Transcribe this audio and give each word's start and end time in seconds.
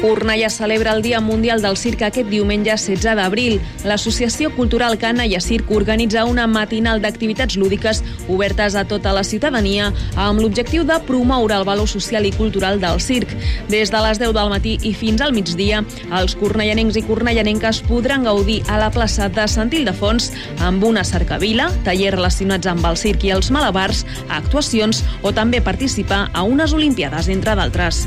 Cornellà 0.00 0.48
celebra 0.48 0.92
el 0.94 1.02
Dia 1.02 1.18
Mundial 1.20 1.60
del 1.62 1.76
Circ 1.76 2.04
aquest 2.06 2.28
diumenge 2.30 2.70
16 2.78 3.16
d'abril. 3.18 3.56
L'Associació 3.88 4.52
Cultural 4.54 4.94
Cana 4.98 5.26
i 5.26 5.34
Circ 5.42 5.72
organitza 5.74 6.24
una 6.24 6.46
matinal 6.46 7.02
d'activitats 7.02 7.56
lúdiques 7.58 8.02
obertes 8.28 8.76
a 8.78 8.84
tota 8.86 9.12
la 9.12 9.24
ciutadania 9.24 9.90
amb 10.14 10.40
l'objectiu 10.40 10.84
de 10.86 10.98
promoure 11.06 11.56
el 11.56 11.66
valor 11.66 11.88
social 11.90 12.26
i 12.26 12.32
cultural 12.32 12.78
del 12.80 13.00
circ. 13.00 13.34
Des 13.68 13.90
de 13.90 14.02
les 14.06 14.22
10 14.22 14.34
del 14.36 14.52
matí 14.54 14.76
i 14.82 14.94
fins 14.94 15.20
al 15.20 15.34
migdia, 15.34 15.82
els 16.14 16.36
cornellanencs 16.38 16.98
i 17.00 17.02
cornellanenques 17.02 17.82
podran 17.88 18.26
gaudir 18.28 18.62
a 18.68 18.78
la 18.78 18.92
plaça 18.94 19.28
de 19.28 19.48
Sant 19.50 19.74
Ildefons 19.74 20.30
amb 20.62 20.84
una 20.84 21.02
cercavila, 21.04 21.72
tallers 21.84 22.18
relacionats 22.18 22.70
amb 22.70 22.86
el 22.86 22.96
circ 22.96 23.26
i 23.26 23.34
els 23.34 23.50
malabars, 23.50 24.04
actuacions 24.28 25.02
o 25.22 25.34
també 25.34 25.60
participar 25.60 26.28
a 26.32 26.46
unes 26.46 26.72
Olimpiades, 26.76 27.28
entre 27.32 27.58
d'altres. 27.58 28.06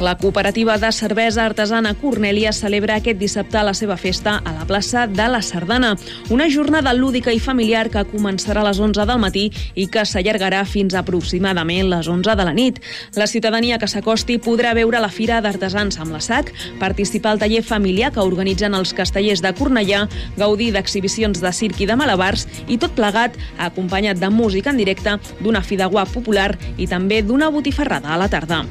La 0.00 0.18
cooperativa 0.18 0.76
de 0.76 0.90
cervesa 0.90 1.44
artesana 1.46 1.92
Cornèlia 1.94 2.50
celebra 2.52 2.96
aquest 2.98 3.18
dissabte 3.20 3.60
la 3.62 3.76
seva 3.78 3.94
festa 3.96 4.40
a 4.44 4.52
la 4.52 4.64
plaça 4.66 5.06
de 5.06 5.26
la 5.30 5.40
Sardana, 5.40 5.92
una 6.34 6.48
jornada 6.50 6.92
lúdica 6.92 7.30
i 7.32 7.38
familiar 7.38 7.86
que 7.94 8.02
començarà 8.10 8.64
a 8.64 8.66
les 8.66 8.80
11 8.82 9.06
del 9.06 9.20
matí 9.22 9.44
i 9.78 9.86
que 9.86 10.02
s'allargarà 10.02 10.64
fins 10.66 10.96
a 10.96 11.04
aproximadament 11.04 11.92
les 11.92 12.08
11 12.10 12.34
de 12.34 12.44
la 12.44 12.52
nit. 12.52 12.80
La 13.14 13.28
ciutadania 13.30 13.78
que 13.78 13.86
s'acosti 13.86 14.40
podrà 14.42 14.74
veure 14.74 14.98
la 14.98 15.12
Fira 15.14 15.38
d'Artesans 15.40 16.00
amb 16.02 16.18
la 16.18 16.20
SAC, 16.20 16.50
participar 16.82 17.36
al 17.36 17.44
taller 17.44 17.62
familiar 17.62 18.10
que 18.10 18.26
organitzen 18.26 18.74
els 18.74 18.92
castellers 18.98 19.44
de 19.46 19.54
Cornellà, 19.54 20.08
gaudir 20.36 20.72
d'exhibicions 20.74 21.38
de 21.38 21.54
circ 21.54 21.80
i 21.80 21.86
de 21.86 21.94
malabars 21.96 22.48
i 22.66 22.80
tot 22.82 22.98
plegat 22.98 23.38
acompanyat 23.58 24.18
de 24.18 24.30
música 24.30 24.74
en 24.74 24.82
directe, 24.82 25.20
d'una 25.38 25.62
fideuà 25.62 26.04
popular 26.10 26.50
i 26.76 26.90
també 26.90 27.22
d'una 27.22 27.52
botifarrada 27.54 28.10
a 28.10 28.18
la 28.18 28.28
tarda. 28.28 28.64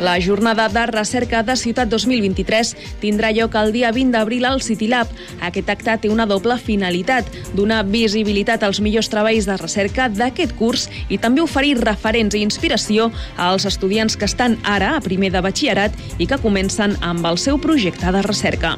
La 0.00 0.20
jornada 0.20 0.68
de 0.68 0.86
recerca 0.86 1.42
de 1.42 1.56
Ciutat 1.56 1.88
2023 1.90 2.70
tindrà 3.02 3.32
lloc 3.34 3.56
el 3.58 3.72
dia 3.74 3.90
20 3.90 4.14
d'abril 4.14 4.46
al 4.46 4.62
City 4.62 4.86
Lab. 4.86 5.10
Aquest 5.42 5.70
acte 5.74 5.96
té 6.04 6.10
una 6.12 6.26
doble 6.26 6.54
finalitat, 6.62 7.26
donar 7.58 7.82
visibilitat 7.82 8.62
als 8.62 8.78
millors 8.80 9.10
treballs 9.10 9.48
de 9.50 9.56
recerca 9.58 10.06
d'aquest 10.08 10.54
curs 10.58 10.86
i 11.08 11.18
també 11.18 11.42
oferir 11.42 11.80
referents 11.82 12.38
i 12.38 12.44
inspiració 12.46 13.10
als 13.36 13.66
estudiants 13.66 14.16
que 14.16 14.30
estan 14.30 14.58
ara 14.62 14.94
a 14.94 15.02
primer 15.02 15.32
de 15.34 15.42
batxillerat 15.42 15.98
i 16.18 16.30
que 16.30 16.38
comencen 16.38 16.94
amb 17.02 17.26
el 17.26 17.38
seu 17.38 17.58
projecte 17.58 18.14
de 18.14 18.22
recerca. 18.22 18.76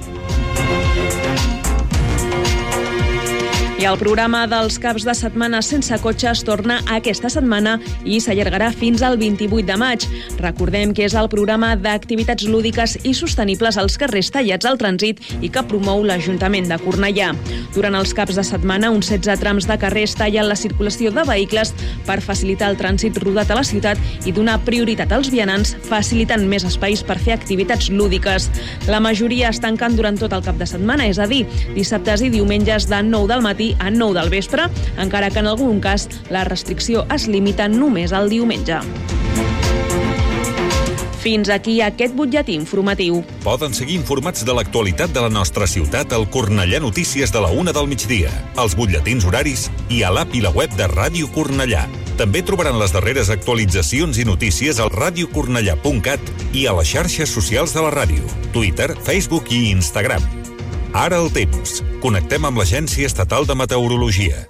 I 3.80 3.86
el 3.88 3.96
programa 3.96 4.42
dels 4.44 4.74
caps 4.76 5.06
de 5.08 5.12
setmana 5.16 5.62
sense 5.64 5.96
cotxes 6.04 6.42
torna 6.44 6.74
aquesta 6.92 7.30
setmana 7.32 7.78
i 8.04 8.18
s'allargarà 8.20 8.66
fins 8.76 9.00
al 9.00 9.14
28 9.16 9.64
de 9.70 9.76
maig. 9.80 10.04
Recordem 10.36 10.90
que 10.92 11.06
és 11.06 11.14
el 11.16 11.30
programa 11.32 11.70
d'activitats 11.80 12.44
lúdiques 12.44 12.98
i 13.08 13.14
sostenibles 13.16 13.78
als 13.80 13.96
carrers 13.96 14.28
tallats 14.34 14.68
al 14.68 14.76
trànsit 14.76 15.22
i 15.40 15.48
que 15.48 15.62
promou 15.70 16.04
l'Ajuntament 16.04 16.68
de 16.68 16.76
Cornellà. 16.82 17.30
Durant 17.72 17.96
els 17.96 18.12
caps 18.12 18.36
de 18.36 18.44
setmana, 18.44 18.90
uns 18.92 19.08
16 19.08 19.40
trams 19.40 19.70
de 19.70 19.78
carrers 19.80 20.12
tallen 20.18 20.50
la 20.50 20.60
circulació 20.60 21.08
de 21.16 21.24
vehicles 21.24 21.72
per 22.04 22.18
facilitar 22.20 22.68
el 22.68 22.76
trànsit 22.76 23.16
rodat 23.24 23.48
a 23.48 23.58
la 23.62 23.64
ciutat 23.64 24.28
i 24.28 24.36
donar 24.36 24.58
prioritat 24.68 25.16
als 25.16 25.32
vianants, 25.32 25.72
facilitant 25.88 26.44
més 26.44 26.68
espais 26.68 27.00
per 27.00 27.16
fer 27.16 27.32
activitats 27.38 27.88
lúdiques. 27.88 28.50
La 28.92 29.00
majoria 29.00 29.48
es 29.48 29.64
tanquen 29.64 29.96
durant 29.96 30.20
tot 30.20 30.36
el 30.36 30.44
cap 30.44 30.60
de 30.60 30.68
setmana, 30.68 31.08
és 31.08 31.16
a 31.16 31.30
dir, 31.32 31.46
dissabtes 31.72 32.20
i 32.20 32.32
diumenges 32.36 32.90
de 32.92 33.00
9 33.08 33.32
del 33.32 33.48
matí 33.48 33.69
a 33.78 33.90
9 33.90 34.18
del 34.18 34.30
vespre, 34.30 34.68
encara 34.98 35.30
que 35.30 35.40
en 35.40 35.46
algun 35.46 35.80
cas 35.80 36.08
la 36.30 36.44
restricció 36.44 37.06
es 37.14 37.28
limita 37.28 37.68
només 37.68 38.12
al 38.12 38.30
diumenge. 38.30 38.80
Fins 41.20 41.50
aquí 41.52 41.82
aquest 41.84 42.14
butlletí 42.16 42.54
informatiu. 42.56 43.18
Poden 43.44 43.74
seguir 43.76 43.98
informats 43.98 44.40
de 44.48 44.54
l'actualitat 44.56 45.12
de 45.12 45.20
la 45.20 45.28
nostra 45.28 45.68
ciutat 45.68 46.14
al 46.16 46.24
Cornellà 46.32 46.80
Notícies 46.80 47.32
de 47.32 47.42
la 47.44 47.50
una 47.52 47.74
del 47.76 47.90
migdia, 47.92 48.32
als 48.56 48.72
butlletins 48.76 49.28
horaris 49.28 49.68
i 49.92 50.00
a 50.02 50.14
l'app 50.14 50.32
i 50.32 50.40
la 50.40 50.54
web 50.56 50.72
de 50.80 50.88
Ràdio 50.88 51.28
Cornellà. 51.36 51.84
També 52.16 52.40
trobaran 52.40 52.80
les 52.80 52.96
darreres 52.96 53.28
actualitzacions 53.28 54.16
i 54.16 54.24
notícies 54.24 54.80
al 54.80 54.92
radiocornellà.cat 54.96 56.34
i 56.56 56.66
a 56.66 56.76
les 56.80 56.96
xarxes 56.96 57.36
socials 57.36 57.76
de 57.76 57.84
la 57.84 57.92
ràdio, 57.92 58.24
Twitter, 58.56 58.94
Facebook 59.04 59.52
i 59.52 59.66
Instagram. 59.76 60.39
Ara 60.92 61.20
el 61.22 61.30
temps. 61.30 61.84
Connectem 62.02 62.48
amb 62.48 62.58
l'Agència 62.58 63.06
Estatal 63.06 63.46
de 63.46 63.54
Meteorologia. 63.54 64.42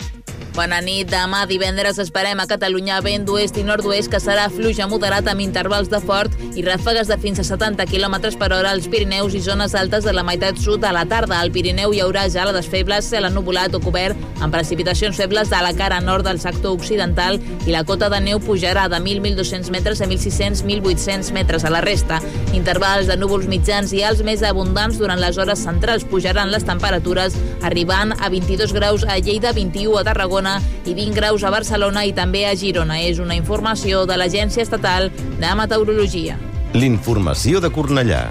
Bona 0.54 0.80
nit. 0.82 1.06
Demà 1.10 1.44
divendres 1.46 1.98
esperem 2.02 2.40
a 2.42 2.46
Catalunya 2.50 2.96
vent 3.04 3.22
d'oest 3.26 3.56
i 3.60 3.62
nord-oest 3.66 4.10
que 4.10 4.18
serà 4.22 4.48
fluix 4.50 4.80
a 4.82 4.88
moderat 4.90 5.28
amb 5.30 5.42
intervals 5.44 5.88
de 5.90 6.00
fort 6.02 6.34
i 6.58 6.64
ràfegues 6.66 7.06
de 7.10 7.16
fins 7.22 7.38
a 7.38 7.44
70 7.46 7.86
km 7.86 8.16
per 8.38 8.50
hora 8.56 8.72
als 8.74 8.88
Pirineus 8.90 9.36
i 9.38 9.42
zones 9.44 9.76
altes 9.78 10.04
de 10.04 10.12
la 10.12 10.24
meitat 10.26 10.58
sud 10.58 10.84
a 10.84 10.92
la 10.92 11.04
tarda. 11.06 11.38
Al 11.38 11.52
Pirineu 11.54 11.94
hi 11.94 12.02
haurà 12.02 12.26
gelades 12.28 12.66
febles, 12.68 13.06
cel 13.12 13.28
ennubulat 13.28 13.74
o 13.78 13.80
cobert 13.84 14.18
amb 14.40 14.52
precipitacions 14.54 15.16
febles 15.20 15.52
de 15.52 15.60
la 15.62 15.72
cara 15.78 16.00
nord 16.02 16.26
del 16.26 16.40
sector 16.42 16.74
occidental 16.74 17.38
i 17.66 17.70
la 17.70 17.84
cota 17.86 18.10
de 18.10 18.20
neu 18.20 18.42
pujarà 18.42 18.88
de 18.90 18.98
1.000-1.200 18.98 19.70
metres 19.70 20.02
a 20.02 20.10
1.600-1.800 20.10 21.30
metres 21.36 21.64
a 21.64 21.70
la 21.70 21.84
resta. 21.84 22.18
Intervals 22.58 23.06
de 23.06 23.18
núvols 23.20 23.46
mitjans 23.46 23.94
i 23.94 24.02
alts 24.02 24.24
més 24.26 24.42
abundants 24.42 24.98
durant 24.98 25.22
les 25.22 25.38
hores 25.38 25.62
centrals 25.62 26.04
pujaran 26.10 26.50
les 26.50 26.66
temperatures 26.66 27.38
arribant 27.62 28.16
a 28.18 28.28
22 28.32 28.74
graus 28.74 29.06
a 29.06 29.20
Lleida, 29.20 29.54
21 29.54 30.00
a 30.00 30.04
Tarragona 30.04 30.39
i 30.86 30.94
20 30.96 31.12
graus 31.16 31.44
a 31.44 31.50
Barcelona 31.52 32.06
i 32.08 32.14
també 32.16 32.46
a 32.48 32.54
Girona. 32.56 33.00
És 33.04 33.20
una 33.20 33.36
informació 33.36 34.06
de 34.08 34.16
l'Agència 34.16 34.64
Estatal 34.64 35.10
de 35.12 35.52
Meteorologia. 35.58 36.38
L'informació 36.72 37.60
de 37.60 37.70
Cornellà. 37.74 38.22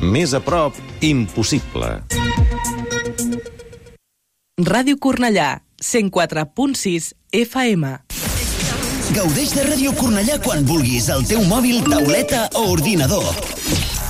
Més 0.00 0.34
a 0.34 0.40
prop, 0.44 0.76
impossible. 1.00 2.02
Ràdio 4.60 4.98
Cornellà, 5.00 5.62
104.6 5.82 7.12
FM. 7.32 7.96
Gaudeix 9.14 9.52
de 9.54 9.64
Ràdio 9.66 9.92
Cornellà 9.98 10.38
quan 10.42 10.64
vulguis 10.68 11.08
al 11.10 11.26
teu 11.26 11.42
mòbil, 11.48 11.82
tauleta 11.86 12.48
o 12.58 12.68
ordinador. 12.72 13.63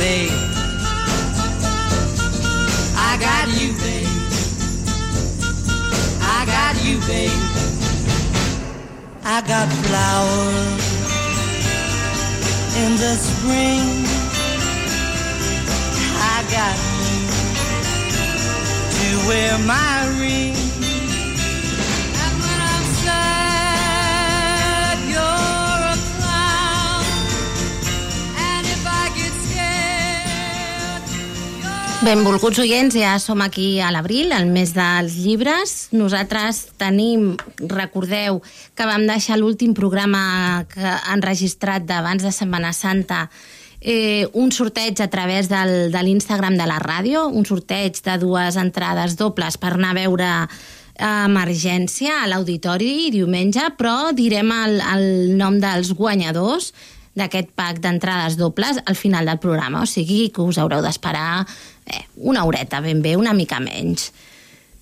Babe, 0.00 0.30
I 2.96 3.18
got 3.20 3.48
you, 3.60 3.74
babe. 3.74 4.08
I 6.22 6.46
got 6.46 6.82
you, 6.82 6.98
babe. 7.00 7.30
I 9.22 9.42
got 9.46 9.68
flowers 9.84 10.84
in 12.82 12.96
the 12.96 13.14
spring. 13.28 14.06
I 16.16 16.44
got 16.48 16.76
you 17.04 17.20
to 18.96 19.28
wear 19.28 19.58
my 19.66 20.18
ring. 20.18 20.69
Benvolguts 32.00 32.56
oients, 32.62 32.94
ja 32.96 33.18
som 33.20 33.42
aquí 33.44 33.76
a 33.84 33.90
l'abril, 33.92 34.30
al 34.32 34.46
mes 34.48 34.70
dels 34.72 35.18
llibres. 35.20 35.90
Nosaltres 35.92 36.62
tenim, 36.80 37.34
recordeu, 37.60 38.38
que 38.72 38.86
vam 38.88 39.04
deixar 39.04 39.36
l'últim 39.36 39.74
programa 39.76 40.64
que 40.72 40.94
enregistrat 41.12 41.84
d'abans 41.84 42.24
de 42.24 42.32
Setmana 42.32 42.72
Santa 42.72 43.26
eh, 43.80 44.24
un 44.32 44.48
sorteig 44.48 45.02
a 45.04 45.10
través 45.12 45.50
del, 45.52 45.92
de 45.92 46.02
l'Instagram 46.02 46.56
de 46.56 46.68
la 46.70 46.78
ràdio, 46.80 47.26
un 47.28 47.44
sorteig 47.44 48.00
de 48.04 48.16
dues 48.22 48.56
entrades 48.56 49.18
dobles 49.20 49.60
per 49.60 49.74
anar 49.74 49.92
a 49.92 49.98
veure 50.00 50.30
emergència 51.00 52.22
a 52.22 52.30
l'auditori 52.32 53.10
diumenge, 53.12 53.74
però 53.76 54.14
direm 54.16 54.48
el, 54.56 54.80
el 54.80 55.36
nom 55.36 55.60
dels 55.60 55.92
guanyadors 55.96 56.72
d'aquest 57.16 57.50
pack 57.58 57.80
d'entrades 57.82 58.36
dobles 58.38 58.78
al 58.86 58.96
final 58.96 59.26
del 59.26 59.40
programa, 59.42 59.82
o 59.82 59.88
sigui 59.88 60.28
que 60.30 60.44
us 60.44 60.60
haureu 60.60 60.82
d'esperar 60.84 61.46
eh, 61.90 62.04
una 62.16 62.44
horeta 62.46 62.80
ben 62.80 63.02
bé, 63.02 63.16
una 63.18 63.34
mica 63.36 63.60
menys. 63.60 64.12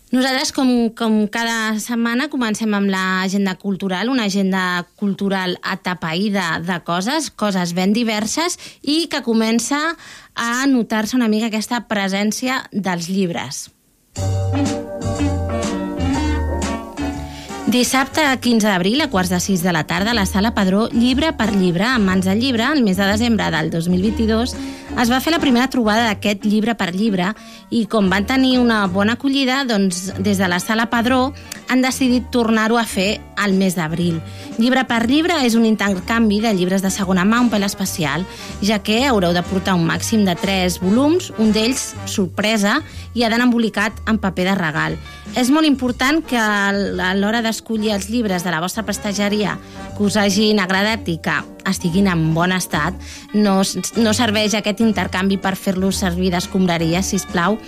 Nosaltres, 0.08 0.54
com, 0.56 0.68
com 0.96 1.16
cada 1.28 1.76
setmana, 1.84 2.30
comencem 2.32 2.72
amb 2.72 2.88
l'agenda 2.88 3.52
cultural, 3.60 4.08
una 4.08 4.24
agenda 4.30 4.86
cultural 4.96 5.58
atapeïda 5.60 6.62
de 6.64 6.78
coses, 6.86 7.28
coses 7.28 7.74
ben 7.76 7.92
diverses, 7.92 8.56
i 8.80 9.04
que 9.12 9.20
comença 9.26 9.82
a 10.32 10.64
notar-se 10.70 11.18
una 11.18 11.28
mica 11.28 11.52
aquesta 11.52 11.82
presència 11.92 12.62
dels 12.72 13.12
llibres. 13.12 13.66
Dissabte 17.68 18.22
15 18.40 18.64
d'abril, 18.64 19.02
a 19.04 19.10
quarts 19.12 19.28
de 19.28 19.36
6 19.44 19.60
de 19.60 19.72
la 19.76 19.82
tarda, 19.84 20.12
a 20.12 20.16
la 20.16 20.24
Sala 20.24 20.54
Padró, 20.56 20.86
llibre 20.88 21.34
per 21.36 21.50
llibre, 21.52 21.84
en 21.84 22.06
mans 22.06 22.24
del 22.24 22.40
llibre, 22.40 22.64
el 22.64 22.80
mes 22.82 22.96
de 22.96 23.04
desembre 23.04 23.50
del 23.52 23.68
2022, 23.68 24.54
es 24.96 25.10
va 25.12 25.18
fer 25.20 25.34
la 25.34 25.40
primera 25.42 25.68
trobada 25.68 26.06
d'aquest 26.06 26.46
llibre 26.48 26.72
per 26.80 26.94
llibre 26.94 27.34
i 27.68 27.82
com 27.84 28.08
van 28.08 28.24
tenir 28.24 28.54
una 28.56 28.86
bona 28.88 29.18
acollida, 29.18 29.66
doncs 29.68 30.14
des 30.16 30.40
de 30.40 30.48
la 30.48 30.62
Sala 30.64 30.88
Padró 30.88 31.34
han 31.68 31.82
decidit 31.82 32.30
tornar-ho 32.32 32.78
a 32.78 32.84
fer 32.88 33.20
al 33.36 33.52
mes 33.54 33.76
d'abril. 33.76 34.18
Llibre 34.58 34.82
per 34.88 35.04
llibre 35.06 35.36
és 35.46 35.54
un 35.54 35.66
intercanvi 35.68 36.40
de 36.42 36.52
llibres 36.56 36.82
de 36.82 36.90
segona 36.90 37.26
mà 37.28 37.40
un 37.44 37.50
pel 37.52 37.66
especial, 37.66 38.24
ja 38.64 38.80
que 38.82 39.04
haureu 39.06 39.34
de 39.36 39.44
portar 39.46 39.76
un 39.78 39.86
màxim 39.86 40.24
de 40.26 40.34
3 40.34 40.80
volums, 40.82 41.30
un 41.38 41.52
d'ells 41.52 41.92
sorpresa 42.10 42.80
i 43.14 43.22
ha 43.22 43.30
d'anar 43.30 43.46
embolicat 43.50 44.00
en 44.08 44.18
paper 44.18 44.48
de 44.50 44.56
regal. 44.58 44.98
És 45.36 45.52
molt 45.54 45.68
important 45.68 46.24
que 46.24 46.40
a 46.40 46.72
l'hora 47.14 47.44
d'escollir 47.44 47.92
els 47.94 48.08
llibres 48.10 48.42
de 48.44 48.50
la 48.50 48.62
vostra 48.64 48.82
prestegeria 48.88 49.58
que 49.96 50.02
us 50.08 50.16
hagin 50.16 50.58
agradat 50.60 51.06
i 51.08 51.18
que 51.22 51.36
estiguin 51.68 52.08
en 52.08 52.32
bon 52.34 52.52
estat, 52.56 52.96
no, 53.34 53.60
no 54.00 54.16
serveix 54.16 54.56
aquest 54.56 54.80
intercanvi 54.80 55.36
per 55.36 55.54
fer-los 55.54 56.00
servir 56.00 56.32
d'escombraria, 56.32 57.02
si 57.04 57.20
plau. 57.28 57.58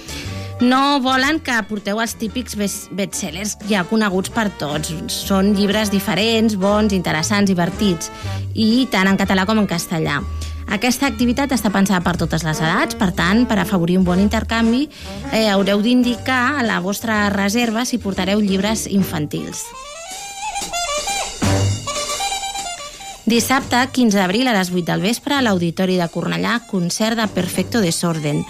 No 0.60 1.00
volen 1.00 1.38
que 1.40 1.54
porteu 1.68 2.02
els 2.02 2.12
típics 2.20 2.54
best- 2.60 2.90
bestsellers 2.92 3.54
ja 3.70 3.80
coneguts 3.88 4.28
per 4.34 4.50
tots. 4.60 4.90
Són 5.08 5.54
llibres 5.56 5.88
diferents, 5.90 6.56
bons, 6.60 6.92
interessants, 6.92 7.48
divertits, 7.48 8.10
i 8.54 8.86
tant 8.92 9.08
en 9.08 9.16
català 9.16 9.46
com 9.48 9.58
en 9.62 9.66
castellà. 9.70 10.18
Aquesta 10.70 11.08
activitat 11.08 11.50
està 11.56 11.70
pensada 11.72 12.02
per 12.04 12.16
totes 12.20 12.44
les 12.46 12.60
edats, 12.60 12.94
per 12.94 13.08
tant, 13.16 13.46
per 13.48 13.58
afavorir 13.58 13.96
un 13.98 14.04
bon 14.04 14.20
intercanvi, 14.20 14.84
eh, 15.32 15.48
haureu 15.48 15.80
d'indicar 15.82 16.60
a 16.60 16.62
la 16.62 16.78
vostra 16.80 17.28
reserva 17.30 17.84
si 17.84 17.98
portareu 17.98 18.38
llibres 18.40 18.86
infantils. 18.86 19.64
Dissabte, 23.24 23.78
15 23.92 24.18
d'abril, 24.18 24.48
a 24.48 24.52
les 24.52 24.70
8 24.70 24.84
del 24.92 25.00
vespre, 25.00 25.34
a 25.34 25.42
l'Auditori 25.42 25.96
de 25.96 26.08
Cornellà, 26.10 26.60
concert 26.66 27.16
de 27.16 27.26
Perfecto 27.28 27.80
Desorden. 27.80 28.44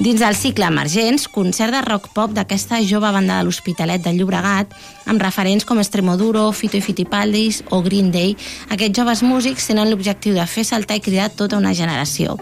Dins 0.00 0.18
del 0.18 0.34
cicle 0.34 0.64
Emergents, 0.64 1.26
concert 1.28 1.74
de 1.76 1.82
rock-pop 1.84 2.32
d'aquesta 2.32 2.78
jove 2.88 3.10
banda 3.12 3.34
de 3.36 3.44
l'Hospitalet 3.44 4.00
del 4.00 4.16
Llobregat, 4.16 4.70
amb 5.04 5.20
referents 5.20 5.66
com 5.68 5.76
Extremoduro, 5.82 6.46
Fito 6.56 6.78
i 6.78 6.80
Fitipaldis 6.80 7.58
o 7.68 7.82
Green 7.84 8.08
Day, 8.10 8.32
aquests 8.72 8.96
joves 8.96 9.20
músics 9.22 9.68
tenen 9.68 9.90
l'objectiu 9.92 10.32
de 10.38 10.46
fer 10.48 10.64
saltar 10.64 10.96
i 10.96 11.04
cridar 11.04 11.28
tota 11.36 11.58
una 11.60 11.74
generació. 11.76 12.38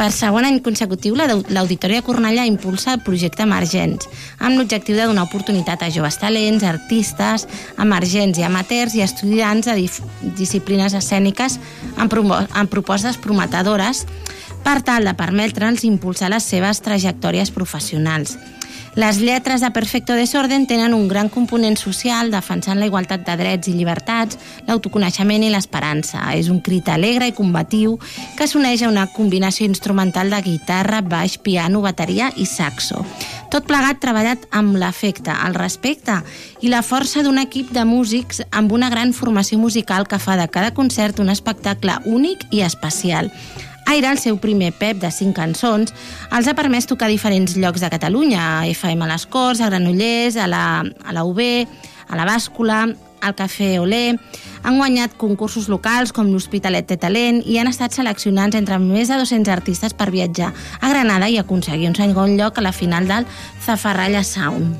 Per 0.00 0.08
segon 0.10 0.48
any 0.48 0.62
consecutiu, 0.64 1.12
la- 1.14 1.28
l'Auditori 1.52 2.00
de 2.00 2.02
Cornellà 2.02 2.46
impulsa 2.48 2.94
el 2.94 3.04
projecte 3.04 3.44
Emergents, 3.44 4.08
amb 4.38 4.56
l'objectiu 4.56 4.96
de 4.96 5.04
donar 5.04 5.28
oportunitat 5.28 5.82
a 5.82 5.90
joves 5.92 6.16
talents, 6.16 6.64
artistes, 6.64 7.46
emergents 7.76 8.38
i 8.38 8.42
amateurs 8.48 8.94
i 8.96 9.02
estudiants 9.04 9.66
de 9.68 9.76
disciplines 10.40 10.94
escèniques 10.96 11.60
amb, 11.98 12.16
amb 12.56 12.70
propostes 12.70 13.18
prometedores 13.20 14.06
per 14.64 14.80
tal 14.86 15.04
de 15.04 15.14
permetre'ls 15.18 15.84
impulsar 15.84 16.30
les 16.32 16.46
seves 16.48 16.80
trajectòries 16.82 17.50
professionals. 17.50 18.38
Les 18.94 19.22
lletres 19.24 19.62
de 19.62 19.70
Perfecto 19.72 20.12
Desorden 20.12 20.66
tenen 20.68 20.92
un 20.92 21.06
gran 21.08 21.30
component 21.32 21.78
social 21.80 22.28
defensant 22.30 22.76
la 22.76 22.84
igualtat 22.90 23.22
de 23.24 23.36
drets 23.40 23.70
i 23.70 23.72
llibertats, 23.72 24.36
l'autoconeixement 24.66 25.46
i 25.46 25.48
l'esperança. 25.48 26.20
És 26.36 26.50
un 26.52 26.60
crit 26.60 26.90
alegre 26.92 27.30
i 27.30 27.32
combatiu 27.32 27.96
que 28.36 28.44
s'uneix 28.46 28.84
a 28.84 28.90
una 28.92 29.06
combinació 29.14 29.64
instrumental 29.64 30.28
de 30.28 30.42
guitarra, 30.44 31.00
baix, 31.00 31.38
piano, 31.40 31.80
bateria 31.80 32.28
i 32.36 32.44
saxo. 32.44 33.00
Tot 33.48 33.64
plegat 33.64 34.00
treballat 34.04 34.44
amb 34.52 34.76
l'afecte, 34.76 35.32
el 35.32 35.56
respecte 35.56 36.20
i 36.60 36.68
la 36.68 36.84
força 36.84 37.24
d'un 37.24 37.40
equip 37.40 37.72
de 37.72 37.88
músics 37.88 38.44
amb 38.52 38.76
una 38.76 38.92
gran 38.92 39.16
formació 39.16 39.56
musical 39.56 40.04
que 40.04 40.20
fa 40.20 40.36
de 40.36 40.50
cada 40.52 40.76
concert 40.76 41.20
un 41.20 41.32
espectacle 41.32 41.96
únic 42.04 42.44
i 42.52 42.60
especial. 42.60 43.32
Aire, 43.86 44.08
el 44.08 44.18
seu 44.18 44.38
primer 44.40 44.72
pep 44.72 45.00
de 45.02 45.10
cinc 45.12 45.36
cançons, 45.36 45.92
els 46.32 46.48
ha 46.48 46.56
permès 46.58 46.86
tocar 46.88 47.08
a 47.08 47.12
diferents 47.12 47.56
llocs 47.58 47.82
de 47.82 47.90
Catalunya, 47.92 48.42
a 48.60 48.66
FM 48.70 49.04
a 49.04 49.10
les 49.10 49.26
Corts, 49.26 49.60
a 49.60 49.68
Granollers, 49.70 50.36
a 50.36 50.46
la, 50.48 50.64
a 50.82 51.12
la 51.12 51.24
UB, 51.28 51.40
a 52.08 52.16
la 52.16 52.26
Bàscula, 52.28 52.86
al 53.22 53.34
Cafè 53.38 53.78
Olé, 53.78 54.18
han 54.62 54.78
guanyat 54.78 55.14
concursos 55.18 55.68
locals 55.70 56.12
com 56.12 56.30
l'Hospitalet 56.30 56.88
de 56.90 56.98
Talent 57.00 57.40
i 57.46 57.58
han 57.58 57.70
estat 57.70 57.94
seleccionats 57.94 58.58
entre 58.58 58.78
més 58.82 59.10
de 59.10 59.18
200 59.20 59.52
artistes 59.54 59.94
per 59.94 60.10
viatjar 60.10 60.52
a 60.80 60.90
Granada 60.90 61.30
i 61.30 61.38
aconseguir 61.38 61.88
un 61.90 61.98
segon 61.98 62.36
lloc 62.38 62.58
a 62.58 62.66
la 62.66 62.74
final 62.74 63.08
del 63.08 63.28
Zafarralla 63.64 64.24
Sound. 64.26 64.76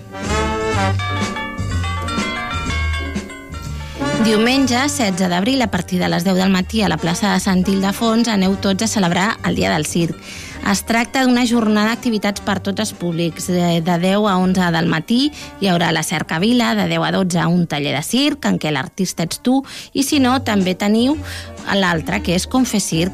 Diumenge, 4.23 4.76
16 4.87 5.29
d'abril, 5.29 5.61
a 5.62 5.67
partir 5.67 5.99
de 5.99 6.09
les 6.09 6.23
10 6.23 6.37
del 6.37 6.50
matí 6.50 6.81
a 6.81 6.88
la 6.88 6.97
plaça 6.97 7.33
de 7.33 7.41
Sant 7.43 7.64
Ildefons, 7.67 8.29
aneu 8.31 8.52
tots 8.62 8.85
a 8.85 8.87
celebrar 8.87 9.33
el 9.43 9.57
Dia 9.59 9.73
del 9.73 9.83
Circ. 9.83 10.14
Es 10.71 10.85
tracta 10.87 11.25
d'una 11.26 11.43
jornada 11.43 11.91
d'activitats 11.91 12.45
per 12.47 12.61
tots 12.62 12.85
els 12.85 12.93
públics. 12.95 13.49
De 13.50 13.81
de 13.83 13.97
10 13.99 14.29
a 14.31 14.37
11 14.38 14.69
del 14.76 14.87
matí 14.87 15.33
hi 15.59 15.67
haurà 15.67 15.91
la 15.91 16.05
Cercavila, 16.07 16.76
de 16.79 16.87
10 16.87 17.02
a 17.02 17.11
12 17.17 17.47
un 17.50 17.67
taller 17.67 17.97
de 17.97 18.05
circ, 18.07 18.47
en 18.47 18.61
què 18.62 18.71
l'artista 18.71 19.26
ets 19.26 19.43
tu, 19.43 19.59
i 19.93 20.07
si 20.07 20.23
no, 20.23 20.38
també 20.47 20.76
teniu 20.79 21.19
l'altre, 21.75 22.23
que 22.23 22.38
és 22.38 22.47
Confessir, 22.47 23.11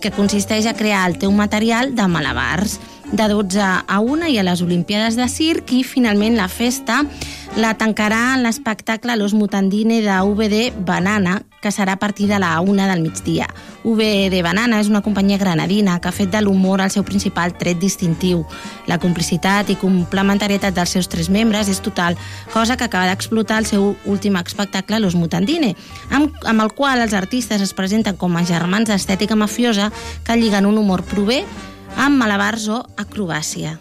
que 0.00 0.08
consisteix 0.10 0.64
a 0.64 0.72
crear 0.74 1.04
el 1.10 1.18
teu 1.20 1.36
material 1.36 1.92
de 1.94 2.08
malabars 2.08 2.80
de 3.12 3.28
12 3.28 3.60
a 3.60 4.00
1 4.00 4.28
i 4.30 4.38
a 4.38 4.46
les 4.46 4.62
Olimpiades 4.62 5.16
de 5.18 5.28
Circ 5.28 5.72
i 5.74 5.82
finalment 5.84 6.36
la 6.38 6.48
festa 6.48 7.02
la 7.56 7.74
tancarà 7.74 8.36
l'espectacle 8.38 9.16
Los 9.16 9.34
Mutandine 9.34 10.00
de 10.02 10.20
UBD 10.22 10.84
Banana, 10.86 11.42
que 11.60 11.72
serà 11.74 11.92
a 11.92 11.98
partir 11.98 12.28
de 12.28 12.38
la 12.38 12.60
1 12.60 12.86
del 12.88 13.02
migdia. 13.02 13.48
UBD 13.84 14.40
Banana 14.42 14.78
és 14.80 14.88
una 14.88 15.02
companyia 15.02 15.38
granadina 15.38 15.98
que 16.00 16.08
ha 16.08 16.14
fet 16.14 16.30
de 16.30 16.40
l'humor 16.40 16.80
el 16.80 16.92
seu 16.94 17.04
principal 17.04 17.56
tret 17.58 17.80
distintiu. 17.82 18.44
La 18.86 19.00
complicitat 19.02 19.68
i 19.68 19.76
complementarietat 19.80 20.78
dels 20.78 20.94
seus 20.94 21.10
tres 21.10 21.28
membres 21.28 21.68
és 21.68 21.82
total, 21.82 22.16
cosa 22.54 22.76
que 22.76 22.86
acaba 22.86 23.10
d'explotar 23.10 23.58
el 23.58 23.66
seu 23.66 23.96
últim 24.06 24.38
espectacle 24.40 25.00
Los 25.00 25.18
Mutandine, 25.18 25.74
amb, 26.10 26.32
amb 26.46 26.62
el 26.62 26.72
qual 26.72 27.02
els 27.02 27.14
artistes 27.18 27.60
es 27.60 27.74
presenten 27.74 28.16
com 28.16 28.36
a 28.36 28.46
germans 28.46 28.88
d'estètica 28.88 29.36
mafiosa 29.36 29.90
que 30.24 30.38
lliguen 30.38 30.70
un 30.70 30.78
humor 30.78 31.02
prové 31.02 31.44
amb 31.98 32.16
malabars 32.16 32.68
o 32.70 32.84
acrobàcia. 32.96 33.78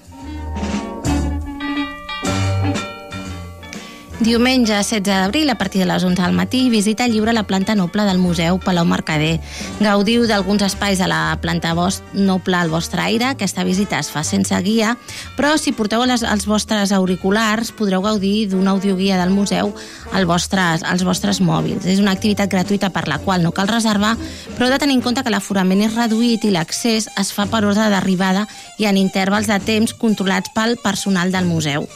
Diumenge 4.19 4.73
16 4.73 4.99
d'abril, 5.05 5.49
a 5.49 5.55
partir 5.55 5.79
de 5.79 5.85
les 5.87 6.03
11 6.03 6.21
del 6.21 6.33
matí, 6.33 6.69
visita 6.69 7.05
el 7.05 7.13
llibre 7.13 7.31
la 7.31 7.45
planta 7.47 7.73
noble 7.73 8.03
del 8.03 8.17
Museu 8.17 8.57
Palau 8.59 8.83
Mercader. 8.83 9.39
Gaudiu 9.79 10.25
d'alguns 10.27 10.65
espais 10.65 10.99
de 10.99 11.07
la 11.07 11.37
planta 11.39 11.71
noble 12.11 12.57
al 12.57 12.67
vostre 12.69 12.99
aire. 12.99 13.29
Aquesta 13.29 13.63
visita 13.63 13.97
es 13.97 14.09
fa 14.11 14.25
sense 14.27 14.59
guia, 14.59 14.97
però 15.37 15.55
si 15.55 15.71
porteu 15.71 16.03
les, 16.03 16.25
els 16.27 16.45
vostres 16.45 16.91
auriculars 16.91 17.71
podreu 17.71 18.03
gaudir 18.03 18.49
d'una 18.51 18.71
audioguia 18.75 19.15
del 19.15 19.31
museu 19.31 19.71
al 20.11 20.27
vostres, 20.27 20.83
als 20.83 21.05
vostres 21.07 21.39
mòbils. 21.39 21.87
És 21.87 22.03
una 22.03 22.11
activitat 22.11 22.51
gratuïta 22.51 22.89
per 22.91 23.07
la 23.07 23.21
qual 23.23 23.41
no 23.41 23.53
cal 23.55 23.71
reservar, 23.71 24.17
però 24.57 24.67
heu 24.67 24.73
de 24.75 24.81
tenir 24.83 24.99
en 24.99 25.05
compte 25.05 25.23
que 25.23 25.31
l'aforament 25.31 25.85
és 25.87 25.95
reduït 25.95 26.43
i 26.43 26.51
l'accés 26.51 27.07
es 27.15 27.31
fa 27.31 27.47
per 27.47 27.63
ordre 27.63 27.87
d'arribada 27.87 28.49
i 28.77 28.91
en 28.91 28.99
intervals 28.99 29.47
de 29.47 29.61
temps 29.63 29.95
controlats 29.95 30.51
pel 30.51 30.75
personal 30.83 31.31
del 31.31 31.47
museu. 31.47 31.87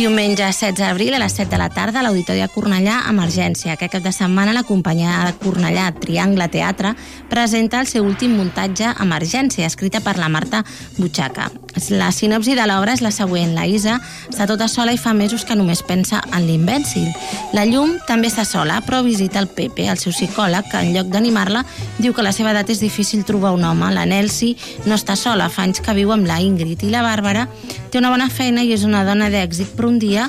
Diumenge 0.00 0.46
16 0.48 0.80
d'abril 0.80 1.12
a 1.12 1.18
les 1.20 1.34
7 1.36 1.50
de 1.52 1.58
la 1.60 1.68
tarda 1.68 2.00
a 2.00 2.02
l'Auditori 2.06 2.40
de 2.40 2.48
Cornellà, 2.48 3.02
Emergència. 3.10 3.74
Aquest 3.74 3.92
cap 3.92 4.06
de 4.06 4.14
setmana 4.16 4.54
la 4.56 4.62
companyia 4.64 5.26
de 5.26 5.34
Cornellà 5.36 5.90
Triangle 5.92 6.46
Teatre 6.48 6.94
presenta 7.28 7.82
el 7.84 7.90
seu 7.90 8.08
últim 8.08 8.32
muntatge 8.38 8.94
Emergència, 9.04 9.68
escrita 9.68 10.00
per 10.00 10.16
la 10.16 10.30
Marta 10.32 10.62
Butxaca. 10.96 11.50
La 11.92 12.08
sinopsi 12.16 12.56
de 12.56 12.64
l'obra 12.66 12.94
és 12.96 13.02
la 13.04 13.12
següent. 13.12 13.52
La 13.54 13.66
Isa 13.68 13.98
està 14.30 14.46
tota 14.48 14.70
sola 14.72 14.94
i 14.96 14.98
fa 14.98 15.12
mesos 15.12 15.44
que 15.44 15.54
només 15.54 15.84
pensa 15.86 16.22
en 16.32 16.48
l'invèncil. 16.48 17.06
La 17.52 17.66
Llum 17.68 17.98
també 18.08 18.30
està 18.32 18.46
sola, 18.48 18.80
però 18.86 19.02
visita 19.04 19.38
el 19.38 19.50
Pepe, 19.52 19.84
el 19.84 20.00
seu 20.00 20.16
psicòleg, 20.16 20.64
que 20.72 20.80
en 20.80 20.94
lloc 20.96 21.12
d'animar-la 21.12 21.62
diu 22.00 22.16
que 22.16 22.24
la 22.24 22.32
seva 22.32 22.54
edat 22.54 22.72
és 22.72 22.80
difícil 22.80 23.26
trobar 23.28 23.52
un 23.52 23.68
home. 23.68 23.92
La 23.94 24.08
Nelsi 24.08 24.54
no 24.88 24.96
està 24.96 25.12
sola, 25.12 25.50
fa 25.52 25.68
anys 25.68 25.84
que 25.84 25.94
viu 25.94 26.10
amb 26.16 26.26
la 26.26 26.40
Ingrid. 26.40 26.88
I 26.88 26.90
la 26.90 27.04
Bàrbara 27.04 27.46
té 27.90 27.98
una 27.98 28.10
bona 28.12 28.28
feina 28.30 28.62
i 28.62 28.70
és 28.72 28.84
una 28.86 29.02
dona 29.04 29.28
d'èxit, 29.32 29.74
però 29.74 29.90
un 29.90 29.98
dia 29.98 30.28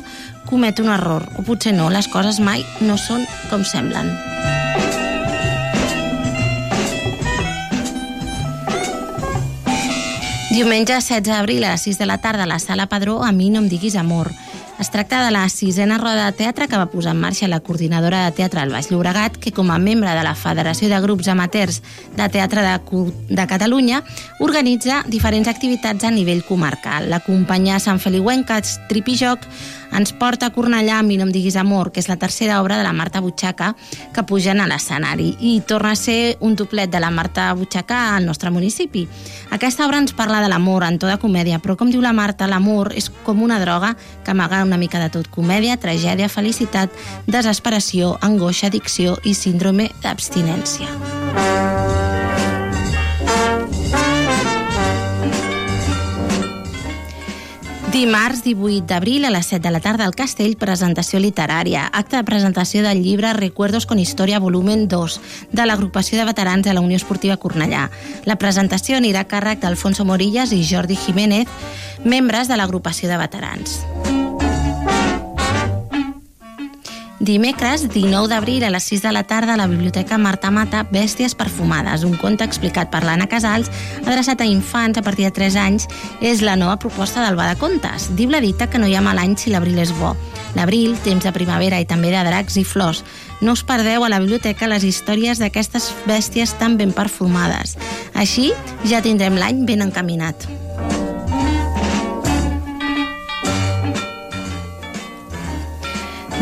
comet 0.49 0.79
un 0.81 0.89
error. 0.89 1.27
O 1.37 1.45
potser 1.45 1.75
no, 1.77 1.89
les 1.93 2.09
coses 2.09 2.41
mai 2.41 2.65
no 2.81 2.97
són 2.97 3.23
com 3.51 3.63
semblen. 3.63 4.09
Diumenge 10.51 10.97
16 10.97 11.23
d'abril 11.29 11.63
a 11.63 11.75
les 11.75 11.85
6 11.87 12.01
de 12.01 12.05
la 12.09 12.17
tarda 12.19 12.43
a 12.43 12.49
la 12.49 12.59
Sala 12.59 12.89
Padró, 12.89 13.21
a 13.23 13.31
mi 13.31 13.49
no 13.49 13.61
em 13.61 13.69
diguis 13.71 13.95
amor. 13.95 14.33
Es 14.81 14.89
tracta 14.89 15.23
de 15.23 15.29
la 15.29 15.47
sisena 15.47 15.99
roda 15.99 16.25
de 16.25 16.31
teatre 16.31 16.65
que 16.67 16.75
va 16.75 16.87
posar 16.89 17.11
en 17.13 17.19
marxa 17.21 17.47
la 17.47 17.59
coordinadora 17.59 18.23
de 18.25 18.31
teatre 18.33 18.63
del 18.63 18.71
Baix 18.73 18.87
Llobregat, 18.89 19.35
que 19.37 19.51
com 19.53 19.69
a 19.69 19.77
membre 19.77 20.09
de 20.09 20.23
la 20.25 20.33
Federació 20.33 20.89
de 20.89 20.97
Grups 21.03 21.27
Amateurs 21.29 21.83
de 22.17 22.27
Teatre 22.33 22.63
de, 22.65 22.79
de 23.29 23.45
Catalunya 23.45 24.01
organitza 24.39 25.03
diferents 25.05 25.51
activitats 25.53 26.03
a 26.03 26.09
nivell 26.09 26.41
comarcal. 26.47 27.11
La 27.13 27.21
companyia 27.21 27.77
Sant 27.77 28.01
Feliuenca 28.01 28.57
Tripijoc 28.89 29.45
ens 29.91 30.13
porta 30.15 30.47
a 30.47 30.53
Cornellà 30.55 30.97
a 30.99 31.03
Mi 31.03 31.17
no 31.19 31.25
em 31.27 31.31
diguis 31.35 31.57
amor, 31.59 31.91
que 31.91 31.99
és 31.99 32.07
la 32.09 32.17
tercera 32.17 32.61
obra 32.61 32.77
de 32.79 32.85
la 32.87 32.93
Marta 32.95 33.19
Butxaca 33.21 33.73
que 34.15 34.23
pugen 34.23 34.61
a 34.63 34.67
l'escenari. 34.67 35.35
I 35.39 35.59
torna 35.67 35.91
a 35.91 35.99
ser 35.99 36.37
un 36.39 36.55
doblet 36.55 36.89
de 36.89 37.01
la 37.03 37.11
Marta 37.11 37.51
Butxaca 37.53 38.15
al 38.15 38.25
nostre 38.25 38.49
municipi. 38.51 39.05
Aquesta 39.51 39.85
obra 39.85 39.99
ens 39.99 40.15
parla 40.15 40.41
de 40.41 40.49
l'amor 40.49 40.87
en 40.87 40.97
tota 40.99 41.19
comèdia, 41.19 41.59
però 41.59 41.75
com 41.77 41.91
diu 41.91 42.01
la 42.01 42.15
Marta, 42.15 42.47
l'amor 42.47 42.93
és 42.95 43.11
com 43.25 43.43
una 43.43 43.59
droga 43.59 43.95
que 44.23 44.31
amaga 44.31 44.63
una 44.71 44.79
mica 44.79 45.03
de 45.03 45.11
tot. 45.11 45.27
Comèdia, 45.27 45.75
tragèdia, 45.75 46.31
felicitat, 46.31 46.95
desesperació, 47.27 48.15
angoixa, 48.23 48.71
addicció 48.71 49.17
i 49.27 49.35
síndrome 49.35 49.91
d'abstinència. 49.99 50.87
Dimarts 57.91 58.45
18 58.45 58.87
d'abril 58.87 59.25
a 59.27 59.29
les 59.29 59.49
7 59.51 59.67
de 59.67 59.71
la 59.75 59.81
tarda 59.83 60.05
al 60.07 60.15
Castell, 60.15 60.55
presentació 60.55 61.19
literària, 61.19 61.89
acte 61.91 62.15
de 62.15 62.23
presentació 62.23 62.85
del 62.85 63.03
llibre 63.03 63.33
Recuerdos 63.35 63.85
con 63.85 63.99
Historia 63.99 64.39
volumen 64.39 64.87
2 64.87 65.19
de 65.51 65.65
l'agrupació 65.67 66.17
de 66.17 66.25
veterans 66.31 66.63
de 66.63 66.73
la 66.73 66.79
Unió 66.79 66.95
Esportiva 66.95 67.35
Cornellà. 67.35 67.89
La 68.23 68.39
presentació 68.39 68.95
anirà 68.95 69.27
a 69.27 69.27
càrrec 69.27 69.59
d'Alfonso 69.59 70.07
Morillas 70.07 70.55
i 70.55 70.63
Jordi 70.63 70.95
Jiménez, 70.95 71.51
membres 72.05 72.47
de 72.47 72.55
l'agrupació 72.55 73.11
de 73.11 73.19
veterans. 73.19 73.81
Dimecres, 77.21 77.87
19 77.87 78.29
d'abril, 78.29 78.63
a 78.63 78.71
les 78.73 78.83
6 78.89 79.03
de 79.03 79.11
la 79.11 79.21
tarda, 79.29 79.53
a 79.53 79.57
la 79.57 79.67
Biblioteca 79.67 80.17
Marta 80.17 80.49
Mata, 80.49 80.87
Bèsties 80.89 81.35
perfumades, 81.37 82.01
un 82.01 82.15
conte 82.17 82.41
explicat 82.41 82.89
per 82.89 83.03
l'Anna 83.05 83.27
Casals, 83.29 83.69
adreçat 84.01 84.41
a 84.41 84.47
infants 84.49 84.97
a 84.97 85.03
partir 85.05 85.27
de 85.27 85.31
3 85.35 85.57
anys, 85.61 85.85
és 86.17 86.41
la 86.41 86.55
nova 86.57 86.79
proposta 86.81 87.21
del 87.21 87.37
Bada 87.37 87.59
Contes. 87.61 88.07
Diu 88.17 88.33
la 88.33 88.41
dita 88.41 88.71
que 88.71 88.81
no 88.81 88.89
hi 88.89 88.95
ha 88.97 89.03
mal 89.05 89.21
any 89.21 89.35
si 89.37 89.53
l'abril 89.53 89.77
és 89.77 89.93
bo. 89.99 90.15
L'abril, 90.57 90.97
temps 91.05 91.21
de 91.21 91.35
primavera 91.35 91.77
i 91.77 91.85
també 91.85 92.09
de 92.09 92.23
dracs 92.25 92.57
i 92.57 92.65
flors. 92.65 93.03
No 93.39 93.53
us 93.53 93.61
perdeu 93.61 94.01
a 94.01 94.09
la 94.09 94.19
biblioteca 94.19 94.71
les 94.71 94.81
històries 94.81 95.37
d'aquestes 95.37 95.91
bèsties 96.09 96.57
tan 96.57 96.81
ben 96.81 96.89
perfumades. 96.89 97.77
Així, 98.17 98.49
ja 98.89 99.05
tindrem 99.05 99.37
l'any 99.37 99.61
ben 99.69 99.85
encaminat. 99.85 100.49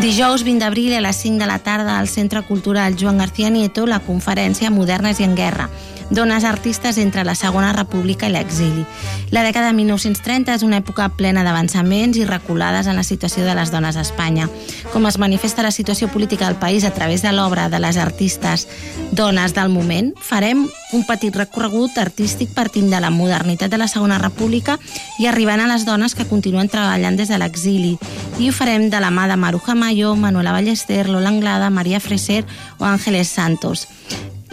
Dijous 0.00 0.44
20 0.44 0.64
d'abril 0.64 0.94
a 0.96 1.00
les 1.04 1.16
5 1.20 1.36
de 1.36 1.46
la 1.46 1.58
tarda 1.58 1.98
al 1.98 2.08
Centre 2.08 2.40
Cultural 2.40 2.96
Joan 2.96 3.18
García 3.18 3.50
Nieto 3.50 3.84
la 3.84 3.98
conferència 4.00 4.70
Modernes 4.72 5.20
i 5.20 5.26
en 5.26 5.34
Guerra, 5.36 5.68
dones 6.10 6.44
artistes 6.44 6.98
entre 6.98 7.24
la 7.24 7.34
Segona 7.34 7.72
República 7.72 8.28
i 8.28 8.34
l'exili. 8.34 8.84
La 9.30 9.44
dècada 9.46 9.70
de 9.70 9.78
1930 9.78 10.54
és 10.58 10.64
una 10.66 10.80
època 10.82 11.08
plena 11.16 11.44
d'avançaments 11.46 12.18
i 12.18 12.26
reculades 12.26 12.86
en 12.90 12.98
la 12.98 13.06
situació 13.06 13.44
de 13.46 13.54
les 13.54 13.70
dones 13.70 13.96
a 13.96 14.02
Espanya. 14.02 14.48
Com 14.92 15.06
es 15.06 15.18
manifesta 15.18 15.62
la 15.62 15.70
situació 15.70 16.08
política 16.08 16.46
del 16.46 16.58
país 16.58 16.84
a 16.84 16.92
través 16.92 17.22
de 17.22 17.32
l'obra 17.32 17.68
de 17.70 17.78
les 17.78 17.96
artistes 17.96 18.66
dones 19.12 19.54
del 19.54 19.70
moment, 19.70 20.12
farem 20.20 20.66
un 20.92 21.04
petit 21.06 21.34
recorregut 21.36 21.96
artístic 21.98 22.50
partint 22.54 22.90
de 22.90 23.00
la 23.00 23.10
modernitat 23.10 23.70
de 23.70 23.78
la 23.78 23.88
Segona 23.88 24.18
República 24.18 24.78
i 25.18 25.28
arribant 25.30 25.62
a 25.62 25.68
les 25.70 25.86
dones 25.86 26.16
que 26.18 26.26
continuen 26.26 26.68
treballant 26.68 27.16
des 27.16 27.30
de 27.30 27.38
l'exili. 27.38 27.96
I 28.38 28.50
ho 28.50 28.56
farem 28.56 28.88
de 28.90 29.00
la 29.00 29.12
mà 29.14 29.28
de 29.30 29.38
Maruja 29.38 29.74
Mayo, 29.74 30.16
Manuela 30.16 30.52
Ballester, 30.52 31.08
Lola 31.08 31.28
Anglada, 31.28 31.70
Maria 31.70 32.00
Freser 32.00 32.44
o 32.78 32.84
Ángeles 32.84 33.28
Santos. 33.28 33.86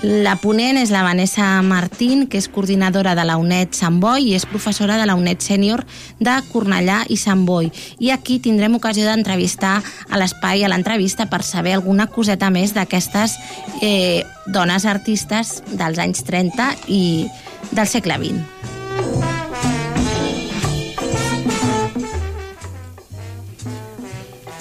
La 0.05 0.35
ponent 0.37 0.77
és 0.77 0.91
la 0.93 1.01
Vanessa 1.01 1.57
Martín, 1.65 2.27
que 2.29 2.37
és 2.37 2.45
coordinadora 2.53 3.15
de 3.17 3.23
la 3.25 3.39
UNED 3.41 3.73
Sant 3.73 3.95
Boi 3.97 4.27
i 4.29 4.35
és 4.37 4.45
professora 4.45 4.93
de 4.99 5.07
la 5.09 5.15
UNED 5.17 5.41
Sènior 5.41 5.81
de 6.21 6.35
Cornellà 6.51 6.99
i 7.09 7.17
Sant 7.17 7.47
Boi. 7.47 7.71
I 7.97 8.11
aquí 8.13 8.37
tindrem 8.37 8.75
ocasió 8.77 9.07
d'entrevistar 9.09 9.79
a 9.81 10.19
l'espai, 10.21 10.61
a 10.61 10.69
l'entrevista, 10.69 11.25
per 11.25 11.41
saber 11.41 11.73
alguna 11.73 12.05
coseta 12.13 12.51
més 12.53 12.75
d'aquestes 12.77 13.39
eh, 13.81 14.21
dones 14.45 14.85
artistes 14.85 15.63
dels 15.73 15.97
anys 15.97 16.21
30 16.29 16.69
i 16.93 17.25
del 17.71 17.89
segle 17.89 18.19
XX. 18.21 18.75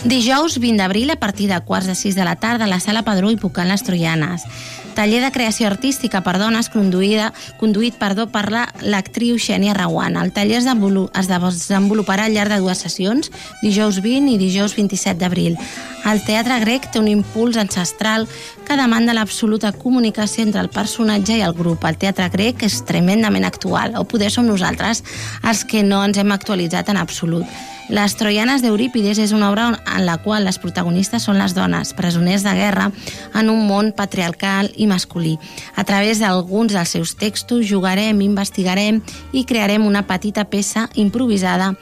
Dijous 0.06 0.60
20 0.62 0.80
d'abril, 0.80 1.10
a 1.10 1.20
partir 1.20 1.50
de 1.50 1.60
quarts 1.60 1.88
de 1.90 1.94
6 1.98 2.14
de 2.14 2.24
la 2.24 2.36
tarda, 2.40 2.64
a 2.64 2.70
la 2.70 2.80
Sala 2.80 3.02
Padró 3.02 3.28
i 3.34 3.36
Pucant 3.36 3.68
les 3.68 3.82
Troianes. 3.82 4.48
Taller 4.96 5.20
de 5.20 5.30
creació 5.30 5.66
artística 5.68 6.22
per 6.24 6.38
dones 6.40 6.70
conduïda, 6.72 7.28
conduït 7.60 7.98
perdó, 8.00 8.26
per 8.32 8.46
la- 8.50 8.70
l'actriu 8.80 9.36
Xènia 9.36 9.74
Rawan. 9.76 10.16
El 10.16 10.32
taller 10.32 10.56
es 10.56 10.64
es 10.66 11.28
desenvoluparà 11.28 12.24
al 12.24 12.32
llarg 12.32 12.50
de 12.50 12.60
dues 12.60 12.78
sessions, 12.78 13.30
dijous 13.60 14.00
20 14.00 14.32
i 14.32 14.38
dijous 14.38 14.74
27 14.74 15.18
d'abril. 15.20 15.58
El 16.06 16.24
teatre 16.24 16.58
grec 16.60 16.90
té 16.90 16.98
un 16.98 17.08
impuls 17.08 17.56
ancestral 17.58 18.26
que 18.66 18.76
demanda 18.76 19.12
l'absoluta 19.12 19.72
comunicació 19.72 20.44
entre 20.44 20.60
el 20.62 20.70
personatge 20.70 21.36
i 21.36 21.42
el 21.42 21.52
grup. 21.52 21.84
El 21.84 21.98
teatre 21.98 22.30
grec 22.30 22.62
és 22.62 22.82
tremendament 22.86 23.44
actual, 23.44 23.96
o 23.96 24.04
poder 24.04 24.30
som 24.30 24.46
nosaltres 24.46 25.02
els 25.42 25.64
que 25.64 25.82
no 25.82 26.02
ens 26.04 26.16
hem 26.16 26.32
actualitzat 26.32 26.88
en 26.88 26.96
absolut. 26.96 27.44
Les 27.88 28.16
Troianes 28.18 28.62
d'Eurípides 28.62 29.18
és 29.22 29.30
una 29.30 29.48
obra 29.48 29.80
en 29.94 30.06
la 30.06 30.16
qual 30.18 30.44
les 30.44 30.58
protagonistes 30.58 31.22
són 31.22 31.38
les 31.38 31.54
dones, 31.54 31.92
presoners 31.94 32.42
de 32.42 32.54
guerra 32.58 32.90
en 33.32 33.48
un 33.50 33.64
món 33.68 33.92
patriarcal 33.94 34.72
i 34.74 34.85
masculí. 34.86 35.36
A 35.76 35.84
través 35.84 36.20
d'alguns 36.22 36.72
dels 36.72 36.94
seus 36.96 37.14
textos 37.18 37.66
jugarem, 37.68 38.22
investigarem 38.24 39.02
i 39.32 39.44
crearem 39.44 39.86
una 39.86 40.06
petita 40.06 40.46
peça 40.48 40.88
improvisada 40.94 41.74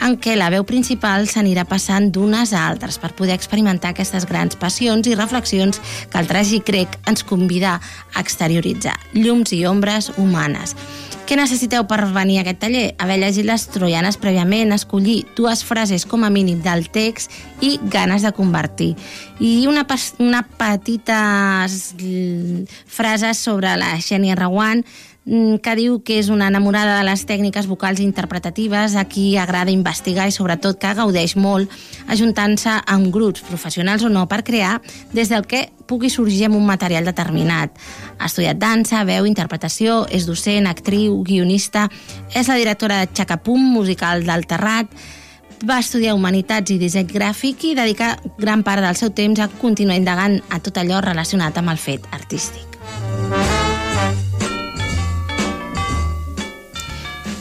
en 0.00 0.14
què 0.20 0.36
la 0.38 0.50
veu 0.52 0.62
principal 0.66 1.26
s'anirà 1.26 1.64
passant 1.66 2.10
d'unes 2.14 2.52
a 2.54 2.64
altres 2.68 3.00
per 3.02 3.14
poder 3.18 3.34
experimentar 3.34 3.90
aquestes 3.94 4.28
grans 4.28 4.58
passions 4.58 5.08
i 5.10 5.16
reflexions 5.18 5.80
que 6.10 6.20
el 6.20 6.30
tràgic 6.30 6.66
grec 6.68 6.98
ens 7.10 7.24
convida 7.26 7.78
a 7.78 8.22
exterioritzar. 8.22 8.94
Llums 9.14 9.54
i 9.56 9.64
ombres 9.66 10.12
humanes. 10.16 10.76
Què 11.28 11.36
necessiteu 11.36 11.82
per 11.84 12.06
venir 12.08 12.38
a 12.38 12.40
aquest 12.40 12.62
taller? 12.62 12.86
Haver 13.04 13.18
llegit 13.20 13.44
les 13.44 13.66
troianes 13.68 14.16
prèviament, 14.16 14.70
escollir 14.72 15.26
dues 15.36 15.60
frases 15.60 16.06
com 16.08 16.22
a 16.24 16.30
mínim 16.32 16.62
del 16.64 16.86
text 16.88 17.34
i 17.60 17.74
ganes 17.92 18.24
de 18.24 18.32
convertir. 18.32 18.94
I 19.36 19.66
una, 19.68 19.84
una 20.24 20.40
petita 20.56 21.18
frase 21.68 23.34
sobre 23.36 23.74
la 23.76 23.90
Xènia 24.00 24.38
mm, 24.40 24.84
que 25.62 25.74
diu 25.76 25.98
que 26.00 26.16
és 26.18 26.30
una 26.32 26.46
enamorada 26.48 26.96
de 26.96 27.04
les 27.04 27.24
tècniques 27.28 27.66
vocals 27.68 28.00
interpretatives, 28.00 28.94
a 28.96 29.04
qui 29.04 29.36
agrada 29.36 29.74
investigar 29.74 30.28
i 30.28 30.32
sobretot 30.32 30.78
que 30.80 30.94
gaudeix 30.96 31.36
molt 31.36 31.72
ajuntant-se 32.08 32.78
amb 32.86 33.10
grups 33.12 33.44
professionals 33.44 34.06
o 34.06 34.12
no 34.12 34.24
per 34.28 34.40
crear 34.46 34.78
des 35.12 35.28
del 35.28 35.44
que 35.44 35.66
pugui 35.88 36.08
sorgir 36.12 36.46
amb 36.48 36.56
un 36.56 36.66
material 36.68 37.04
determinat. 37.04 37.76
Ha 38.18 38.28
estudiat 38.28 38.58
dansa, 38.60 39.04
veu, 39.08 39.28
interpretació, 39.28 40.02
és 40.10 40.26
docent, 40.28 40.68
actriu, 40.68 41.20
guionista, 41.24 41.88
és 42.34 42.48
la 42.48 42.56
directora 42.60 43.00
de 43.02 43.12
Xacapum, 43.12 43.60
musical 43.72 44.24
del 44.24 44.46
Terrat, 44.48 44.92
va 45.66 45.80
estudiar 45.82 46.14
Humanitats 46.14 46.70
i 46.70 46.78
Disseny 46.78 47.08
Gràfic 47.10 47.64
i 47.66 47.74
dedicar 47.74 48.14
gran 48.38 48.62
part 48.62 48.84
del 48.84 48.96
seu 49.00 49.10
temps 49.10 49.40
a 49.42 49.50
continuar 49.58 49.98
indagant 49.98 50.38
a 50.50 50.62
tot 50.62 50.78
allò 50.78 51.02
relacionat 51.02 51.58
amb 51.58 51.74
el 51.74 51.82
fet 51.82 52.06
artístic. 52.12 52.67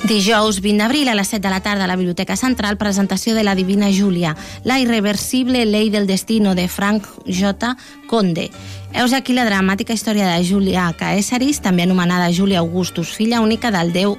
Dijous 0.07 0.61
20 0.63 0.79
d'abril 0.79 1.09
a 1.11 1.15
les 1.19 1.27
7 1.27 1.43
de 1.43 1.49
la 1.51 1.59
tarda 1.59 1.83
a 1.83 1.87
la 1.89 1.97
Biblioteca 1.99 2.37
Central 2.39 2.77
presentació 2.79 3.33
de 3.35 3.43
La 3.43 3.55
Divina 3.59 3.89
Júlia, 3.91 4.37
la 4.63 4.79
irreversible 4.79 5.65
ley 5.65 5.89
del 5.89 6.07
destino 6.07 6.55
de 6.55 6.69
Frank 6.69 7.03
J. 7.27 7.75
Conde. 8.07 8.49
Heus 8.93 9.11
aquí 9.11 9.33
la 9.35 9.43
dramàtica 9.43 9.91
història 9.91 10.29
de 10.31 10.43
Júlia 10.47 10.85
Caesaris, 10.95 11.59
també 11.59 11.83
anomenada 11.83 12.31
Júlia 12.31 12.61
Augustus, 12.63 13.11
filla 13.11 13.41
única 13.43 13.67
del 13.69 13.91
déu 13.91 14.15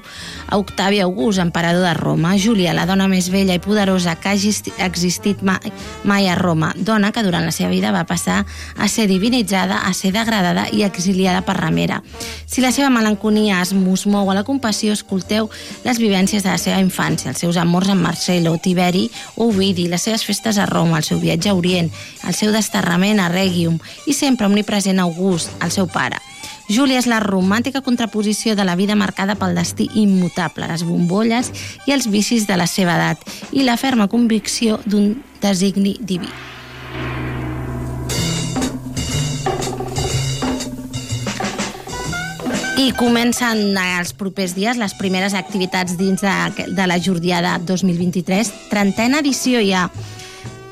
Octavi 0.52 1.00
August, 1.00 1.40
emperador 1.40 1.86
de 1.86 1.94
Roma. 1.96 2.34
Júlia, 2.38 2.74
la 2.76 2.84
dona 2.86 3.08
més 3.08 3.30
vella 3.32 3.56
i 3.56 3.62
poderosa 3.64 4.14
que 4.20 4.28
hagi 4.28 4.52
existit 4.84 5.40
mai, 5.42 5.72
mai 6.04 6.28
a 6.28 6.36
Roma, 6.36 6.74
dona 6.76 7.10
que 7.12 7.24
durant 7.24 7.48
la 7.48 7.52
seva 7.52 7.70
vida 7.72 7.94
va 7.96 8.04
passar 8.04 8.44
a 8.76 8.88
ser 8.88 9.06
divinitzada, 9.08 9.80
a 9.88 9.94
ser 9.96 10.12
degradada 10.12 10.68
i 10.70 10.84
exiliada 10.84 11.40
per 11.48 11.56
ramera. 11.56 12.02
Si 12.46 12.60
la 12.60 12.70
seva 12.72 12.92
melanconia 12.92 13.62
es 13.62 13.72
mos 13.72 14.04
mou 14.06 14.30
a 14.30 14.36
la 14.36 14.44
compassió, 14.44 14.92
escolteu 14.92 15.48
les 15.84 15.98
vivències 15.98 16.44
de 16.44 16.52
la 16.52 16.60
seva 16.60 16.78
infància, 16.84 17.32
els 17.32 17.40
seus 17.40 17.56
amors 17.56 17.88
amb 17.88 18.04
Marcelo, 18.04 18.54
Tiberi, 18.60 19.08
Ovidi, 19.36 19.88
les 19.88 20.04
seves 20.04 20.28
festes 20.28 20.60
a 20.60 20.68
Roma, 20.68 21.00
el 21.00 21.08
seu 21.08 21.18
viatge 21.24 21.48
a 21.48 21.56
Orient, 21.56 21.90
el 22.28 22.36
seu 22.36 22.52
desterrament 22.52 23.18
a 23.20 23.32
Regium 23.32 23.80
i 24.06 24.12
sempre 24.12 24.48
omnipresent 24.58 24.98
August, 24.98 25.50
el 25.62 25.70
seu 25.70 25.86
pare. 25.86 26.18
Júlia 26.68 26.98
és 26.98 27.06
la 27.06 27.20
romàntica 27.22 27.80
contraposició 27.80 28.56
de 28.56 28.64
la 28.66 28.74
vida 28.76 28.96
marcada 28.98 29.36
pel 29.38 29.54
destí 29.56 29.88
immutable, 29.94 30.66
les 30.68 30.84
bombolles 30.84 31.52
i 31.86 31.94
els 31.94 32.08
vicis 32.10 32.46
de 32.46 32.58
la 32.58 32.66
seva 32.66 32.98
edat 32.98 33.22
i 33.52 33.62
la 33.62 33.78
ferma 33.78 34.08
convicció 34.08 34.80
d'un 34.84 35.22
designi 35.40 35.96
diví. 36.00 36.28
I 42.78 42.92
comencen 42.94 43.74
els 43.78 44.12
propers 44.14 44.54
dies 44.54 44.76
les 44.78 44.94
primeres 44.94 45.34
activitats 45.34 45.96
dins 45.98 46.20
de, 46.22 46.66
de 46.74 46.86
la 46.86 46.98
Jordiada 46.98 47.58
2023, 47.58 48.52
trentena 48.70 49.18
edició 49.22 49.62
ja, 49.64 49.88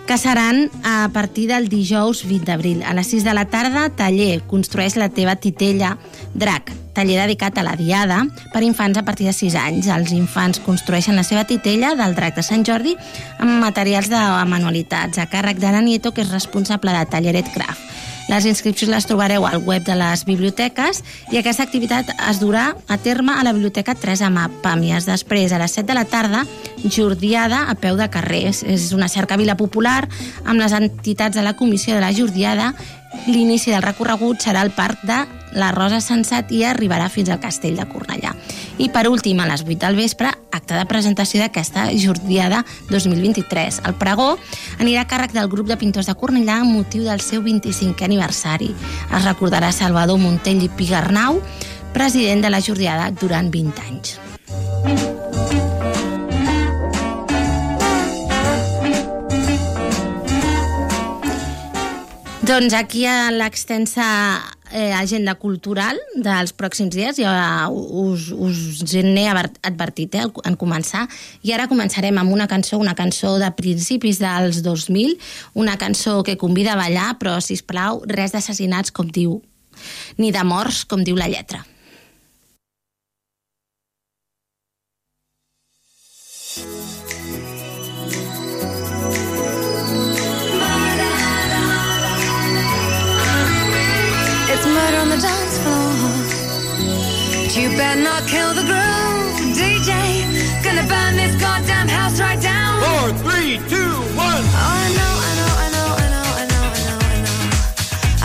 que 0.06 0.18
seran 0.18 0.70
a 0.84 1.10
partir 1.12 1.48
del 1.48 1.68
dijous 1.68 2.22
20 2.28 2.46
d'abril. 2.46 2.82
A 2.86 2.94
les 2.94 3.08
6 3.10 3.24
de 3.24 3.34
la 3.34 3.44
tarda, 3.50 3.88
taller 3.90 4.40
Construeix 4.46 4.94
la 4.96 5.08
teva 5.10 5.34
titella 5.36 5.96
Drac, 6.34 6.70
taller 6.94 7.18
dedicat 7.18 7.58
a 7.58 7.64
la 7.66 7.74
diada 7.76 8.22
per 8.52 8.62
infants 8.62 8.98
a 8.98 9.04
partir 9.04 9.26
de 9.26 9.34
6 9.34 9.56
anys. 9.58 9.90
Els 9.90 10.14
infants 10.14 10.62
construeixen 10.62 11.18
la 11.18 11.26
seva 11.26 11.44
titella 11.44 11.96
del 11.98 12.14
drac 12.14 12.38
de 12.38 12.46
Sant 12.46 12.64
Jordi 12.64 12.94
amb 13.42 13.58
materials 13.60 14.08
de 14.12 14.22
manualitats 14.46 15.18
a 15.18 15.26
càrrec 15.26 15.58
d'Anna 15.58 15.82
Nieto, 15.82 16.14
que 16.14 16.22
és 16.22 16.30
responsable 16.30 16.94
de 16.94 17.04
Talleret 17.10 17.50
Craft. 17.52 17.82
Les 18.26 18.46
inscripcions 18.50 18.90
les 18.90 19.06
trobareu 19.06 19.44
al 19.46 19.60
web 19.62 19.84
de 19.86 19.94
les 19.94 20.24
biblioteques 20.26 20.98
i 21.30 21.38
aquesta 21.38 21.62
activitat 21.62 22.08
es 22.26 22.40
durà 22.42 22.72
a 22.90 22.98
terme 22.98 23.36
a 23.36 23.44
la 23.46 23.52
Biblioteca 23.54 23.94
Teresa 23.94 24.30
Pàmies. 24.62 25.06
Després, 25.06 25.52
a 25.52 25.60
les 25.62 25.76
7 25.78 25.86
de 25.86 25.94
la 25.94 26.04
tarda, 26.10 26.42
jordiada 26.90 27.64
a 27.70 27.76
peu 27.78 27.96
de 27.96 28.10
carrers. 28.10 28.64
És 28.66 28.90
una 28.92 29.08
cercavila 29.08 29.56
popular 29.56 30.08
amb 30.44 30.58
les 30.58 30.74
entitats 30.74 31.36
de 31.38 31.46
la 31.46 31.54
Comissió 31.54 31.94
de 31.94 32.02
la 32.02 32.12
Jordiada. 32.12 32.72
L'inici 33.30 33.70
del 33.70 33.86
recorregut 33.86 34.42
serà 34.42 34.66
al 34.66 34.74
Parc 34.74 35.06
de 35.06 35.22
la 35.56 35.72
Rosa 35.72 36.02
Sensat 36.04 36.52
i 36.52 36.62
arribarà 36.68 37.08
fins 37.10 37.30
al 37.32 37.40
Castell 37.40 37.78
de 37.80 37.86
Cornellà. 37.88 38.34
I 38.78 38.90
per 38.92 39.06
últim, 39.08 39.40
a 39.40 39.48
les 39.48 39.64
8 39.64 39.80
del 39.80 39.96
vespre, 39.96 40.30
acte 40.52 40.76
de 40.76 40.84
presentació 40.86 41.40
d'aquesta 41.40 41.88
Jordiada 41.96 42.62
2023. 42.90 43.80
El 43.88 43.96
pregó 43.96 44.34
anirà 44.78 45.06
a 45.06 45.10
càrrec 45.10 45.32
del 45.34 45.48
grup 45.48 45.70
de 45.72 45.80
pintors 45.80 46.10
de 46.10 46.14
Cornellà 46.14 46.60
amb 46.60 46.76
motiu 46.76 47.08
del 47.08 47.24
seu 47.24 47.42
25è 47.42 48.04
aniversari. 48.04 48.70
Es 49.08 49.24
recordarà 49.24 49.72
Salvador 49.72 50.20
Montell 50.20 50.62
i 50.62 50.68
Pigarnau, 50.68 51.40
president 51.96 52.44
de 52.44 52.52
la 52.52 52.60
Jordiada 52.60 53.10
durant 53.10 53.50
20 53.50 53.88
anys. 53.88 54.18
Doncs 62.46 62.76
aquí 62.78 63.02
a 63.10 63.32
l'extensa 63.34 64.04
eh, 64.76 64.92
agenda 64.92 65.34
cultural 65.40 65.96
dels 66.20 66.52
pròxims 66.56 66.92
dies, 66.92 67.20
ja 67.22 67.68
us, 67.72 68.28
us 68.30 68.82
n'he 68.92 69.26
advertit 69.32 70.18
eh, 70.20 70.26
en 70.44 70.58
començar, 70.60 71.06
i 71.42 71.54
ara 71.56 71.68
començarem 71.70 72.20
amb 72.20 72.34
una 72.34 72.48
cançó, 72.50 72.78
una 72.82 72.96
cançó 72.98 73.38
de 73.40 73.48
principis 73.56 74.20
dels 74.20 74.60
2000, 74.66 75.16
una 75.54 75.78
cançó 75.80 76.20
que 76.26 76.36
convida 76.36 76.74
a 76.74 76.80
ballar, 76.80 77.14
però, 77.20 77.38
si 77.40 77.56
plau, 77.64 78.02
res 78.10 78.36
d'assassinats, 78.36 78.92
com 78.92 79.08
diu, 79.08 79.40
ni 80.20 80.32
de 80.32 80.44
morts, 80.44 80.84
com 80.84 81.02
diu 81.04 81.16
la 81.16 81.30
lletra. 81.32 81.64
You 97.56 97.70
better 97.70 98.00
not 98.00 98.26
kill 98.28 98.52
the 98.52 98.62
groove, 98.62 99.56
DJ. 99.56 99.90
Gonna 100.62 100.86
burn 100.86 101.16
this 101.16 101.34
goddamn 101.40 101.88
house 101.88 102.20
right 102.20 102.40
down. 102.40 102.82
Four, 102.82 103.12
three, 103.24 103.56
two, 103.68 103.92
one. 104.12 104.44
Oh, 104.44 104.82
I 104.82 104.92
know, 104.98 105.12
I 105.26 105.32
know, 105.38 105.52
I 105.64 105.68
know, 105.74 105.88
I 105.96 106.08
know, 106.12 106.26
I 106.36 106.46
know, 106.52 106.64
I 106.68 106.80
know, 106.86 106.98
I 107.00 107.16
know 107.24 107.40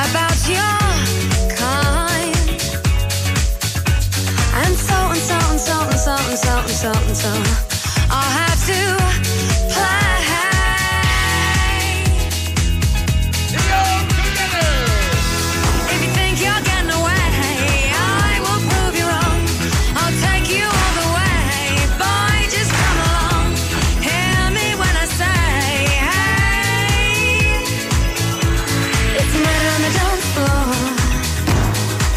about 0.06 0.38
your 0.52 0.76
kind. 1.56 2.36
And 4.63 4.76
so 4.76 4.98
and 5.13 5.24
so 5.30 5.38
and 5.52 5.60
so 5.60 5.76
and 5.80 6.00
so 6.00 6.15
and 6.28 6.38
so 6.38 6.54
and 6.60 6.76
so 6.76 6.91
and 6.91 7.17
so. 7.17 7.62
I'll 7.63 7.71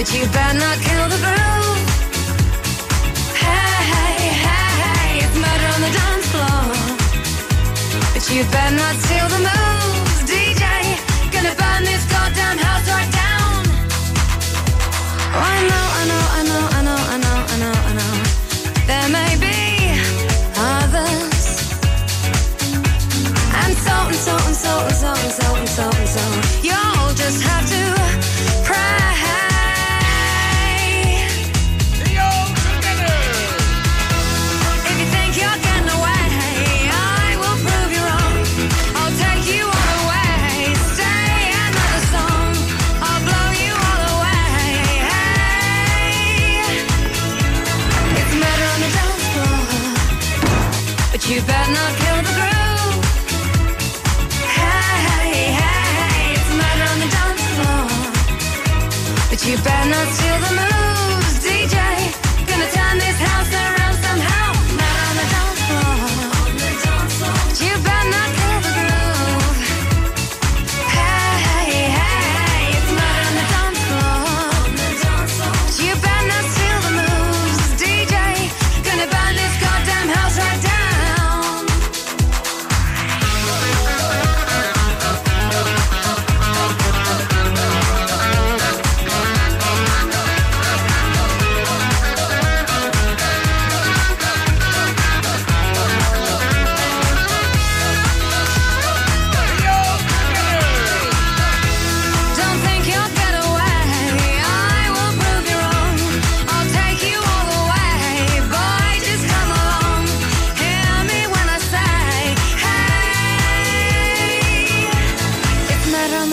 But 0.05 0.13
you 0.13 0.27
better 0.27 0.59
not 0.59 0.77
kill 0.85 1.09
the 1.09 1.17
groove. 1.17 1.81
Hey, 3.41 3.73
hey, 3.89 4.21
hey. 4.45 5.25
It's 5.25 5.33
murder 5.33 5.69
on 5.75 5.81
the 5.81 5.93
dance 5.97 6.29
floor. 6.29 6.65
But 8.13 8.25
you 8.29 8.45
better 8.53 8.77
not 8.77 8.97
steal 9.01 9.27
the 9.33 9.41
moves, 9.49 10.21
DJ. 10.29 11.01
Gonna 11.33 11.57
burn 11.57 11.85
this 11.89 12.05
goddamn 12.13 12.59
house 12.59 12.87
right 12.93 13.11
down. 13.17 13.65
Oh, 15.33 15.41
I 15.41 15.65
know, 15.73 15.87
I 15.97 16.05
know, 16.11 16.25
I 16.37 16.43
know, 16.51 16.63
I 16.69 16.81
know, 16.85 17.01
I 17.09 17.17
know, 17.25 17.39
I 17.49 17.57
know, 17.63 17.73
I 17.89 17.93
know. 17.97 18.15
There 18.85 19.09
may 19.09 19.33
be 19.41 19.57
others. 20.53 21.73
And 23.57 23.73
so 23.73 23.97
and 24.13 24.21
so 24.21 24.37
and 24.37 24.55
so 24.55 24.73
and 24.85 24.97
so 25.01 25.09
and 25.17 25.33
so 25.33 25.49
and 25.57 25.69
so 25.69 25.87
and 25.89 26.09
so. 26.13 26.25
You'll 26.61 27.15
just 27.17 27.41
have 27.41 27.65
to 27.73 27.84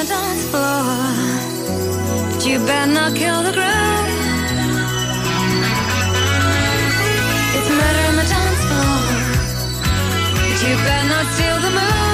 the 0.02 0.08
dance 0.08 0.46
floor. 0.50 0.84
But 2.32 2.46
you 2.46 2.58
better 2.66 2.92
not 2.92 3.16
kill 3.16 3.44
the 3.44 3.54
groove. 3.58 4.10
It's 7.58 7.70
murder 7.80 8.04
on 8.10 8.16
the 8.22 8.28
dance 8.34 8.64
floor. 8.70 9.02
But 10.48 10.60
you 10.66 10.74
better 10.86 11.08
not 11.14 11.26
steal 11.34 11.58
the 11.66 11.72
moves, 11.78 12.11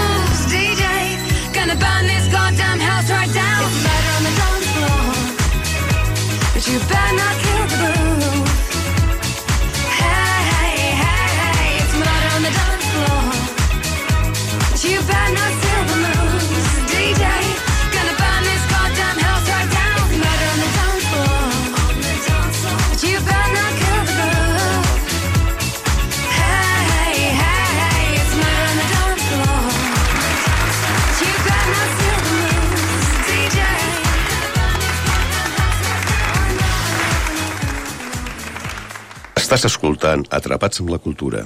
Estàs 39.58 39.74
escoltant 39.74 40.22
Atrapats 40.30 40.84
amb 40.84 40.91
la 40.93 41.00
Cultura. 41.02 41.39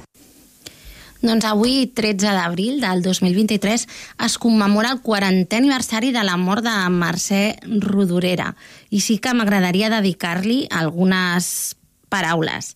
Doncs 1.22 1.46
avui, 1.48 1.86
13 1.96 2.34
d'abril 2.36 2.82
del 2.82 3.04
2023, 3.06 3.86
es 4.26 4.36
commemora 4.42 4.92
el 4.92 5.00
40è 5.06 5.62
aniversari 5.62 6.10
de 6.12 6.26
la 6.28 6.36
mort 6.36 6.66
de 6.66 6.74
Mercè 6.92 7.44
Rodorera. 7.86 8.50
I 8.92 9.00
sí 9.00 9.20
que 9.24 9.32
m'agradaria 9.38 9.94
dedicar-li 9.94 10.66
algunes 10.68 11.78
paraules. 12.12 12.74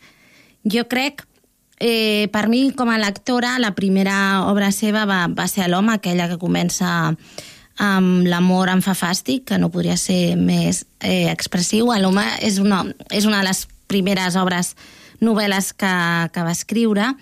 Jo 0.64 0.86
crec, 0.88 1.26
eh, 1.84 2.30
per 2.32 2.48
mi, 2.48 2.70
com 2.72 2.94
a 2.94 2.98
lectora, 3.02 3.58
la 3.60 3.76
primera 3.76 4.46
obra 4.48 4.72
seva 4.72 5.04
va, 5.04 5.26
va 5.28 5.50
ser 5.52 5.68
l'home, 5.68 5.98
aquella 5.98 6.30
que 6.32 6.40
comença 6.40 7.12
amb 7.76 8.24
l'amor 8.24 8.72
em 8.72 8.80
fa 8.80 8.96
fàstic, 8.96 9.50
que 9.52 9.60
no 9.60 9.74
podria 9.74 9.98
ser 10.00 10.38
més 10.40 10.86
eh, 11.02 11.28
expressiu. 11.28 11.92
L'home 11.92 12.24
és, 12.40 12.62
una, 12.64 12.86
és 13.12 13.28
una 13.28 13.42
de 13.42 13.50
les 13.50 13.68
primeres 13.92 14.40
obres 14.40 14.78
novel·les 15.22 15.74
que, 15.74 15.96
que 16.32 16.46
va 16.46 16.54
escriure. 16.56 17.14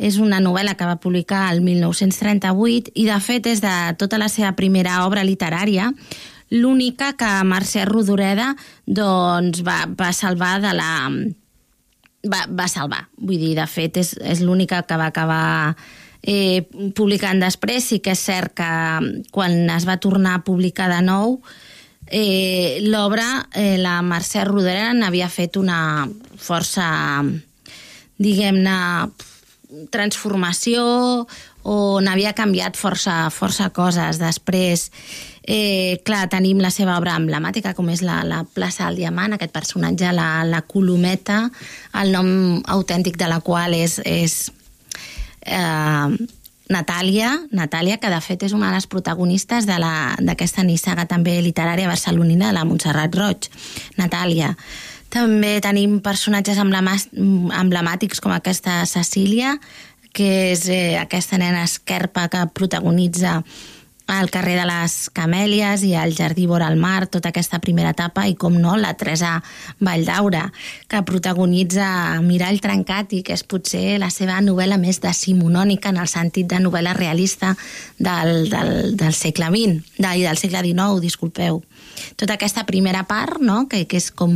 És 0.00 0.16
una 0.16 0.38
novel·la 0.40 0.76
que 0.80 0.88
va 0.88 0.96
publicar 0.96 1.50
el 1.52 1.60
1938 1.60 2.94
i, 2.94 3.04
de 3.04 3.18
fet, 3.20 3.50
és 3.50 3.60
de 3.60 3.74
tota 4.00 4.16
la 4.20 4.30
seva 4.32 4.54
primera 4.56 5.02
obra 5.04 5.26
literària 5.28 5.90
l'única 6.50 7.14
que 7.16 7.28
Mercè 7.46 7.84
Rodoreda 7.86 8.52
doncs, 8.86 9.62
va, 9.66 9.84
va 9.86 10.12
salvar 10.12 10.58
de 10.62 10.74
la... 10.76 10.92
Va, 12.20 12.42
va 12.52 12.66
salvar. 12.68 13.06
Vull 13.16 13.40
dir, 13.40 13.54
de 13.56 13.64
fet, 13.70 13.96
és, 14.02 14.12
és 14.20 14.42
l'única 14.44 14.82
que 14.84 14.98
va 15.00 15.06
acabar 15.08 15.72
eh, 16.20 16.66
publicant 16.96 17.40
després. 17.40 17.86
Sí 17.86 18.00
que 18.04 18.12
és 18.12 18.20
cert 18.20 18.52
que 18.58 18.72
quan 19.32 19.56
es 19.72 19.86
va 19.88 19.96
tornar 20.02 20.34
a 20.36 20.42
publicar 20.44 20.90
de 20.92 21.00
nou, 21.06 21.38
eh, 22.10 22.82
l'obra, 22.84 23.46
eh, 23.54 23.78
la 23.80 24.00
Mercè 24.04 24.44
Rodoreda 24.44 24.92
n'havia 24.98 25.30
fet 25.32 25.56
una 25.56 25.80
força, 26.40 26.88
diguem-ne, 28.20 28.78
transformació 29.94 30.82
o 31.62 31.74
n'havia 32.02 32.32
canviat 32.34 32.76
força, 32.76 33.28
força 33.30 33.68
coses. 33.70 34.18
Després, 34.18 34.88
eh, 35.44 36.00
clar, 36.04 36.28
tenim 36.32 36.60
la 36.60 36.72
seva 36.72 36.96
obra 36.98 37.16
emblemàtica, 37.20 37.74
com 37.76 37.90
és 37.92 38.02
la, 38.02 38.22
la 38.24 38.42
plaça 38.44 38.88
del 38.88 39.02
Diamant, 39.02 39.36
aquest 39.36 39.52
personatge, 39.52 40.12
la, 40.16 40.42
la 40.48 40.62
Colometa, 40.62 41.44
el 42.00 42.12
nom 42.16 42.62
autèntic 42.66 43.20
de 43.20 43.28
la 43.28 43.40
qual 43.44 43.76
és, 43.76 44.00
és 44.04 44.50
eh, 45.46 46.16
Natàlia, 46.70 47.32
Natàlia, 47.50 47.98
que 47.98 48.10
de 48.12 48.20
fet 48.22 48.44
és 48.46 48.52
una 48.54 48.68
de 48.70 48.78
les 48.78 48.86
protagonistes 48.86 49.66
d'aquesta 49.66 50.62
nissaga 50.62 51.04
també 51.10 51.40
literària 51.42 51.90
barcelonina 51.90 52.52
de 52.52 52.54
la 52.54 52.64
Montserrat 52.64 53.16
Roig, 53.18 53.50
Natàlia. 53.98 54.54
També 55.10 55.56
tenim 55.62 55.98
personatges 56.04 56.60
emblemàtics 56.60 58.22
com 58.22 58.34
aquesta 58.34 58.84
Cecília, 58.86 59.56
que 60.14 60.30
és 60.52 60.68
eh, 60.70 60.96
aquesta 60.98 61.38
nena 61.38 61.64
esquerpa 61.66 62.28
que 62.30 62.46
protagonitza 62.54 63.40
al 64.10 64.30
carrer 64.30 64.56
de 64.58 64.64
les 64.66 64.94
Camèlies 65.14 65.84
i 65.86 65.92
al 65.94 66.14
Jardí 66.16 66.46
vora 66.50 66.66
el 66.68 66.78
mar, 66.80 67.06
tota 67.06 67.30
aquesta 67.30 67.60
primera 67.62 67.92
etapa, 67.94 68.26
i 68.26 68.34
com 68.34 68.56
no, 68.58 68.74
la 68.76 68.92
Teresa 68.98 69.36
Valldaura, 69.78 70.48
que 70.90 71.02
protagonitza 71.06 72.18
Mirall 72.26 72.58
trencat 72.62 73.14
i 73.14 73.22
que 73.26 73.36
és 73.38 73.46
potser 73.46 74.00
la 74.02 74.10
seva 74.10 74.40
novel·la 74.42 74.80
més 74.82 74.98
decimonònica 75.02 75.94
en 75.94 76.02
el 76.02 76.10
sentit 76.10 76.50
de 76.50 76.58
novel·la 76.58 76.96
realista 76.98 77.54
del, 77.98 78.50
del, 78.50 78.96
del 78.98 79.14
segle 79.14 79.52
XX, 79.54 79.94
de, 79.98 80.14
i 80.18 80.26
del 80.26 80.42
segle 80.42 80.64
XIX, 80.66 80.98
disculpeu. 81.06 81.62
Tota 82.16 82.38
aquesta 82.38 82.66
primera 82.68 83.04
part, 83.08 83.40
no?, 83.42 83.64
que, 83.70 83.84
que 83.90 84.00
és 84.00 84.10
com, 84.14 84.32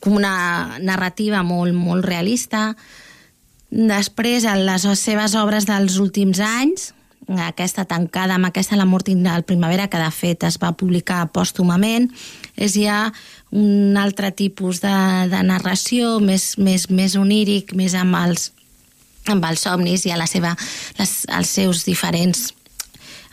com 0.00 0.16
una 0.18 0.78
narrativa 0.82 1.42
molt, 1.46 1.74
molt 1.74 2.06
realista, 2.06 2.72
Després, 3.70 4.44
en 4.46 4.62
les 4.64 4.84
seves 5.00 5.34
obres 5.34 5.66
dels 5.66 5.98
últims 5.98 6.38
anys, 6.40 6.92
aquesta 7.26 7.84
tancada 7.84 8.36
amb 8.36 8.46
aquesta 8.46 8.76
La 8.76 8.86
mort 8.86 9.08
al 9.08 9.42
primavera, 9.42 9.88
que 9.88 9.98
de 9.98 10.10
fet 10.10 10.44
es 10.44 10.58
va 10.62 10.72
publicar 10.72 11.26
pòstumament, 11.32 12.08
és 12.56 12.76
ja 12.78 13.12
un 13.50 13.96
altre 13.98 14.30
tipus 14.30 14.80
de, 14.80 14.94
de 15.28 15.42
narració, 15.42 16.20
més, 16.20 16.56
més, 16.58 16.88
més 16.90 17.16
oníric, 17.16 17.74
més 17.74 17.94
amb 17.94 18.14
els, 18.14 18.52
amb 19.26 19.44
els 19.44 19.60
somnis 19.60 20.06
i 20.06 20.12
a 20.12 20.16
la 20.16 20.26
seva, 20.26 20.54
les, 20.98 21.26
els 21.26 21.48
seus 21.48 21.84
diferents 21.84 22.52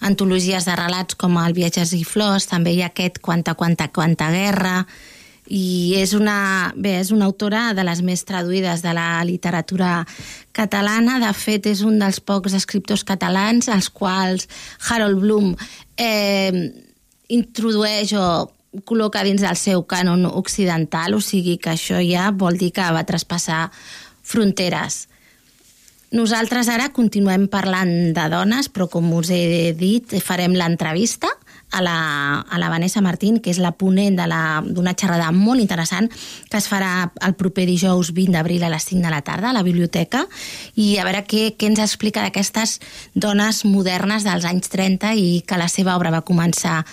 antologies 0.04 0.68
de 0.68 0.76
relats 0.78 1.18
com 1.20 1.38
el 1.42 1.56
Viatges 1.58 1.96
i 1.98 2.04
Flors, 2.08 2.48
també 2.52 2.76
hi 2.76 2.84
ha 2.84 2.92
aquest 2.92 3.20
Quanta, 3.24 3.56
quanta, 3.60 3.90
quanta 3.96 4.30
guerra, 4.34 4.84
i 5.52 5.96
és 6.00 6.14
una, 6.16 6.72
bé, 6.76 6.96
és 7.02 7.12
una 7.12 7.28
autora 7.28 7.74
de 7.76 7.84
les 7.84 8.00
més 8.06 8.24
traduïdes 8.24 8.82
de 8.84 8.94
la 8.96 9.24
literatura 9.28 10.06
catalana. 10.56 11.20
De 11.20 11.32
fet, 11.36 11.68
és 11.68 11.84
un 11.84 12.00
dels 12.00 12.22
pocs 12.24 12.56
escriptors 12.56 13.04
catalans 13.04 13.68
als 13.68 13.90
quals 13.92 14.48
Harold 14.88 15.20
Bloom 15.20 15.54
eh, 15.98 16.72
introdueix 17.28 18.16
o 18.16 18.28
col·loca 18.88 19.22
dins 19.28 19.44
del 19.44 19.58
seu 19.60 19.84
cànon 19.86 20.26
occidental, 20.32 21.14
o 21.14 21.22
sigui 21.22 21.60
que 21.62 21.76
això 21.76 22.00
ja 22.02 22.32
vol 22.32 22.58
dir 22.58 22.72
que 22.74 22.94
va 22.96 23.06
traspassar 23.06 23.68
fronteres. 24.24 25.08
Nosaltres 26.14 26.68
ara 26.70 26.92
continuem 26.94 27.48
parlant 27.50 28.14
de 28.14 28.24
dones, 28.30 28.68
però 28.70 28.86
com 28.86 29.08
us 29.18 29.32
he 29.34 29.72
dit, 29.74 30.12
farem 30.22 30.54
l'entrevista 30.54 31.32
a 31.74 31.82
la, 31.82 31.96
a 32.38 32.60
la 32.62 32.70
Vanessa 32.70 33.02
Martín, 33.02 33.40
que 33.42 33.50
és 33.50 33.58
la 33.58 33.72
ponent 33.74 34.20
d'una 34.22 34.94
xerrada 34.94 35.32
molt 35.34 35.64
interessant 35.64 36.12
que 36.52 36.60
es 36.60 36.68
farà 36.70 37.10
el 37.26 37.34
proper 37.34 37.66
dijous 37.66 38.14
20 38.14 38.38
d'abril 38.38 38.62
a 38.62 38.70
les 38.70 38.86
5 38.92 39.02
de 39.02 39.10
la 39.10 39.24
tarda 39.26 39.50
a 39.50 39.58
la 39.58 39.66
biblioteca 39.66 40.28
i 40.78 41.00
a 41.02 41.08
veure 41.08 41.24
què, 41.26 41.56
què 41.58 41.72
ens 41.72 41.82
explica 41.82 42.22
d'aquestes 42.22 42.78
dones 43.18 43.64
modernes 43.66 44.22
dels 44.22 44.46
anys 44.46 44.70
30 44.70 45.16
i 45.18 45.42
que 45.50 45.58
la 45.58 45.66
seva 45.66 45.98
obra 45.98 46.14
va 46.14 46.22
començar 46.22 46.84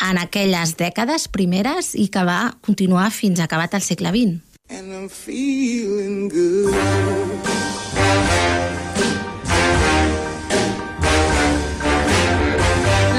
en 0.00 0.16
aquelles 0.16 0.78
dècades 0.80 1.28
primeres 1.28 1.92
i 1.92 2.08
que 2.08 2.24
va 2.24 2.56
continuar 2.64 3.10
fins 3.12 3.44
acabat 3.44 3.76
el 3.76 3.84
segle 3.84 4.16
XX. 4.16 4.40
And 4.72 4.94
I'm 4.94 5.08
feeling 5.10 6.30
good. 6.32 7.52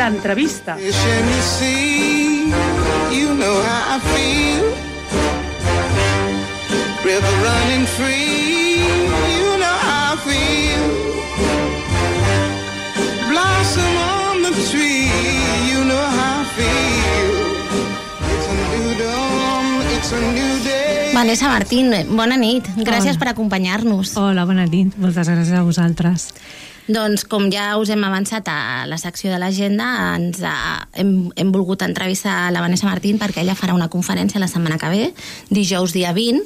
L'entrevista. 0.04 0.76
You 3.10 3.30
know 3.40 3.56
how 3.64 3.96
I 3.96 4.00
feel. 4.12 4.66
River 7.06 7.36
running 7.48 7.86
free, 7.96 8.84
you 9.40 9.52
know 9.62 9.78
how 9.88 10.12
I 10.12 10.18
feel. 10.28 10.86
Blossom 13.30 13.96
on 13.96 14.44
the 14.44 14.52
tree, 14.70 15.08
you 15.72 15.86
know 15.88 16.06
how 16.18 16.42
I 16.42 16.52
feel. 16.58 17.32
It's 18.28 18.48
a 18.52 18.56
new 18.76 18.90
dawn, 19.00 19.66
it's 19.96 20.12
a 20.12 20.20
new 20.20 20.54
day. 20.68 21.14
Vanessa 21.14 21.48
Martín, 21.48 21.88
bona 22.12 22.36
nit. 22.36 22.68
Gràcies 22.76 23.16
per 23.18 23.32
acompanyar-nos. 23.32 24.18
Hola, 24.20 24.44
bona 24.44 24.66
nit. 24.68 24.98
Moltes 24.98 25.32
gràcies 25.32 25.56
a 25.56 25.64
vosaltres. 25.64 26.34
Doncs 26.88 27.24
com 27.30 27.48
ja 27.52 27.78
us 27.80 27.92
hem 27.94 28.04
avançat 28.04 28.50
a 28.52 28.86
la 28.90 28.98
secció 29.00 29.32
de 29.32 29.40
l'agenda, 29.40 30.16
ens 30.18 30.42
ha, 30.44 30.88
hem, 31.00 31.30
hem 31.40 31.52
volgut 31.54 31.86
entrevistar 31.86 32.52
la 32.52 32.64
Vanessa 32.64 32.90
Martín 32.90 33.20
perquè 33.22 33.44
ella 33.44 33.56
farà 33.56 33.76
una 33.78 33.90
conferència 33.94 34.42
la 34.42 34.52
setmana 34.52 34.80
que 34.82 34.92
ve, 34.92 35.06
dijous 35.50 35.94
dia 35.96 36.12
20, 36.16 36.44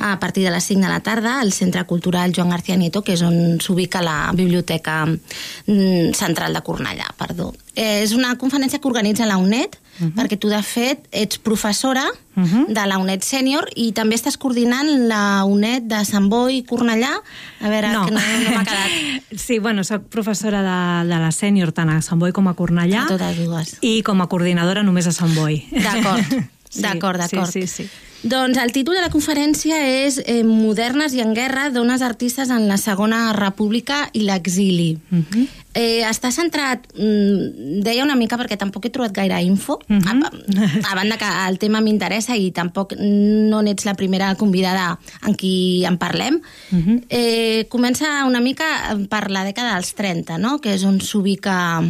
a 0.00 0.16
partir 0.18 0.44
de 0.44 0.54
les 0.54 0.64
5 0.64 0.82
de 0.82 0.90
la 0.90 1.02
tarda, 1.06 1.40
al 1.40 1.52
Centre 1.52 1.84
Cultural 1.84 2.32
Joan 2.34 2.50
García 2.50 2.76
Nieto, 2.76 3.04
que 3.06 3.14
és 3.14 3.22
on 3.22 3.60
s'ubica 3.62 4.02
la 4.02 4.32
Biblioteca 4.34 5.04
mm, 5.06 6.12
Central 6.18 6.56
de 6.56 6.64
Cornellà. 6.66 7.12
Perdó. 7.16 7.52
Eh, 7.76 8.00
és 8.02 8.12
una 8.16 8.30
conferència 8.40 8.78
que 8.80 8.88
organitza 8.88 9.26
la 9.28 9.36
UNED, 9.36 9.74
perquè 10.16 10.38
tu, 10.40 10.48
de 10.48 10.62
fet, 10.64 11.06
ets 11.12 11.36
professora 11.44 12.06
de 12.36 12.82
la 12.88 12.96
UNED 13.00 13.22
Sènior 13.24 13.68
i 13.76 13.90
també 13.96 14.16
estàs 14.16 14.36
coordinant 14.40 14.88
la 15.08 15.44
UNED 15.48 15.86
de 15.88 16.00
Sant 16.08 16.26
Boi 16.32 16.58
i 16.58 16.64
Cornellà. 16.68 17.14
A 17.60 17.68
veure, 17.72 17.92
No. 17.92 18.06
que 18.06 18.12
no, 18.16 18.20
no 18.20 18.50
m'ha 18.56 18.64
quedat. 18.64 18.96
Sí, 19.46 19.58
bueno, 19.58 19.84
soc 19.84 20.08
professora 20.08 20.62
de, 20.64 21.08
de 21.08 21.20
la 21.20 21.30
sènior 21.32 21.72
tant 21.76 21.90
a 21.92 22.00
Sant 22.04 22.18
Boi 22.20 22.32
com 22.32 22.48
a 22.48 22.54
Cornellà. 22.56 23.04
A 23.04 23.12
totes 23.12 23.36
dues. 23.44 23.76
I 23.84 24.00
com 24.02 24.20
a 24.24 24.26
coordinadora 24.28 24.82
només 24.82 25.06
a 25.06 25.12
Sant 25.12 25.34
Boi. 25.36 25.62
D'acord, 25.72 26.24
Sí, 26.76 26.82
d'acord, 26.82 27.20
d'acord. 27.20 27.52
Sí, 27.52 27.66
sí, 27.66 27.84
sí. 27.84 27.90
Doncs 28.26 28.58
el 28.58 28.72
títol 28.74 28.96
de 28.98 29.02
la 29.04 29.10
conferència 29.12 29.76
és 30.02 30.16
eh, 30.26 30.40
Modernes 30.42 31.12
i 31.14 31.20
en 31.22 31.30
guerra, 31.36 31.68
dones 31.70 32.02
artistes 32.02 32.50
en 32.50 32.64
la 32.66 32.74
Segona 32.80 33.30
República 33.36 34.08
i 34.18 34.24
l'exili. 34.26 34.96
Mhm. 35.10 35.44
eh, 35.76 36.00
està 36.08 36.30
centrat, 36.32 36.86
mm, 36.96 37.82
deia 37.84 38.02
una 38.02 38.16
mica 38.16 38.38
perquè 38.40 38.56
tampoc 38.56 38.86
he 38.86 38.90
trobat 38.90 39.12
gaire 39.12 39.42
info, 39.44 39.78
Mhm. 39.86 40.22
a, 40.24 40.90
a 40.90 40.94
banda 40.94 41.18
que 41.18 41.28
el 41.50 41.58
tema 41.58 41.82
m'interessa 41.82 42.34
i 42.34 42.50
tampoc 42.50 42.94
no 42.98 43.60
n'ets 43.62 43.84
la 43.84 43.94
primera 43.94 44.34
convidada 44.36 44.98
en 45.26 45.34
qui 45.34 45.84
en 45.84 45.98
parlem. 45.98 46.40
Mhm. 46.70 47.02
eh, 47.10 47.66
comença 47.68 48.24
una 48.26 48.40
mica 48.40 48.64
per 49.08 49.30
la 49.30 49.44
dècada 49.44 49.74
dels 49.74 49.94
30, 49.94 50.38
no? 50.38 50.58
que 50.60 50.74
és 50.74 50.82
on 50.84 51.00
s'ubica... 51.00 51.84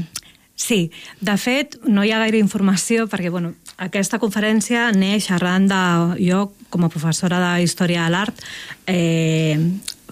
Sí, 0.59 0.91
de 1.21 1.37
fet, 1.37 1.77
no 1.85 2.03
hi 2.03 2.11
ha 2.11 2.19
gaire 2.19 2.39
informació 2.39 3.07
perquè, 3.07 3.31
bueno, 3.31 3.55
aquesta 3.77 4.21
conferència 4.23 4.91
neix 4.97 5.31
arran 5.35 5.69
de... 5.69 5.83
Jo, 6.23 6.51
com 6.71 6.85
a 6.85 6.93
professora 6.93 7.39
de 7.41 7.51
Història 7.63 8.07
de 8.07 8.13
l'Art, 8.13 8.41
eh, 8.89 9.59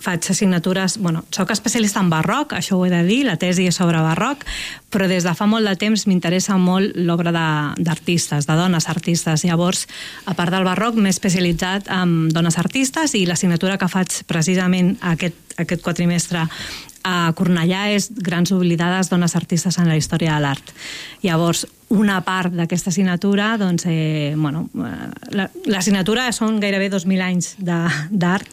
faig 0.04 0.28
assignatures... 0.30 0.98
Bueno, 1.00 1.24
soc 1.34 1.50
especialista 1.54 2.02
en 2.04 2.10
barroc, 2.12 2.52
això 2.56 2.76
ho 2.76 2.84
he 2.84 2.92
de 2.92 3.02
dir, 3.06 3.22
la 3.24 3.38
tesi 3.40 3.66
és 3.70 3.78
sobre 3.80 4.02
barroc, 4.04 4.44
però 4.92 5.08
des 5.08 5.24
de 5.24 5.34
fa 5.34 5.48
molt 5.50 5.66
de 5.68 5.74
temps 5.80 6.06
m'interessa 6.10 6.58
molt 6.60 6.96
l'obra 6.96 7.32
d'artistes, 7.32 8.44
de, 8.44 8.52
de 8.52 8.58
dones 8.60 8.88
artistes. 8.92 9.46
Llavors, 9.48 9.86
a 10.28 10.36
part 10.36 10.52
del 10.52 10.68
barroc, 10.68 10.98
m'he 11.00 11.12
especialitzat 11.12 11.88
en 11.92 12.28
dones 12.34 12.60
artistes 12.60 13.16
i 13.16 13.24
l'assignatura 13.28 13.78
que 13.80 13.88
faig 13.88 14.20
precisament 14.28 14.96
aquest, 15.14 15.56
aquest 15.56 15.84
quatrimestre 15.84 16.44
a 17.04 17.32
Cornellà 17.36 17.86
és 17.94 18.10
Grans 18.16 18.50
oblidades 18.56 19.10
dones 19.12 19.36
artistes 19.36 19.76
en 19.78 19.88
la 19.88 19.96
història 19.96 20.34
de 20.34 20.40
l'art. 20.40 20.70
Llavors, 21.22 21.66
una 21.94 22.16
part 22.24 22.50
d'aquesta 22.56 22.88
assignatura, 22.90 23.52
doncs, 23.60 23.84
eh, 23.86 24.32
bueno, 24.36 24.68
eh, 24.74 25.10
la- 25.36 25.50
l'assignatura 25.66 26.24
són 26.32 26.56
gairebé 26.58 26.88
2.000 26.90 27.20
anys 27.22 27.54
d'art, 27.60 28.48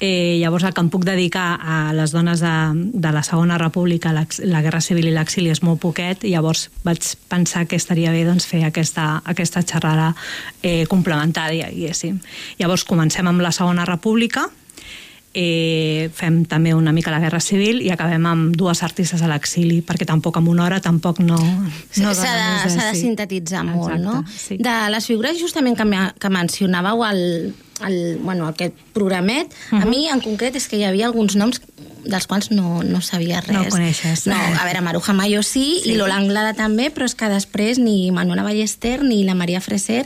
eh, 0.00 0.38
llavors 0.40 0.64
el 0.64 0.72
que 0.74 0.80
em 0.80 0.88
puc 0.90 1.04
dedicar 1.04 1.58
a 1.60 1.92
les 1.92 2.10
dones 2.12 2.40
de, 2.40 2.54
de 2.74 3.12
la 3.12 3.22
Segona 3.22 3.58
República, 3.58 4.12
l'ex- 4.12 4.40
la 4.44 4.62
Guerra 4.62 4.80
Civil 4.80 5.06
i 5.08 5.12
l'exili 5.14 5.50
és 5.52 5.62
molt 5.62 5.80
poquet, 5.80 6.24
llavors 6.24 6.70
vaig 6.82 7.04
pensar 7.28 7.66
que 7.66 7.76
estaria 7.76 8.10
bé 8.10 8.24
doncs, 8.24 8.46
fer 8.48 8.64
aquesta, 8.64 9.20
aquesta 9.24 9.62
xerrada 9.62 10.14
eh, 10.62 10.86
complementària, 10.88 11.68
diguéssim. 11.70 12.18
Llavors 12.58 12.84
comencem 12.88 13.28
amb 13.28 13.40
la 13.44 13.52
Segona 13.52 13.84
República, 13.84 14.48
eh, 15.34 16.10
fem 16.14 16.44
també 16.44 16.74
una 16.74 16.92
mica 16.92 17.10
la 17.10 17.20
Guerra 17.20 17.40
Civil 17.40 17.80
i 17.82 17.90
acabem 17.90 18.26
amb 18.28 18.56
dues 18.56 18.82
artistes 18.82 19.22
a 19.22 19.28
l'exili, 19.30 19.80
perquè 19.82 20.04
tampoc 20.08 20.36
en 20.36 20.48
una 20.48 20.64
hora 20.66 20.80
tampoc 20.84 21.20
no... 21.20 21.38
S'ha 21.90 22.02
no 22.04 22.10
de, 22.10 22.14
s'ha 22.20 22.90
de 22.90 22.94
sí. 22.94 23.00
sintetitzar 23.06 23.64
molt, 23.64 23.94
Exacte, 23.94 24.04
no? 24.04 24.24
sí. 24.36 24.58
De 24.60 24.76
les 24.92 25.06
figures 25.06 25.38
justament 25.40 25.76
que, 25.78 25.86
que 26.20 26.28
mencionàveu 26.32 27.04
al, 27.04 27.22
al, 27.80 27.96
bueno, 28.22 28.46
aquest 28.48 28.74
programet, 28.92 29.52
a 29.72 29.80
Mhm. 29.84 29.88
mi 29.88 30.08
en 30.08 30.20
concret 30.20 30.56
és 30.56 30.68
que 30.68 30.76
hi 30.76 30.84
havia 30.84 31.06
alguns 31.06 31.34
noms 31.36 31.62
dels 32.04 32.26
quals 32.26 32.50
no, 32.50 32.82
no 32.82 33.00
sabia 33.00 33.40
res. 33.40 33.54
No 33.56 33.64
coneixes. 33.70 34.26
No, 34.26 34.34
a 34.36 34.64
veure, 34.66 34.80
Maruja 34.82 35.12
Mayo 35.14 35.42
sí, 35.42 35.80
Sí. 35.84 35.92
i 35.92 35.96
Lola 35.96 36.16
Anglada 36.16 36.52
també, 36.52 36.90
però 36.92 37.06
és 37.06 37.14
que 37.14 37.28
després 37.30 37.78
ni 37.78 38.10
Manuela 38.10 38.42
Ballester, 38.42 39.02
ni 39.04 39.22
la 39.24 39.34
Maria 39.38 39.60
Freser 39.62 40.04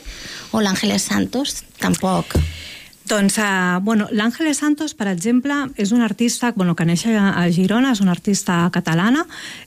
o 0.52 0.60
l'Àngeles 0.60 1.02
Santos 1.08 1.64
tampoc. 1.80 2.36
Doncs, 3.06 3.36
uh, 3.38 3.78
bueno, 3.84 4.08
l'Àngeles 4.10 4.58
Santos, 4.58 4.92
per 4.98 5.06
exemple, 5.06 5.54
és 5.78 5.92
una 5.94 6.04
artista 6.08 6.50
bueno, 6.56 6.74
que 6.74 6.82
neix 6.88 7.04
a 7.06 7.44
Girona, 7.54 7.92
és 7.94 8.00
una 8.02 8.10
artista 8.10 8.56
catalana 8.74 9.22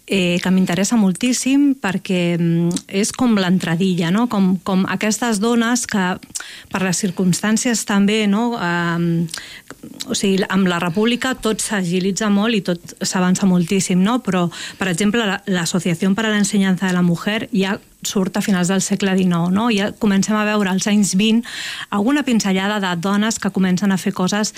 eh, 0.07 0.41
que 0.43 0.51
m'interessa 0.51 0.97
moltíssim 0.99 1.69
perquè 1.79 2.35
mm, 2.35 2.81
és 2.99 3.13
com 3.15 3.37
l'entradilla, 3.39 4.09
no? 4.11 4.25
com, 4.27 4.57
com 4.67 4.83
aquestes 4.91 5.39
dones 5.39 5.85
que 5.87 6.09
per 6.67 6.81
les 6.83 6.99
circumstàncies 6.99 7.85
també, 7.87 8.25
no? 8.27 8.57
eh, 8.59 9.23
o 10.11 10.17
sigui, 10.19 10.43
amb 10.49 10.67
la 10.67 10.81
república 10.83 11.31
tot 11.39 11.63
s'agilitza 11.63 12.27
molt 12.33 12.59
i 12.59 12.63
tot 12.67 12.97
s'avança 12.99 13.47
moltíssim, 13.47 14.03
no? 14.03 14.19
però, 14.19 14.49
per 14.81 14.91
exemple, 14.91 15.23
la- 15.23 15.39
l'Associació 15.47 16.11
per 16.11 16.27
a 16.27 16.33
l'Ensenyança 16.35 16.91
de 16.91 16.97
la 16.99 17.05
Mujer 17.07 17.45
ja 17.55 17.77
surt 18.03 18.37
a 18.37 18.41
finals 18.41 18.69
del 18.71 18.81
segle 18.81 19.15
XIX, 19.17 19.49
no? 19.53 19.69
Ja 19.73 19.91
comencem 19.91 20.37
a 20.37 20.45
veure 20.47 20.71
als 20.71 20.87
anys 20.87 21.15
20 21.19 21.43
alguna 21.89 22.23
pinzellada 22.23 22.79
de 22.83 22.93
dones 23.01 23.39
que 23.39 23.51
comencen 23.51 23.91
a 23.91 23.97
fer 23.97 24.13
coses 24.13 24.53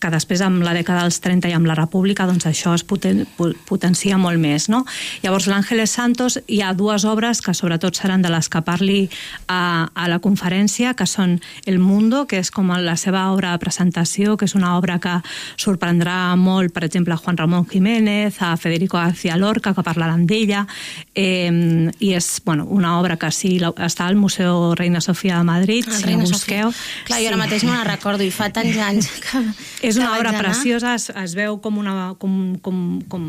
que 0.00 0.08
després 0.10 0.40
amb 0.40 0.62
la 0.64 0.72
dècada 0.72 1.02
dels 1.04 1.20
30 1.20 1.50
i 1.50 1.52
amb 1.52 1.66
la 1.68 1.74
República 1.76 2.24
doncs 2.26 2.46
això 2.48 2.72
es 2.74 2.82
poten, 2.88 3.26
po- 3.36 3.52
potencia 3.68 4.16
molt 4.18 4.40
més. 4.40 4.68
No? 4.72 4.84
Llavors 5.22 5.46
l'Àngeles 5.50 5.90
Santos 5.92 6.38
hi 6.48 6.62
ha 6.64 6.72
dues 6.74 7.04
obres 7.04 7.42
que 7.44 7.52
sobretot 7.54 7.94
seran 8.00 8.22
de 8.24 8.30
les 8.32 8.48
que 8.48 8.62
parli 8.64 9.10
a, 9.46 9.90
a 9.94 10.08
la 10.08 10.18
conferència, 10.24 10.94
que 10.96 11.04
són 11.06 11.38
El 11.66 11.78
Mundo, 11.78 12.26
que 12.26 12.38
és 12.40 12.50
com 12.50 12.70
la 12.72 12.96
seva 12.96 13.26
obra 13.34 13.52
de 13.52 13.58
presentació, 13.60 14.36
que 14.40 14.46
és 14.48 14.54
una 14.56 14.76
obra 14.78 14.98
que 14.98 15.18
sorprendrà 15.60 16.34
molt, 16.40 16.72
per 16.72 16.84
exemple, 16.86 17.14
a 17.14 17.18
Juan 17.20 17.36
Ramon 17.36 17.66
Jiménez, 17.68 18.40
a 18.40 18.56
Federico 18.56 18.96
García 18.96 19.36
Lorca, 19.36 19.74
que 19.74 19.82
parlaran 19.84 20.24
d'ella, 20.26 20.66
eh, 21.14 21.90
i 21.98 22.12
és 22.16 22.40
bueno, 22.44 22.64
una 22.70 22.98
obra 22.98 23.16
que 23.18 23.30
sí, 23.32 23.58
la- 23.58 23.72
està 23.74 24.06
al 24.08 24.16
Museu 24.16 24.74
Reina 24.74 25.00
Sofia 25.00 25.38
de 25.38 25.44
Madrid, 25.44 25.84
El 25.86 25.94
si 25.94 26.04
Reina 26.04 26.22
la 26.24 26.26
Sofia. 26.32 26.64
busqueu. 26.66 26.82
Clar, 27.06 27.20
jo 27.20 27.28
ara 27.28 27.36
mateix 27.36 27.64
no 27.64 27.74
la 27.74 27.84
recordo 27.84 28.24
i 28.24 28.30
fa 28.30 28.50
tants 28.50 28.76
anys 28.78 29.10
que... 29.26 29.44
És 29.90 29.98
una 30.00 30.16
obra 30.18 30.30
anar. 30.30 30.42
preciosa, 30.44 30.94
es, 30.94 31.08
es 31.10 31.34
veu 31.38 31.58
com, 31.60 31.78
una, 31.78 32.14
com, 32.18 32.56
com, 32.62 33.00
com, 33.08 33.26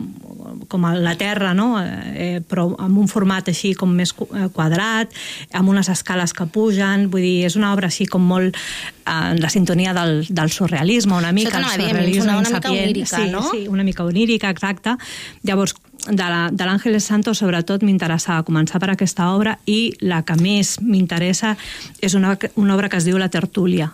com 0.72 0.86
a 0.86 0.94
la 0.96 1.16
Terra, 1.20 1.54
no? 1.58 1.76
eh, 1.82 2.42
però 2.48 2.70
amb 2.80 2.98
un 3.02 3.08
format 3.12 3.48
així 3.52 3.74
com 3.76 3.92
més 3.94 4.14
eh, 4.14 4.48
quadrat, 4.54 5.12
amb 5.54 5.70
unes 5.74 5.90
escales 5.90 6.34
que 6.34 6.46
pugen, 6.48 7.10
vull 7.12 7.22
dir, 7.26 7.46
és 7.50 7.56
una 7.60 7.74
obra 7.74 7.88
així 7.92 8.06
com 8.06 8.24
molt 8.26 8.56
eh, 8.56 9.12
en 9.12 9.42
la 9.42 9.50
sintonia 9.50 9.94
del, 9.98 10.26
del 10.30 10.50
surrealisme 10.52 11.18
una 11.18 11.32
mica. 11.32 11.52
t'anava 11.52 11.76
el 11.76 11.82
a 11.82 11.86
dir, 11.86 11.92
a 11.92 11.94
mi 11.94 12.00
em 12.00 12.22
surrealisme 12.22 12.24
sonava 12.24 12.40
una 12.42 12.58
mica 12.58 12.72
onírica, 12.72 13.18
sí, 13.18 13.30
no? 13.32 13.44
Sí, 13.52 13.68
una 13.68 13.84
mica 13.84 14.04
onírica, 14.06 14.50
exacte. 14.50 14.96
Llavors, 15.44 15.76
de 16.08 16.16
la- 16.18 16.50
de 16.52 16.66
l'Àngeles 16.66 17.06
Santos, 17.06 17.38
sobretot, 17.38 17.84
m'interessava 17.86 18.42
començar 18.44 18.80
per 18.82 18.90
aquesta 18.90 19.28
obra 19.36 19.60
i 19.70 19.94
la 20.02 20.24
que 20.26 20.34
més 20.42 20.80
m'interessa 20.82 21.56
és 22.02 22.16
una, 22.18 22.38
una 22.56 22.74
obra 22.74 22.90
que 22.90 22.98
es 22.98 23.06
diu 23.06 23.20
La 23.22 23.30
Tertúlia 23.30 23.92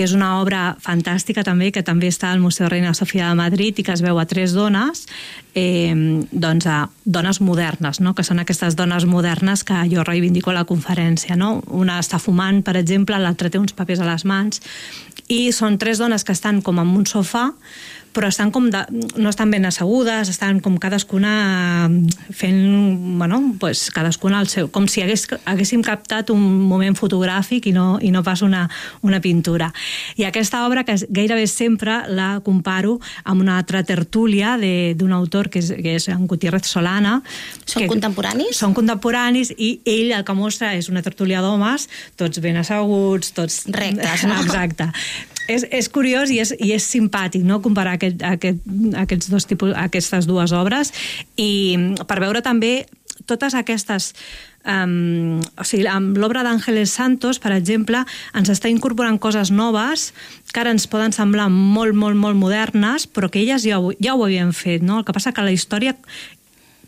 que 0.00 0.06
és 0.08 0.14
una 0.16 0.38
obra 0.40 0.78
fantàstica 0.80 1.42
també, 1.44 1.66
que 1.76 1.82
també 1.84 2.08
està 2.08 2.30
al 2.32 2.40
Museu 2.40 2.70
Reina 2.72 2.94
Sofia 2.96 3.26
de 3.28 3.36
Madrid 3.36 3.76
i 3.76 3.82
que 3.84 3.92
es 3.92 4.00
veu 4.00 4.16
a 4.16 4.24
tres 4.24 4.54
dones, 4.56 5.02
eh, 5.52 5.92
doncs 6.32 6.64
a 6.64 6.78
dones 7.04 7.42
modernes, 7.44 8.00
no? 8.00 8.14
que 8.16 8.24
són 8.24 8.40
aquestes 8.40 8.78
dones 8.80 9.04
modernes 9.04 9.60
que 9.60 9.76
jo 9.92 10.00
reivindico 10.08 10.54
a 10.54 10.56
la 10.56 10.64
conferència. 10.64 11.36
No? 11.36 11.58
Una 11.68 11.98
està 12.00 12.16
fumant, 12.16 12.62
per 12.64 12.78
exemple, 12.80 13.18
l'altra 13.20 13.52
té 13.52 13.60
uns 13.60 13.76
papers 13.76 14.00
a 14.00 14.08
les 14.08 14.24
mans, 14.24 14.64
i 15.28 15.52
són 15.52 15.76
tres 15.76 16.00
dones 16.00 16.24
que 16.24 16.32
estan 16.32 16.62
com 16.64 16.80
en 16.80 16.96
un 16.96 17.04
sofà, 17.04 17.50
però 18.12 18.26
estan 18.28 18.50
com 18.50 18.70
de, 18.72 18.80
no 19.16 19.30
estan 19.30 19.50
ben 19.52 19.64
assegudes, 19.68 20.28
estan 20.32 20.58
com 20.60 20.76
cadascuna 20.82 21.88
fent, 22.34 23.18
bueno, 23.18 23.54
pues 23.60 23.90
cadascuna 23.90 24.40
el 24.40 24.48
seu, 24.48 24.68
com 24.72 24.86
si 24.90 25.02
hagués, 25.04 25.26
haguéssim 25.44 25.82
captat 25.86 26.30
un 26.34 26.42
moment 26.68 26.96
fotogràfic 26.98 27.68
i 27.70 27.72
no, 27.76 27.98
i 28.02 28.10
no 28.10 28.22
pas 28.26 28.42
una, 28.42 28.64
una 29.06 29.20
pintura. 29.22 29.70
I 30.18 30.24
aquesta 30.26 30.64
obra, 30.66 30.84
que 30.84 30.96
gairebé 31.08 31.46
sempre 31.46 32.00
la 32.10 32.40
comparo 32.44 32.98
amb 33.24 33.42
una 33.44 33.58
altra 33.58 33.82
tertúlia 33.84 34.56
de- 34.58 34.94
d'un 34.98 35.12
autor 35.12 35.48
que 35.50 35.60
és, 35.62 35.70
que 35.78 35.94
és 35.96 36.08
en 36.08 36.26
Gutiérrez 36.26 36.66
Solana. 36.66 37.20
Són 37.64 37.86
contemporanis? 37.90 38.56
Són 38.58 38.74
contemporanis 38.74 39.52
i 39.56 39.80
ell 39.84 40.12
el 40.16 40.24
que 40.24 40.34
mostra 40.34 40.74
és 40.74 40.88
una 40.90 41.02
tertúlia 41.02 41.40
d'homes, 41.44 41.88
tots 42.16 42.40
ben 42.42 42.56
asseguts, 42.60 43.32
tots... 43.36 43.62
Rectes, 43.70 44.24
no? 44.26 44.40
Exacte. 44.44 44.90
És, 45.50 45.66
és 45.74 45.88
curiós 45.90 46.30
i 46.30 46.38
és, 46.42 46.54
i 46.62 46.70
és 46.76 46.86
simpàtic 46.86 47.42
no? 47.46 47.58
comparar 47.64 47.96
aquest, 47.98 48.22
aquest, 48.22 48.62
aquests 49.02 49.30
dos 49.32 49.48
tipus, 49.50 49.74
aquestes 49.74 50.28
dues 50.30 50.54
obres 50.54 50.92
i 51.40 51.50
per 52.06 52.20
veure 52.22 52.44
també 52.46 52.84
totes 53.26 53.54
aquestes... 53.54 54.14
Um, 54.60 55.40
o 55.56 55.64
sigui, 55.64 55.86
amb 55.88 56.18
l'obra 56.20 56.42
d'Àngeles 56.44 56.92
Santos, 56.92 57.38
per 57.40 57.54
exemple, 57.54 58.02
ens 58.36 58.50
està 58.52 58.68
incorporant 58.68 59.16
coses 59.16 59.48
noves 59.48 60.10
que 60.52 60.60
ara 60.60 60.74
ens 60.74 60.84
poden 60.84 61.14
semblar 61.16 61.46
molt, 61.48 61.96
molt, 61.96 62.18
molt 62.20 62.36
modernes, 62.36 63.06
però 63.08 63.30
que 63.32 63.40
elles 63.40 63.64
ja 63.64 63.78
ho, 63.80 63.94
ja 63.96 64.12
ho 64.12 64.26
havien 64.26 64.52
fet, 64.52 64.84
no? 64.84 64.98
El 65.00 65.06
que 65.08 65.16
passa 65.16 65.32
que 65.32 65.46
la 65.46 65.54
història 65.56 65.96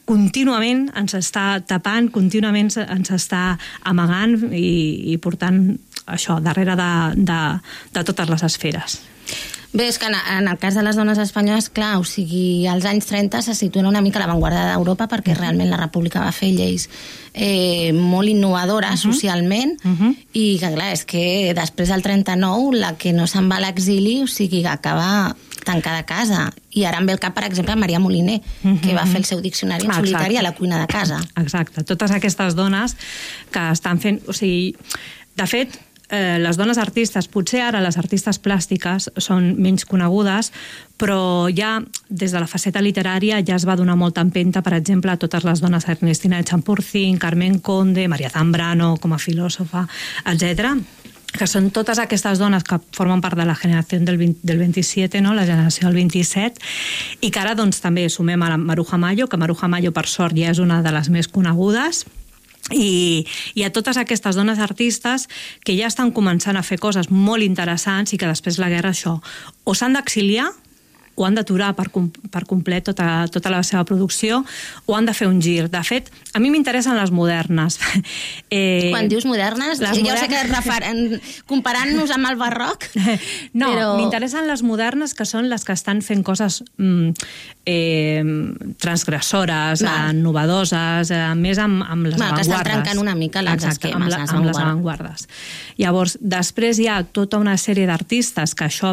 contínuament 0.05 0.91
ens 0.99 1.17
està 1.17 1.63
tapant, 1.65 2.11
contínuament 2.13 2.69
ens 2.83 3.15
està 3.15 3.57
amagant 3.89 4.37
i, 4.53 5.15
i 5.15 5.17
portant 5.23 5.63
això 6.13 6.41
darrere 6.41 6.77
de, 6.77 6.93
de, 7.17 7.41
de 7.93 8.05
totes 8.05 8.29
les 8.29 8.47
esferes. 8.51 9.01
Bé, 9.73 9.87
és 9.89 9.97
que 9.97 10.05
en, 10.05 10.15
en 10.15 10.49
el 10.51 10.59
cas 10.61 10.75
de 10.77 10.83
les 10.85 10.99
dones 11.01 11.17
espanyoles, 11.17 11.71
clar, 11.73 11.95
o 11.97 12.05
sigui, 12.05 12.67
als 12.69 12.85
anys 12.85 13.07
30 13.09 13.41
se 13.41 13.55
situen 13.57 13.87
una 13.89 14.03
mica 14.05 14.21
a 14.21 14.27
l'avantguarda 14.27 14.67
d'Europa 14.69 15.07
perquè 15.09 15.33
realment 15.33 15.71
la 15.73 15.79
República 15.81 16.21
va 16.21 16.35
fer 16.37 16.51
lleis 16.53 16.91
eh, 17.33 17.89
molt 17.97 18.29
innovadores 18.29 19.01
uh 19.01 19.09
-huh. 19.09 19.13
socialment 19.15 19.81
uh 19.81 19.97
-huh. 19.97 20.17
i 20.33 20.59
que, 20.61 20.75
clar, 20.75 20.93
és 20.93 21.05
que 21.07 21.55
després 21.57 21.89
del 21.89 22.03
39 22.03 22.77
la 22.77 22.99
que 22.99 23.15
no 23.15 23.27
se'n 23.27 23.49
va 23.49 23.57
a 23.57 23.61
l'exili, 23.61 24.23
o 24.23 24.27
sigui, 24.27 24.67
acaba 24.67 25.37
tancada 25.65 25.99
a 25.99 26.07
casa. 26.07 26.53
I 26.71 26.85
ara 26.85 26.99
em 26.99 27.07
ve 27.07 27.13
el 27.13 27.19
cap, 27.19 27.35
per 27.35 27.45
exemple, 27.45 27.75
Maria 27.77 27.99
Moliner, 27.99 28.41
uh 28.41 28.71
-huh. 28.71 28.81
que 28.81 28.95
va 28.95 29.07
fer 29.07 29.17
el 29.17 29.25
seu 29.25 29.41
diccionari 29.41 29.85
en 29.85 29.91
Exacte. 29.91 30.11
solitari 30.11 30.37
a 30.37 30.43
la 30.43 30.53
cuina 30.53 30.79
de 30.81 30.87
casa. 30.87 31.21
Exacte, 31.37 31.83
totes 31.85 32.11
aquestes 32.11 32.55
dones 32.55 32.97
que 33.51 33.71
estan 33.71 34.01
fent... 34.01 34.21
O 34.29 34.33
sigui, 34.33 34.77
de 35.37 35.47
fet, 35.47 35.79
eh, 36.13 36.39
les 36.39 36.57
dones 36.61 36.79
artistes, 36.79 37.27
potser 37.33 37.63
ara 37.65 37.81
les 37.83 37.97
artistes 37.99 38.39
plàstiques 38.39 39.09
són 39.17 39.55
menys 39.59 39.87
conegudes, 39.89 40.53
però 41.01 41.49
ja 41.51 41.79
des 42.09 42.35
de 42.35 42.43
la 42.43 42.51
faceta 42.51 42.83
literària 42.85 43.41
ja 43.41 43.57
es 43.57 43.67
va 43.67 43.79
donar 43.81 43.97
molta 43.97 44.23
empenta, 44.23 44.63
per 44.63 44.77
exemple, 44.77 45.11
a 45.11 45.19
totes 45.19 45.49
les 45.49 45.65
dones 45.65 45.89
Ernestina 45.89 46.39
de 46.39 46.47
Champurcín, 46.47 47.19
Carmen 47.19 47.59
Conde, 47.59 48.07
Maria 48.09 48.31
Zambrano 48.31 48.97
com 49.01 49.17
a 49.17 49.23
filòsofa, 49.23 49.89
etc 50.27 50.77
que 51.33 51.47
són 51.49 51.71
totes 51.73 51.97
aquestes 51.97 52.37
dones 52.37 52.61
que 52.61 52.77
formen 52.93 53.23
part 53.25 53.39
de 53.41 53.47
la 53.49 53.55
generació 53.57 53.99
del, 54.05 54.19
20, 54.21 54.43
del 54.45 54.59
27, 54.61 55.23
no? 55.25 55.33
la 55.33 55.47
generació 55.49 55.89
del 55.89 55.97
27, 55.97 56.61
i 57.25 57.31
que 57.33 57.41
ara 57.41 57.55
doncs, 57.57 57.81
també 57.81 58.05
sumem 58.13 58.43
a 58.45 58.51
la 58.53 58.59
Maruja 58.61 58.99
Mayo, 59.01 59.31
que 59.33 59.41
Maruja 59.41 59.71
Mayo, 59.73 59.95
per 59.97 60.05
sort, 60.13 60.37
ja 60.37 60.53
és 60.53 60.61
una 60.61 60.83
de 60.85 60.93
les 60.93 61.09
més 61.09 61.31
conegudes, 61.33 62.05
i, 62.71 63.27
i 63.55 63.65
a 63.67 63.73
totes 63.75 63.99
aquestes 63.99 64.39
dones 64.39 64.61
artistes 64.63 65.27
que 65.67 65.75
ja 65.75 65.91
estan 65.91 66.13
començant 66.15 66.57
a 66.57 66.63
fer 66.63 66.79
coses 66.79 67.11
molt 67.11 67.43
interessants 67.43 68.15
i 68.15 68.21
que 68.21 68.31
després 68.31 68.61
la 68.63 68.71
guerra 68.71 68.93
això 68.95 69.19
o 69.65 69.75
s'han 69.75 69.99
d'exiliar 69.99 70.51
o 71.15 71.27
han 71.27 71.35
d'aturar 71.37 71.75
per, 71.77 71.91
com, 71.93 72.07
per 72.33 72.45
complet 72.49 72.85
tota, 72.89 73.27
tota 73.33 73.51
la 73.53 73.63
seva 73.63 73.85
producció 73.85 74.43
o 74.87 74.97
han 74.97 75.07
de 75.07 75.13
fer 75.15 75.29
un 75.29 75.41
gir. 75.45 75.69
De 75.71 75.83
fet, 75.85 76.09
a 76.33 76.41
mi 76.41 76.51
m'interessen 76.51 76.97
les 76.99 77.11
modernes. 77.13 77.79
Eh, 78.53 78.91
Quan 78.93 79.07
dius 79.09 79.25
modernes, 79.25 79.79
les 79.81 79.97
jo 79.97 80.13
sé 80.17 80.27
que 80.29 80.37
modernes- 80.37 80.51
referen- 80.53 81.21
comparant-nos 81.49 82.11
amb 82.13 82.27
el 82.29 82.37
barroc, 82.37 82.85
No, 83.57 83.71
però... 83.73 83.87
m'interessen 83.97 84.45
les 84.47 84.61
modernes, 84.63 85.15
que 85.17 85.25
són 85.25 85.49
les 85.49 85.65
que 85.65 85.73
estan 85.73 86.03
fent 86.05 86.21
coses 86.27 86.59
mm, 86.77 87.15
eh, 87.65 88.21
transgressores, 88.79 89.83
Val. 89.83 90.15
innovadores, 90.15 91.11
eh, 91.11 91.35
més 91.39 91.59
amb, 91.59 91.83
amb 91.83 92.07
les 92.11 92.19
Val, 92.21 92.35
que 92.35 92.41
estan 92.43 92.55
avantguardes. 92.59 92.73
trencant 92.73 93.01
una 93.01 93.15
mica 93.15 93.41
els 93.41 93.51
Exacte, 93.55 93.89
esquemes, 93.89 94.03
amb, 94.03 94.11
la, 94.13 94.19
les 94.19 94.33
amb 94.33 94.45
les 94.45 94.57
avantguardes. 94.61 95.27
avantguardes. 95.27 95.29
Llavors, 95.79 96.19
després 96.21 96.79
hi 96.79 96.89
ha 96.89 97.01
tota 97.05 97.39
una 97.41 97.57
sèrie 97.57 97.87
d'artistes 97.89 98.55
que 98.55 98.65
això 98.69 98.93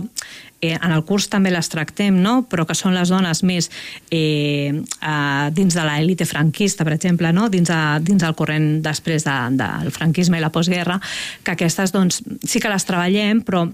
eh, 0.62 0.77
en 0.82 0.91
el 0.91 1.03
curs 1.05 1.27
també 1.29 1.51
les 1.51 1.69
tractem, 1.69 2.09
no? 2.17 2.43
però 2.50 2.65
que 2.65 2.76
són 2.78 2.95
les 2.98 3.13
dones 3.13 3.43
més 3.45 3.69
eh, 4.10 4.74
eh, 4.74 5.48
dins 5.56 5.78
de 5.78 5.86
l'élite 5.86 6.26
franquista, 6.26 6.86
per 6.88 6.98
exemple, 6.98 7.32
no? 7.36 7.50
dins, 7.54 7.69
de, 7.69 7.80
dins 8.06 8.26
del 8.26 8.36
corrent 8.36 8.80
després 8.86 9.28
de, 9.28 9.38
del 9.60 9.93
franquisme 9.95 10.39
i 10.39 10.43
la 10.43 10.52
postguerra, 10.54 11.00
que 11.43 11.54
aquestes 11.54 11.93
doncs, 11.95 12.24
sí 12.43 12.62
que 12.62 12.72
les 12.72 12.88
treballem, 12.88 13.43
però 13.45 13.67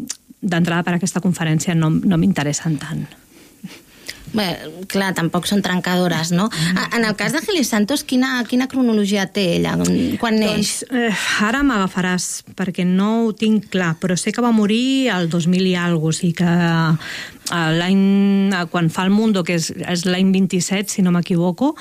d'entrada 0.46 0.84
per 0.86 0.98
aquesta 0.98 1.24
conferència 1.24 1.76
no, 1.78 1.90
no 1.90 2.20
m'interessen 2.22 2.78
tant. 2.82 3.06
Bé, 4.36 4.48
clar, 4.92 5.14
tampoc 5.18 5.48
són 5.50 5.64
trencadores, 5.66 6.32
no? 6.36 6.50
Mm. 6.52 6.88
En 7.00 7.08
el 7.08 7.16
cas 7.20 7.36
de 7.36 7.42
Gili 7.46 7.64
Santos, 7.68 8.04
quina, 8.08 8.38
quina 8.50 8.68
cronologia 8.72 9.26
té 9.32 9.46
ella? 9.58 9.76
Quan 10.22 10.40
neix? 10.42 10.82
Doncs, 10.86 10.86
eh, 10.92 11.12
ara 11.48 11.64
m'agafaràs, 11.66 12.30
perquè 12.58 12.86
no 12.88 13.12
ho 13.26 13.36
tinc 13.38 13.70
clar, 13.74 13.96
però 14.02 14.18
sé 14.20 14.36
que 14.36 14.44
va 14.44 14.54
morir 14.56 15.12
el 15.16 15.30
2000 15.32 15.70
i 15.72 15.76
alguna 15.76 15.94
cosa, 15.96 16.04
o 16.06 16.20
sigui 16.20 16.34
que 16.38 16.50
eh, 16.50 17.70
l'any, 17.80 18.02
quan 18.72 18.92
fa 18.92 19.08
el 19.08 19.14
Mundo, 19.16 19.46
que 19.48 19.56
és, 19.60 19.72
és 19.72 20.06
l'any 20.10 20.34
27, 20.36 20.92
si 20.92 21.06
no 21.06 21.16
m'equivoco, 21.16 21.76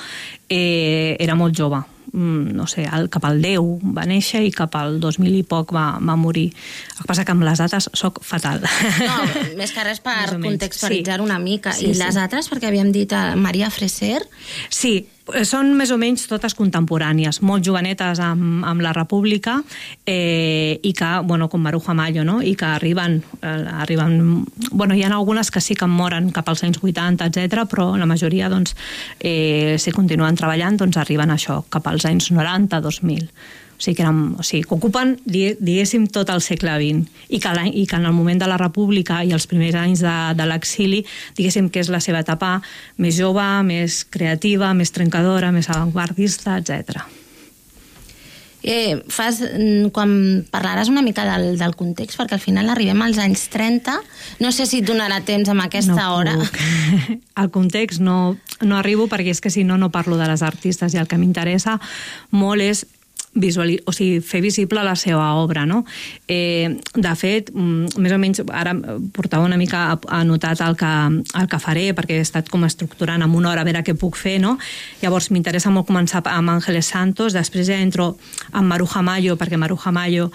eh, 0.49 1.17
era 1.19 1.35
molt 1.35 1.57
jove 1.57 1.83
no 2.15 2.65
sé, 2.71 2.85
el, 2.87 3.09
cap 3.11 3.25
al 3.27 3.41
10 3.43 3.81
va 3.95 4.05
néixer 4.07 4.43
i 4.47 4.51
cap 4.55 4.75
al 4.79 4.99
2000 5.03 5.35
i 5.39 5.43
poc 5.43 5.73
va, 5.75 5.97
va 5.99 6.15
morir. 6.15 6.47
El 6.95 7.01
que 7.03 7.09
passa 7.09 7.25
que 7.27 7.33
amb 7.35 7.43
les 7.43 7.59
dates 7.59 7.89
sóc 7.93 8.21
fatal. 8.23 8.63
No, 9.03 9.17
més 9.59 9.73
que 9.75 9.83
res 9.83 9.99
per 10.03 10.37
contextualitzar 10.39 11.19
Sí. 11.19 11.25
una 11.25 11.39
mica. 11.39 11.73
Sí, 11.73 11.89
I 11.91 11.93
sí. 11.93 12.01
les 12.01 12.15
altres, 12.17 12.49
perquè 12.51 12.71
havíem 12.71 12.91
dit 12.95 13.11
a 13.13 13.35
Maria 13.35 13.69
Freser... 13.69 14.23
Sí, 14.69 14.95
eh, 14.97 15.14
són 15.47 15.71
més 15.77 15.89
o 15.89 15.97
menys 15.97 16.27
totes 16.29 16.53
contemporànies, 16.57 17.41
molt 17.41 17.65
jovenetes 17.65 18.19
amb, 18.21 18.61
amb 18.67 18.83
la 18.85 18.91
República 18.93 19.57
eh, 20.05 20.77
i 20.83 20.93
que, 20.93 21.11
bueno, 21.25 21.49
com 21.49 21.63
Maruja 21.65 21.95
Mayo, 21.97 22.23
no? 22.27 22.41
i 22.45 22.55
que 22.55 22.67
arriben, 22.69 23.21
eh, 23.41 23.81
arriben... 23.81 24.45
Bueno, 24.71 24.93
hi 24.93 25.03
ha 25.03 25.09
algunes 25.15 25.49
que 25.51 25.61
sí 25.61 25.75
que 25.75 25.89
moren 25.89 26.29
cap 26.35 26.49
als 26.49 26.63
anys 26.63 26.81
80, 26.83 27.25
etc, 27.25 27.65
però 27.69 27.95
la 27.97 28.05
majoria, 28.05 28.49
doncs, 28.53 28.75
eh, 29.19 29.77
si 29.81 29.95
continuen 29.95 30.37
treballant, 30.37 30.77
doncs 30.77 31.01
arriben 31.01 31.33
a 31.33 31.39
això, 31.39 31.63
cap 31.73 31.87
als 31.89 32.05
anys 32.05 32.29
90, 32.31 32.81
2000. 32.85 33.29
O 33.75 33.81
sigui, 33.83 33.95
que, 33.97 34.03
eren, 34.05 34.19
o 34.39 34.43
sigui, 34.47 34.63
que 34.63 34.73
ocupen, 34.77 35.17
di- 35.25 35.57
diguéssim, 35.59 36.05
tot 36.07 36.29
el 36.31 36.39
segle 36.41 36.77
XX 36.79 37.09
i 37.35 37.39
que, 37.43 37.51
i 37.75 37.83
que 37.85 37.97
en 37.99 38.05
el 38.07 38.13
moment 38.15 38.39
de 38.39 38.47
la 38.47 38.55
República 38.57 39.17
i 39.27 39.33
els 39.35 39.47
primers 39.51 39.75
anys 39.75 39.99
de, 40.05 40.13
de 40.39 40.45
l'exili, 40.47 41.01
diguéssim 41.35 41.67
que 41.69 41.81
és 41.83 41.89
la 41.91 41.99
seva 41.99 42.21
etapa 42.23 42.61
més 42.97 43.17
jove, 43.19 43.43
més 43.67 44.05
creativa, 44.09 44.71
més 44.73 44.91
trencadora, 44.95 45.51
més 45.51 45.67
avantguardista, 45.69 46.55
etc. 46.63 47.03
Eh, 48.67 49.03
fas, 49.13 49.43
mm, 49.43 49.91
quan 49.93 50.09
parlaràs 50.49 50.87
una 50.89 51.03
mica 51.05 51.21
del, 51.27 51.51
del 51.59 51.75
context, 51.77 52.17
perquè 52.17 52.33
al 52.33 52.41
final 52.41 52.71
arribem 52.73 52.97
als 53.05 53.19
anys 53.21 53.43
30, 53.53 53.93
no 54.41 54.49
sé 54.55 54.65
si 54.65 54.79
et 54.81 54.87
donarà 54.87 55.19
temps 55.21 55.51
amb 55.53 55.61
aquesta 55.67 55.93
No 55.99 56.15
hora. 56.15 56.33
puc. 56.39 56.57
Al 57.43 57.51
context 57.53 57.99
no, 58.01 58.37
no 58.65 58.77
arribo 58.79 59.05
perquè 59.11 59.35
és 59.35 59.41
que 59.43 59.51
si 59.53 59.63
no, 59.67 59.77
no 59.77 59.91
parlo 59.93 60.17
de 60.17 60.25
les 60.31 60.41
artistes 60.41 60.95
i 60.95 60.97
el 60.97 61.05
que 61.11 61.19
m'interessa 61.21 61.75
molt 62.31 62.63
és 62.65 62.85
visuali 63.35 63.77
o 63.85 63.93
sigui, 63.93 64.21
fer 64.23 64.41
visible 64.41 64.83
la 64.83 64.95
seva 64.95 65.33
obra, 65.35 65.65
no? 65.67 65.83
Eh, 66.27 66.79
de 66.95 67.15
fet, 67.19 67.51
mm, 67.53 67.99
més 68.01 68.15
o 68.15 68.19
menys, 68.19 68.41
ara 68.49 68.73
portava 69.13 69.45
una 69.45 69.59
mica 69.59 69.99
anotat 70.07 70.61
el 70.65 70.77
que, 70.79 70.93
el 71.41 71.49
que 71.51 71.59
faré, 71.59 71.89
perquè 71.93 72.17
he 72.17 72.23
estat 72.23 72.49
com 72.49 72.63
estructurant 72.63 73.21
en 73.21 73.35
una 73.35 73.51
hora 73.51 73.61
a 73.61 73.67
veure 73.67 73.83
què 73.83 73.95
puc 73.99 74.15
fer, 74.15 74.39
no? 74.39 74.57
Llavors, 75.01 75.29
m'interessa 75.31 75.71
molt 75.71 75.87
començar 75.87 76.23
amb 76.31 76.55
Ángeles 76.55 76.87
Santos, 76.87 77.33
després 77.33 77.67
ja 77.67 77.79
entro 77.79 78.15
amb 78.51 78.67
Maruja 78.67 79.03
Mayo, 79.03 79.35
perquè 79.37 79.59
Maruja 79.59 79.91
Mayo 79.91 80.31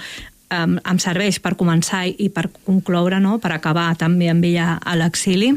em 0.50 0.98
serveix 0.98 1.38
per 1.38 1.54
començar 1.54 2.08
i 2.10 2.28
per 2.28 2.48
concloure, 2.66 3.20
no? 3.22 3.38
per 3.38 3.52
acabar 3.54 3.94
també 3.94 4.28
amb 4.32 4.44
ella 4.44 4.80
a 4.82 4.96
l'exili 4.98 5.52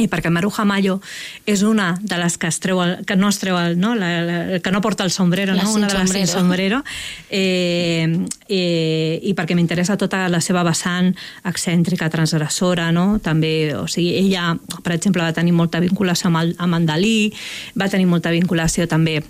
i 0.00 0.06
perquè 0.08 0.30
Maruja 0.32 0.64
Mayo 0.64 1.00
és 1.44 1.60
una 1.68 1.90
de 2.00 2.16
les 2.16 2.38
que, 2.40 2.48
es 2.48 2.58
treu 2.64 2.80
el, 2.80 2.94
que 3.04 3.16
no 3.16 3.28
es 3.28 3.38
treu 3.42 3.58
el, 3.60 3.76
no? 3.80 3.92
La, 3.98 4.08
la, 4.24 4.38
que 4.64 4.72
no 4.72 4.80
porta 4.80 5.04
el 5.04 5.10
sombrero, 5.12 5.52
La 5.54 5.66
no? 5.66 5.74
una 5.74 5.88
de 5.88 5.98
les 5.98 6.10
sin 6.10 6.26
sombrero. 6.26 6.80
sombrero 6.80 7.28
eh, 7.28 8.26
eh, 8.48 9.20
i 9.22 9.34
perquè 9.36 9.56
m'interessa 9.58 9.98
tota 10.00 10.24
la 10.32 10.40
seva 10.40 10.64
vessant 10.64 11.12
excèntrica, 11.44 12.08
transgressora 12.08 12.88
no? 12.92 13.18
també, 13.20 13.74
o 13.76 13.84
sigui, 13.84 14.16
ella 14.16 14.54
per 14.82 14.96
exemple 14.96 15.22
va 15.22 15.36
tenir 15.36 15.52
molta 15.52 15.82
vinculació 15.84 16.32
amb, 16.32 16.40
el, 16.40 16.56
amb 16.58 16.80
en 16.80 16.88
Dalí 16.88 17.16
va 17.76 17.92
tenir 17.92 18.08
molta 18.08 18.32
vinculació 18.32 18.88
també 18.88 19.20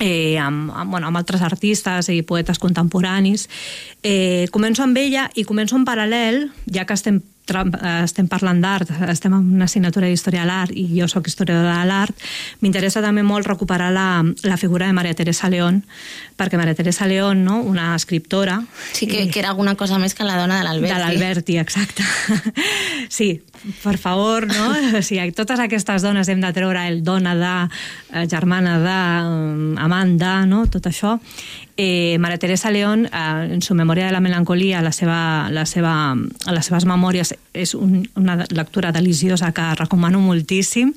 eh, 0.00 0.36
amb, 0.38 0.72
amb, 0.74 0.90
bueno, 0.90 1.08
amb 1.08 1.16
altres 1.16 1.42
artistes 1.42 2.08
i 2.12 2.22
poetes 2.26 2.58
contemporanis. 2.60 3.48
Eh, 4.02 4.48
començo 4.52 4.84
amb 4.84 4.98
ella 4.98 5.30
i 5.34 5.44
començo 5.48 5.78
en 5.78 5.86
paral·lel, 5.86 6.50
ja 6.72 6.84
que 6.84 6.96
estem, 6.96 7.22
estem 7.44 8.28
parlant 8.30 8.60
d'art, 8.62 8.88
estem 9.10 9.34
en 9.36 9.48
una 9.58 9.66
assignatura 9.68 10.08
d'història 10.08 10.44
de 10.44 10.48
l'art 10.48 10.72
i 10.72 10.86
jo 10.94 11.08
sóc 11.10 11.28
historiadora 11.28 11.82
de 11.82 11.88
l'art, 11.90 12.22
m'interessa 12.64 13.02
també 13.04 13.22
molt 13.22 13.46
recuperar 13.46 13.90
la, 13.92 14.24
la 14.44 14.56
figura 14.56 14.86
de 14.86 14.96
Maria 14.96 15.14
Teresa 15.14 15.50
León, 15.52 15.82
perquè 16.38 16.56
Maria 16.56 16.74
Teresa 16.74 17.06
León, 17.06 17.44
no, 17.44 17.60
una 17.60 17.94
escriptora... 17.94 18.62
Sí, 18.92 19.06
que, 19.06 19.28
que 19.28 19.38
era 19.40 19.50
alguna 19.52 19.74
cosa 19.76 19.98
més 19.98 20.14
que 20.14 20.24
la 20.24 20.38
dona 20.40 20.58
de 20.58 20.64
l'Alberti. 20.64 20.94
De 20.94 21.02
l'Alberti, 21.04 21.58
exacte. 21.58 22.04
Sí, 23.14 23.42
per 23.82 23.98
favor, 23.98 24.46
no? 24.48 24.72
O 24.98 25.02
sigui, 25.04 25.30
totes 25.36 25.60
aquestes 25.60 26.02
dones 26.02 26.28
hem 26.32 26.40
de 26.42 26.50
treure 26.56 26.86
el 26.88 27.02
dona 27.04 27.34
de, 27.38 27.54
eh, 28.14 28.24
germana 28.30 28.78
de, 28.82 28.96
eh, 28.96 29.84
amant 29.84 30.16
de, 30.18 30.34
no? 30.50 30.64
Tot 30.72 30.88
això. 30.90 31.18
Eh, 31.76 32.18
Maria 32.20 32.38
Teresa 32.38 32.70
León, 32.70 33.06
eh, 33.06 33.48
en 33.50 33.62
su 33.62 33.74
memòria 33.74 34.06
de 34.06 34.12
la 34.12 34.20
melancolia, 34.20 34.80
la 34.82 34.92
seva, 34.92 35.50
la 35.50 35.66
seva, 35.66 36.14
les 36.46 36.66
seves 36.66 36.86
memòries, 36.86 37.34
és 37.52 37.74
un, 37.74 38.04
una 38.14 38.36
lectura 38.50 38.92
deliciosa 38.92 39.50
que 39.52 39.74
recomano 39.74 40.20
moltíssim. 40.22 40.94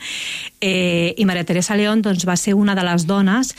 Eh, 0.61 1.15
I 1.17 1.25
Maria 1.25 1.45
Teresa 1.45 1.75
León 1.75 2.03
doncs, 2.05 2.27
va 2.29 2.37
ser 2.37 2.53
una 2.53 2.75
de 2.75 2.85
les 2.85 3.07
dones 3.07 3.55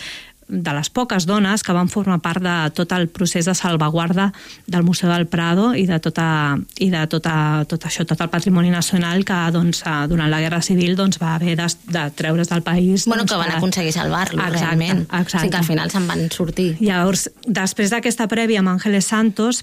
de 0.48 0.72
les 0.72 0.88
poques 0.90 1.26
dones 1.28 1.62
que 1.62 1.74
van 1.76 1.90
formar 1.92 2.18
part 2.24 2.42
de 2.42 2.56
tot 2.74 2.92
el 2.96 3.08
procés 3.12 3.46
de 3.46 3.54
salvaguarda 3.54 4.30
del 4.66 4.82
Museu 4.82 5.10
del 5.12 5.26
Prado 5.28 5.74
i 5.76 5.84
de, 5.86 5.98
tota, 6.00 6.56
i 6.80 6.88
de 6.90 7.04
tota, 7.06 7.64
tot 7.68 7.84
això, 7.88 8.06
tot 8.08 8.20
el 8.24 8.30
patrimoni 8.32 8.72
nacional 8.72 9.24
que 9.28 9.38
doncs, 9.52 9.82
eh, 9.84 9.96
durant 10.08 10.30
la 10.32 10.40
Guerra 10.40 10.62
Civil 10.64 10.96
doncs, 10.96 11.20
va 11.20 11.34
haver 11.36 11.56
de, 11.60 11.68
de 11.92 12.04
treure's 12.16 12.48
del 12.48 12.62
país. 12.62 13.04
Bueno, 13.06 13.24
doncs, 13.24 13.32
que 13.32 13.42
van 13.44 13.56
aconseguir 13.58 13.92
salvar-lo, 13.92 14.48
realment. 14.54 15.04
Exacte. 15.04 15.36
O 15.36 15.40
sigui 15.42 15.52
que 15.52 15.60
al 15.60 15.68
final 15.68 15.92
se'n 15.92 16.08
van 16.08 16.24
sortir. 16.32 16.70
Llavors, 16.80 17.28
després 17.44 17.92
d'aquesta 17.92 18.28
prèvia 18.30 18.64
amb 18.64 18.72
Ángeles 18.76 19.12
Santos, 19.12 19.62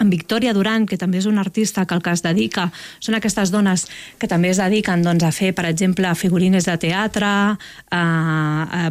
en 0.00 0.10
Victòria 0.10 0.54
Duran, 0.54 0.86
que 0.86 0.98
també 0.98 1.20
és 1.20 1.26
una 1.28 1.42
artista 1.42 1.84
que 1.86 1.94
el 1.94 2.02
que 2.02 2.12
es 2.14 2.22
dedica 2.24 2.68
són 3.02 3.16
aquestes 3.18 3.52
dones 3.52 3.86
que 4.18 4.28
també 4.30 4.52
es 4.52 4.60
dediquen 4.60 5.02
doncs, 5.04 5.24
a 5.24 5.32
fer, 5.34 5.52
per 5.56 5.66
exemple, 5.68 6.10
figurines 6.18 6.66
de 6.68 6.76
teatre, 6.80 7.32
a, 7.56 8.02
a, 8.02 8.82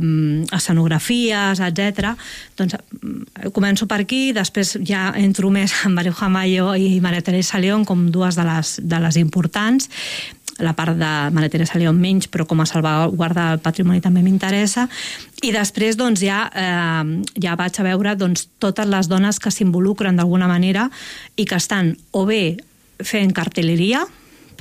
escenografies, 0.57 1.61
etc. 1.63 2.13
Doncs 2.59 2.77
mm, 2.77 3.51
començo 3.55 3.87
per 3.87 4.01
aquí, 4.03 4.31
després 4.35 4.77
ja 4.87 5.09
entro 5.17 5.51
més 5.53 5.73
amb 5.85 5.97
Maruja 5.97 6.29
Mayo 6.31 6.75
i 6.75 6.99
Maria 7.03 7.25
Teresa 7.25 7.61
León 7.61 7.85
com 7.85 8.09
dues 8.11 8.37
de 8.39 8.47
les, 8.47 8.77
de 8.83 9.01
les 9.05 9.17
importants 9.21 9.89
la 10.61 10.73
part 10.77 10.95
de 10.97 11.11
Maria 11.33 11.51
Teresa 11.51 11.79
León 11.79 11.99
menys, 12.01 12.29
però 12.31 12.45
com 12.47 12.61
a 12.61 12.67
salvaguarda 12.69 13.49
del 13.51 13.61
patrimoni 13.63 14.01
també 14.01 14.23
m'interessa. 14.23 14.87
I 15.41 15.51
després 15.55 15.97
doncs, 15.99 16.23
ja, 16.23 16.45
eh, 16.53 17.21
ja 17.41 17.57
vaig 17.59 17.79
a 17.79 17.87
veure 17.87 18.15
doncs, 18.15 18.47
totes 18.61 18.87
les 18.87 19.09
dones 19.11 19.41
que 19.41 19.51
s'involucren 19.51 20.15
d'alguna 20.15 20.49
manera 20.51 20.89
i 21.35 21.45
que 21.45 21.57
estan 21.57 21.95
o 22.11 22.25
bé 22.29 22.57
fent 23.01 23.33
cartelleria 23.33 24.05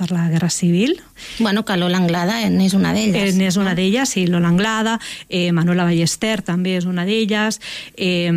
per 0.00 0.10
la 0.10 0.28
Guerra 0.32 0.48
Civil, 0.48 0.96
Bueno, 1.38 1.64
que 1.64 1.76
Lola 1.76 1.98
Anglada 1.98 2.40
n'és 2.50 2.74
una 2.74 2.92
d'elles. 2.92 3.34
Eh, 3.34 3.38
n'és 3.38 3.56
una 3.56 3.74
d'elles, 3.74 4.08
sí, 4.08 4.26
Lola 4.26 4.48
Anglada, 4.48 4.98
eh, 5.28 5.52
Manuela 5.52 5.84
Ballester 5.84 6.42
també 6.42 6.76
és 6.76 6.84
una 6.86 7.04
d'elles, 7.04 7.60
eh, 7.96 8.30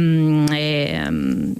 eh, 0.53 1.03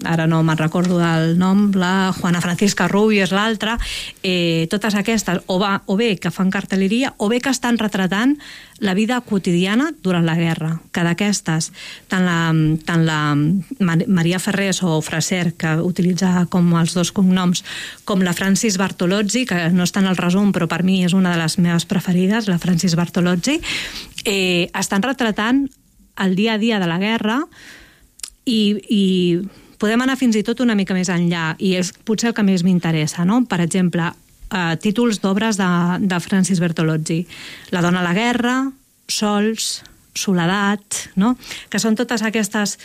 ara 0.06 0.28
no 0.28 0.42
me'n 0.44 0.58
recordo 0.58 0.98
del 1.00 1.38
nom, 1.38 1.72
la 1.76 2.14
Juana 2.20 2.42
Francisca 2.42 2.88
Rubio 2.88 3.24
és 3.24 3.32
l'altra, 3.32 3.78
eh, 4.24 4.68
totes 4.70 4.96
aquestes, 4.96 5.42
o, 5.48 5.60
va, 5.60 5.82
o 5.86 5.98
bé 5.98 6.18
que 6.18 6.32
fan 6.32 6.52
cartelleria, 6.52 7.14
o 7.18 7.30
bé 7.30 7.40
que 7.42 7.50
estan 7.50 7.78
retratant 7.78 8.38
la 8.80 8.94
vida 8.94 9.22
quotidiana 9.22 9.92
durant 10.04 10.26
la 10.26 10.36
guerra, 10.36 10.82
que 10.92 11.04
d'aquestes, 11.06 11.72
tant 12.12 12.26
la, 12.26 12.52
tant 12.86 13.06
la 13.06 13.20
Mar- 13.80 14.08
Maria 14.08 14.40
Ferrés 14.44 14.82
o 14.84 15.00
Fraser, 15.02 15.54
que 15.56 15.76
utilitza 15.80 16.48
com 16.52 16.74
els 16.76 16.94
dos 16.94 17.12
cognoms, 17.16 17.64
com 18.04 18.22
la 18.26 18.34
Francis 18.34 18.78
Bartolozzi, 18.78 19.46
que 19.48 19.70
no 19.72 19.84
està 19.88 20.02
en 20.04 20.10
el 20.12 20.18
resum, 20.20 20.52
però 20.52 20.68
per 20.68 20.82
mi 20.84 21.04
és 21.06 21.13
una 21.14 21.34
de 21.34 21.42
les 21.42 21.58
meves 21.60 21.86
preferides, 21.90 22.50
la 22.50 22.60
Francis 22.60 22.96
Bartolozzi, 23.00 23.60
eh, 24.26 24.70
estan 24.74 25.04
retratant 25.06 25.68
el 26.24 26.36
dia 26.36 26.54
a 26.54 26.62
dia 26.62 26.80
de 26.80 26.88
la 26.88 27.00
guerra 27.02 27.40
i, 28.46 28.76
i 28.90 29.04
podem 29.82 30.04
anar 30.06 30.18
fins 30.20 30.38
i 30.38 30.44
tot 30.46 30.62
una 30.64 30.76
mica 30.76 30.96
més 30.96 31.10
enllà, 31.12 31.54
i 31.60 31.76
és 31.80 31.94
potser 32.06 32.32
el 32.32 32.38
que 32.38 32.46
més 32.46 32.64
m'interessa, 32.64 33.26
no? 33.26 33.42
Per 33.50 33.60
exemple, 33.64 34.12
eh, 34.50 34.76
títols 34.82 35.22
d'obres 35.24 35.58
de, 35.60 35.72
de 36.04 36.20
Francis 36.24 36.62
Bertolozzi. 36.64 37.24
La 37.72 37.82
dona 37.82 38.04
a 38.04 38.08
la 38.08 38.14
guerra, 38.18 38.58
Sols, 39.10 39.82
Soledat, 40.14 41.10
no? 41.18 41.34
que 41.70 41.82
són 41.82 41.98
totes 41.98 42.22
aquestes 42.24 42.78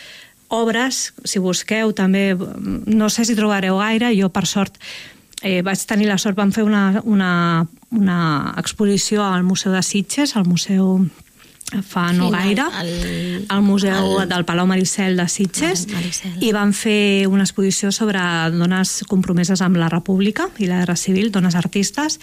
obres, 0.49 1.11
si 1.29 1.39
busqueu 1.39 1.93
també, 1.93 2.33
no 2.33 3.09
sé 3.13 3.25
si 3.25 3.37
trobareu 3.37 3.77
gaire, 3.77 4.09
jo 4.17 4.31
per 4.33 4.47
sort 4.49 4.79
eh, 5.41 5.61
vaig 5.61 5.83
tenir 5.87 6.09
la 6.09 6.17
sort, 6.17 6.37
vam 6.37 6.51
fer 6.51 6.65
una, 6.65 7.01
una, 7.05 7.67
una 7.91 8.53
exposició 8.57 9.23
al 9.23 9.43
Museu 9.43 9.73
de 9.73 9.81
Sitges, 9.83 10.35
al 10.35 10.45
Museu 10.45 11.05
fa 11.85 12.11
no 12.13 12.27
Sí, 12.29 12.33
gaire, 12.33 12.63
el- 12.81 13.45
al 13.47 13.61
Museu 13.61 14.21
el- 14.23 14.29
del 14.29 14.43
Palau 14.45 14.65
Maricel 14.65 15.15
de 15.17 15.27
Sitges, 15.29 15.87
Maricel. 15.91 16.33
i 16.41 16.51
van 16.51 16.73
fer 16.73 17.27
una 17.27 17.43
exposició 17.43 17.91
sobre 17.91 18.19
dones 18.51 19.03
compromeses 19.07 19.61
amb 19.61 19.77
la 19.77 19.87
República 19.89 20.49
i 20.57 20.65
la 20.65 20.79
Guerra 20.79 20.95
Civil, 20.95 21.29
dones 21.31 21.53
artistes, 21.53 22.19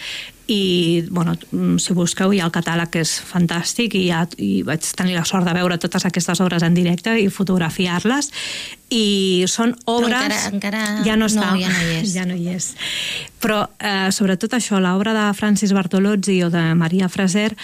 i, 0.49 1.05
bueno, 1.11 1.35
si 1.79 1.93
busqueu, 1.93 2.33
hi 2.33 2.41
ha 2.41 2.47
el 2.47 2.53
catàleg 2.55 2.91
que 2.91 3.01
és 3.03 3.21
fantàstic 3.23 3.95
i, 3.99 4.09
ja, 4.11 4.25
i 4.39 4.63
vaig 4.63 4.83
tenir 4.95 5.15
la 5.17 5.25
sort 5.25 5.47
de 5.47 5.55
veure 5.55 5.79
totes 5.79 6.05
aquestes 6.07 6.41
obres 6.41 6.63
en 6.63 6.75
directe 6.75 7.15
i 7.19 7.29
fotografiar-les, 7.29 8.31
i 8.91 9.45
són 9.51 9.75
obres... 9.87 10.11
encara- 10.13 10.53
encara 10.53 10.85
ja 11.07 11.17
no, 11.17 11.27
no, 11.27 11.31
està, 11.31 11.55
ja 11.59 11.71
no 11.71 11.81
hi 11.83 11.97
és. 12.03 12.13
Ja 12.17 12.27
no 12.27 12.35
hi 12.35 12.49
és. 12.55 12.75
Però, 13.43 13.69
eh, 13.79 14.11
sobretot 14.15 14.55
això, 14.59 14.79
l'obra 14.83 15.15
de 15.15 15.27
Francis 15.35 15.73
Bartolozzi 15.75 16.43
o 16.43 16.51
de 16.51 16.75
Maria 16.75 17.09
Fraser 17.09 17.57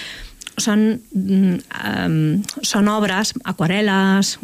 són, 0.60 1.00
um, 1.14 2.42
són 2.62 2.88
obres, 2.92 3.32
aquarel·les, 3.48 4.34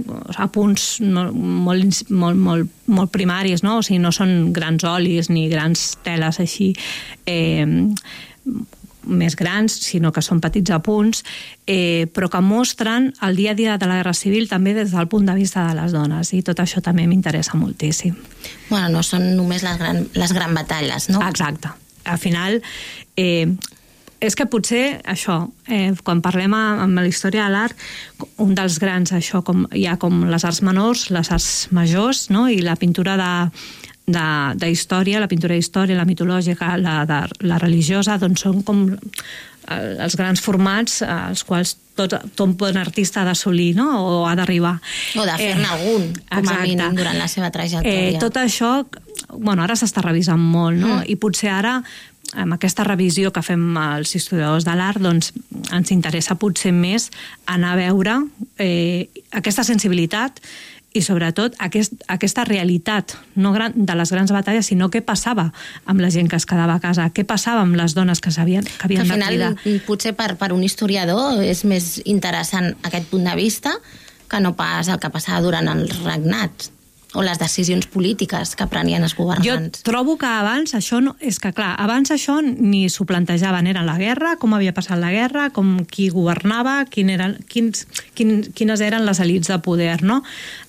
apunts 0.41 0.87
molt, 1.05 1.85
ins- 1.85 2.05
molt, 2.11 2.37
molt, 2.39 2.71
molt 2.87 3.13
primaris, 3.13 3.63
no? 3.63 3.79
O 3.79 3.83
sigui, 3.83 4.01
no 4.03 4.13
són 4.13 4.53
grans 4.57 4.85
olis 4.89 5.29
ni 5.31 5.49
grans 5.53 5.97
teles 6.07 6.41
així 6.41 6.73
eh, 7.27 7.67
més 9.09 9.37
grans, 9.41 9.73
sinó 9.73 10.11
que 10.13 10.21
són 10.21 10.41
petits 10.45 10.71
apunts, 10.75 11.23
eh, 11.67 12.07
però 12.13 12.29
que 12.29 12.41
mostren 12.45 13.13
el 13.25 13.37
dia 13.39 13.53
a 13.53 13.57
dia 13.57 13.79
de 13.81 13.87
la 13.89 14.01
Guerra 14.03 14.13
Civil 14.13 14.49
també 14.51 14.75
des 14.77 14.93
del 14.93 15.09
punt 15.09 15.25
de 15.29 15.37
vista 15.39 15.65
de 15.69 15.77
les 15.79 15.95
dones, 15.97 16.33
i 16.37 16.43
tot 16.45 16.61
això 16.61 16.83
també 16.85 17.07
m'interessa 17.09 17.57
moltíssim. 17.57 18.17
Bueno, 18.69 18.89
no 18.99 19.03
són 19.03 19.31
només 19.37 19.65
les 19.65 19.79
gran, 19.81 20.03
les 20.13 20.33
gran 20.37 20.53
batalles, 20.55 21.09
no? 21.09 21.23
Exacte. 21.25 21.71
Al 22.05 22.19
final, 22.19 22.61
eh, 23.17 23.47
és 24.21 24.35
que 24.35 24.47
potser 24.51 25.01
això, 25.07 25.51
eh, 25.69 25.93
quan 26.05 26.23
parlem 26.23 26.55
a- 26.55 26.83
amb 26.83 26.99
la 26.99 27.07
història 27.07 27.45
de 27.45 27.51
l'art, 27.51 27.77
un 28.39 28.55
dels 28.55 28.79
grans, 28.79 29.13
això, 29.13 29.43
com, 29.45 29.67
hi 29.73 29.87
ha 29.87 29.97
com 29.97 30.25
les 30.31 30.45
arts 30.45 30.63
menors, 30.63 31.11
les 31.11 31.31
arts 31.31 31.69
majors, 31.71 32.29
no? 32.31 32.49
i 32.49 32.59
la 32.61 32.77
pintura 32.77 33.17
de, 33.17 33.51
de, 34.07 34.55
de 34.57 34.71
història, 34.71 35.21
la 35.21 35.29
pintura 35.29 35.55
d'història, 35.55 35.97
la 35.97 36.09
mitològica, 36.09 36.77
la, 36.79 37.05
de, 37.07 37.21
la 37.47 37.59
religiosa, 37.59 38.19
doncs 38.19 38.41
són 38.41 38.63
com 38.63 38.89
eh, 39.69 39.97
els 40.03 40.17
grans 40.17 40.41
formats 40.41 41.03
als 41.03 41.45
quals 41.45 41.77
tot, 41.99 42.15
tot 42.39 42.55
bon 42.59 42.77
artista 42.79 43.23
ha 43.23 43.27
d'assolir 43.27 43.75
no? 43.77 43.89
o 43.99 44.27
ha 44.27 44.35
d'arribar. 44.39 44.77
O 45.19 45.27
de 45.27 45.37
fer-ne 45.41 45.67
algun, 45.67 46.13
com 46.15 46.39
a 46.39 46.41
exacte. 46.41 46.63
mínim, 46.69 46.97
durant 46.97 47.19
la 47.19 47.29
seva 47.31 47.51
trajectòria. 47.55 48.15
Eh, 48.15 48.19
tot 48.23 48.39
això, 48.39 48.87
bueno, 49.35 49.65
ara 49.65 49.77
s'està 49.77 50.05
revisant 50.05 50.41
molt, 50.41 50.79
no? 50.79 51.01
Mm. 51.01 51.09
I 51.11 51.19
potser 51.21 51.51
ara, 51.53 51.81
amb 52.37 52.57
aquesta 52.57 52.85
revisió 52.85 53.33
que 53.33 53.43
fem 53.45 53.63
els 53.81 54.15
historiadors 54.15 54.67
de 54.67 54.75
l'art, 54.77 55.01
doncs 55.01 55.33
ens 55.73 55.93
interessa 55.95 56.37
potser 56.41 56.73
més 56.77 57.09
anar 57.47 57.75
a 57.75 57.79
veure 57.81 58.19
eh, 58.61 59.09
aquesta 59.33 59.65
sensibilitat 59.65 60.43
i 60.97 61.03
sobretot 61.05 61.57
aquest, 61.63 61.99
aquesta 62.09 62.45
realitat 62.49 63.15
no 63.37 63.53
gran, 63.53 63.75
de 63.77 63.97
les 63.97 64.13
grans 64.13 64.33
batalles, 64.33 64.71
sinó 64.71 64.89
què 64.93 65.03
passava 65.05 65.51
amb 65.87 66.01
la 66.01 66.11
gent 66.11 66.31
que 66.31 66.39
es 66.41 66.47
quedava 66.49 66.79
a 66.79 66.83
casa, 66.83 67.11
què 67.15 67.27
passava 67.29 67.63
amb 67.65 67.77
les 67.79 67.95
dones 67.97 68.23
que, 68.25 68.33
sabien, 68.35 68.65
que 68.65 68.79
que 68.79 68.89
havien 68.89 69.05
al 69.05 69.09
de 69.09 69.15
final, 69.15 69.59
cuidar. 69.63 69.85
potser 69.87 70.15
per, 70.17 70.35
per 70.41 70.53
un 70.57 70.65
historiador 70.65 71.43
és 71.45 71.65
més 71.69 71.99
interessant 72.09 72.73
aquest 72.89 73.09
punt 73.13 73.29
de 73.29 73.37
vista 73.37 73.77
que 74.29 74.41
no 74.41 74.55
pas 74.57 74.89
el 74.89 75.01
que 75.01 75.13
passava 75.13 75.45
durant 75.45 75.69
els 75.73 76.01
regnats 76.05 76.73
o 77.17 77.23
les 77.25 77.39
decisions 77.41 77.87
polítiques 77.89 78.51
que 78.53 78.67
prenien 78.69 79.03
els 79.03 79.15
Jo 79.17 79.23
governants. 79.25 79.81
trobo 79.87 80.19
que 80.21 80.29
abans 80.29 80.75
això 80.77 80.99
no... 81.01 81.15
És 81.25 81.39
que, 81.41 81.55
clar, 81.57 81.71
abans 81.81 82.11
això 82.13 82.37
ni 82.45 82.89
s'ho 82.93 83.07
plantejaven. 83.09 83.67
Era 83.71 83.83
la 83.87 83.97
guerra, 83.97 84.35
com 84.37 84.53
havia 84.53 84.75
passat 84.77 85.01
la 85.01 85.11
guerra, 85.15 85.49
com 85.51 85.87
qui 85.89 86.11
governava, 86.13 86.83
quin 86.93 87.09
eren, 87.15 87.39
quins, 87.49 87.87
quin, 88.15 88.43
quines 88.53 88.83
eren 88.85 89.07
les 89.09 89.21
elites 89.25 89.49
de 89.49 89.57
poder, 89.65 90.03
no? 90.05 90.21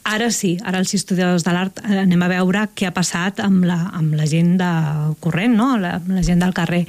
Ara 0.08 0.30
sí, 0.32 0.56
ara 0.64 0.80
els 0.80 0.94
historiadors 0.96 1.44
de 1.44 1.56
l'art 1.56 1.84
eh, 1.84 2.00
anem 2.06 2.24
a 2.24 2.32
veure 2.32 2.70
què 2.72 2.88
ha 2.88 2.96
passat 2.96 3.44
amb 3.44 3.68
la, 3.68 3.82
amb 4.00 4.16
la 4.16 4.30
gent 4.30 4.56
de 4.62 4.72
corrent, 5.20 5.58
no? 5.60 5.74
La, 5.78 5.98
amb 6.00 6.16
la 6.16 6.24
gent 6.24 6.40
del 6.40 6.56
carrer. 6.56 6.86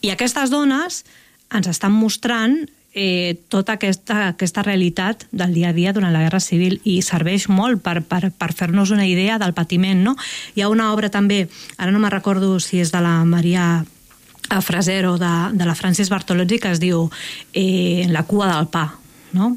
I 0.00 0.14
aquestes 0.14 0.48
dones 0.54 1.04
ens 1.54 1.68
estan 1.68 1.92
mostrant 1.92 2.64
eh, 2.94 3.36
tota 3.48 3.74
aquesta, 3.74 4.28
aquesta 4.28 4.62
realitat 4.62 5.26
del 5.32 5.54
dia 5.54 5.70
a 5.70 5.76
dia 5.76 5.92
durant 5.92 6.14
la 6.14 6.22
Guerra 6.22 6.40
Civil 6.40 6.78
i 6.84 7.00
serveix 7.02 7.48
molt 7.50 7.82
per, 7.82 8.00
per, 8.06 8.30
per 8.30 8.52
fer-nos 8.54 8.94
una 8.94 9.06
idea 9.06 9.38
del 9.42 9.54
patiment. 9.54 10.04
No? 10.06 10.16
Hi 10.54 10.62
ha 10.62 10.70
una 10.72 10.92
obra 10.94 11.10
també, 11.10 11.44
ara 11.76 11.92
no 11.92 12.00
me 12.00 12.12
recordo 12.12 12.56
si 12.62 12.80
és 12.80 12.94
de 12.94 13.02
la 13.02 13.18
Maria 13.24 13.84
a 14.48 14.60
Fraser 14.60 15.04
o 15.08 15.18
de, 15.18 15.34
de 15.52 15.66
la 15.66 15.74
Francis 15.74 16.10
Bartolozzi 16.12 16.60
que 16.60 16.70
es 16.70 16.80
diu 16.80 17.08
eh, 17.52 18.06
La 18.08 18.24
cua 18.28 18.52
del 18.54 18.68
pa. 18.68 18.86
No? 19.34 19.56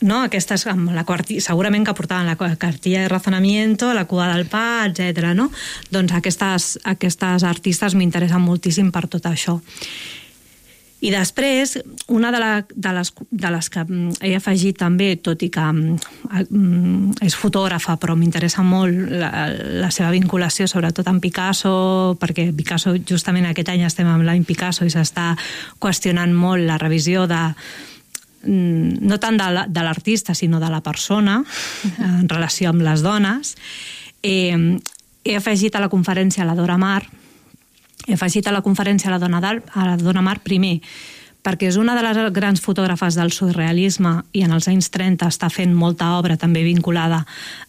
no? 0.00 0.22
Aquestes, 0.24 0.64
amb 0.70 0.92
la 0.94 1.04
quarti, 1.04 1.40
segurament 1.44 1.84
que 1.84 1.94
portaven 1.94 2.30
la 2.30 2.36
cartilla 2.56 3.02
de 3.02 3.08
razonamiento, 3.10 3.92
la 3.94 4.06
cua 4.06 4.30
del 4.32 4.46
pa, 4.48 4.86
etc. 4.86 5.34
No? 5.36 5.50
Doncs 5.90 6.14
aquestes, 6.16 6.70
aquestes 6.84 7.44
artistes 7.44 7.98
m'interessen 7.98 8.40
moltíssim 8.40 8.92
per 8.94 9.06
tot 9.10 9.28
això. 9.28 9.58
I 11.00 11.12
després, 11.14 11.76
una 12.10 12.32
de, 12.34 12.38
la, 12.42 12.64
de, 12.74 12.92
les, 12.92 13.12
de 13.30 13.50
les 13.54 13.68
que 13.70 13.84
mm, 13.84 14.16
he 14.26 14.32
afegit 14.34 14.80
també, 14.80 15.12
tot 15.22 15.44
i 15.46 15.48
que 15.54 15.66
mm, 15.70 17.20
és 17.22 17.36
fotògrafa, 17.38 17.94
però 18.02 18.16
m'interessa 18.18 18.64
molt 18.66 19.12
la, 19.20 19.30
la 19.84 19.92
seva 19.94 20.10
vinculació, 20.10 20.66
sobretot 20.66 21.06
amb 21.06 21.22
Picasso, 21.22 22.16
perquè 22.18 22.48
Picasso, 22.56 22.96
justament 23.06 23.46
aquest 23.46 23.70
any 23.70 23.84
estem 23.86 24.10
amb 24.10 24.26
l'any 24.26 24.42
Picasso 24.48 24.88
i 24.88 24.90
s'està 24.90 25.30
qüestionant 25.78 26.34
molt 26.34 26.66
la 26.66 26.80
revisió 26.82 27.28
de, 27.30 27.44
mm, 28.42 28.98
no 29.06 29.20
tant 29.22 29.38
de 29.38 29.86
l'artista, 29.86 30.34
sinó 30.34 30.58
de 30.58 30.72
la 30.72 30.82
persona, 30.82 31.38
en 31.94 32.26
relació 32.26 32.74
amb 32.74 32.82
les 32.82 33.06
dones. 33.06 33.54
Eh, 34.26 34.80
he 35.22 35.38
afegit 35.38 35.76
a 35.76 35.84
la 35.84 35.92
conferència 35.92 36.46
la 36.48 36.58
Dora 36.58 36.78
Mar, 36.78 37.04
he 38.08 38.16
afegit 38.16 38.48
a 38.48 38.54
la 38.54 38.64
conferència 38.64 39.12
la 39.12 39.20
Dona, 39.20 39.38
a 39.38 39.86
la 39.86 39.96
Dona 40.00 40.24
Mar 40.24 40.40
primer, 40.42 40.78
perquè 41.48 41.70
és 41.72 41.78
una 41.80 41.94
de 41.96 42.02
les 42.04 42.18
grans 42.36 42.60
fotògrafes 42.60 43.16
del 43.16 43.32
surrealisme 43.32 44.18
i 44.36 44.42
en 44.44 44.52
els 44.52 44.68
anys 44.68 44.90
30 44.92 45.24
està 45.32 45.48
fent 45.48 45.72
molta 45.72 46.10
obra 46.18 46.36
també 46.36 46.60
vinculada 46.66 47.22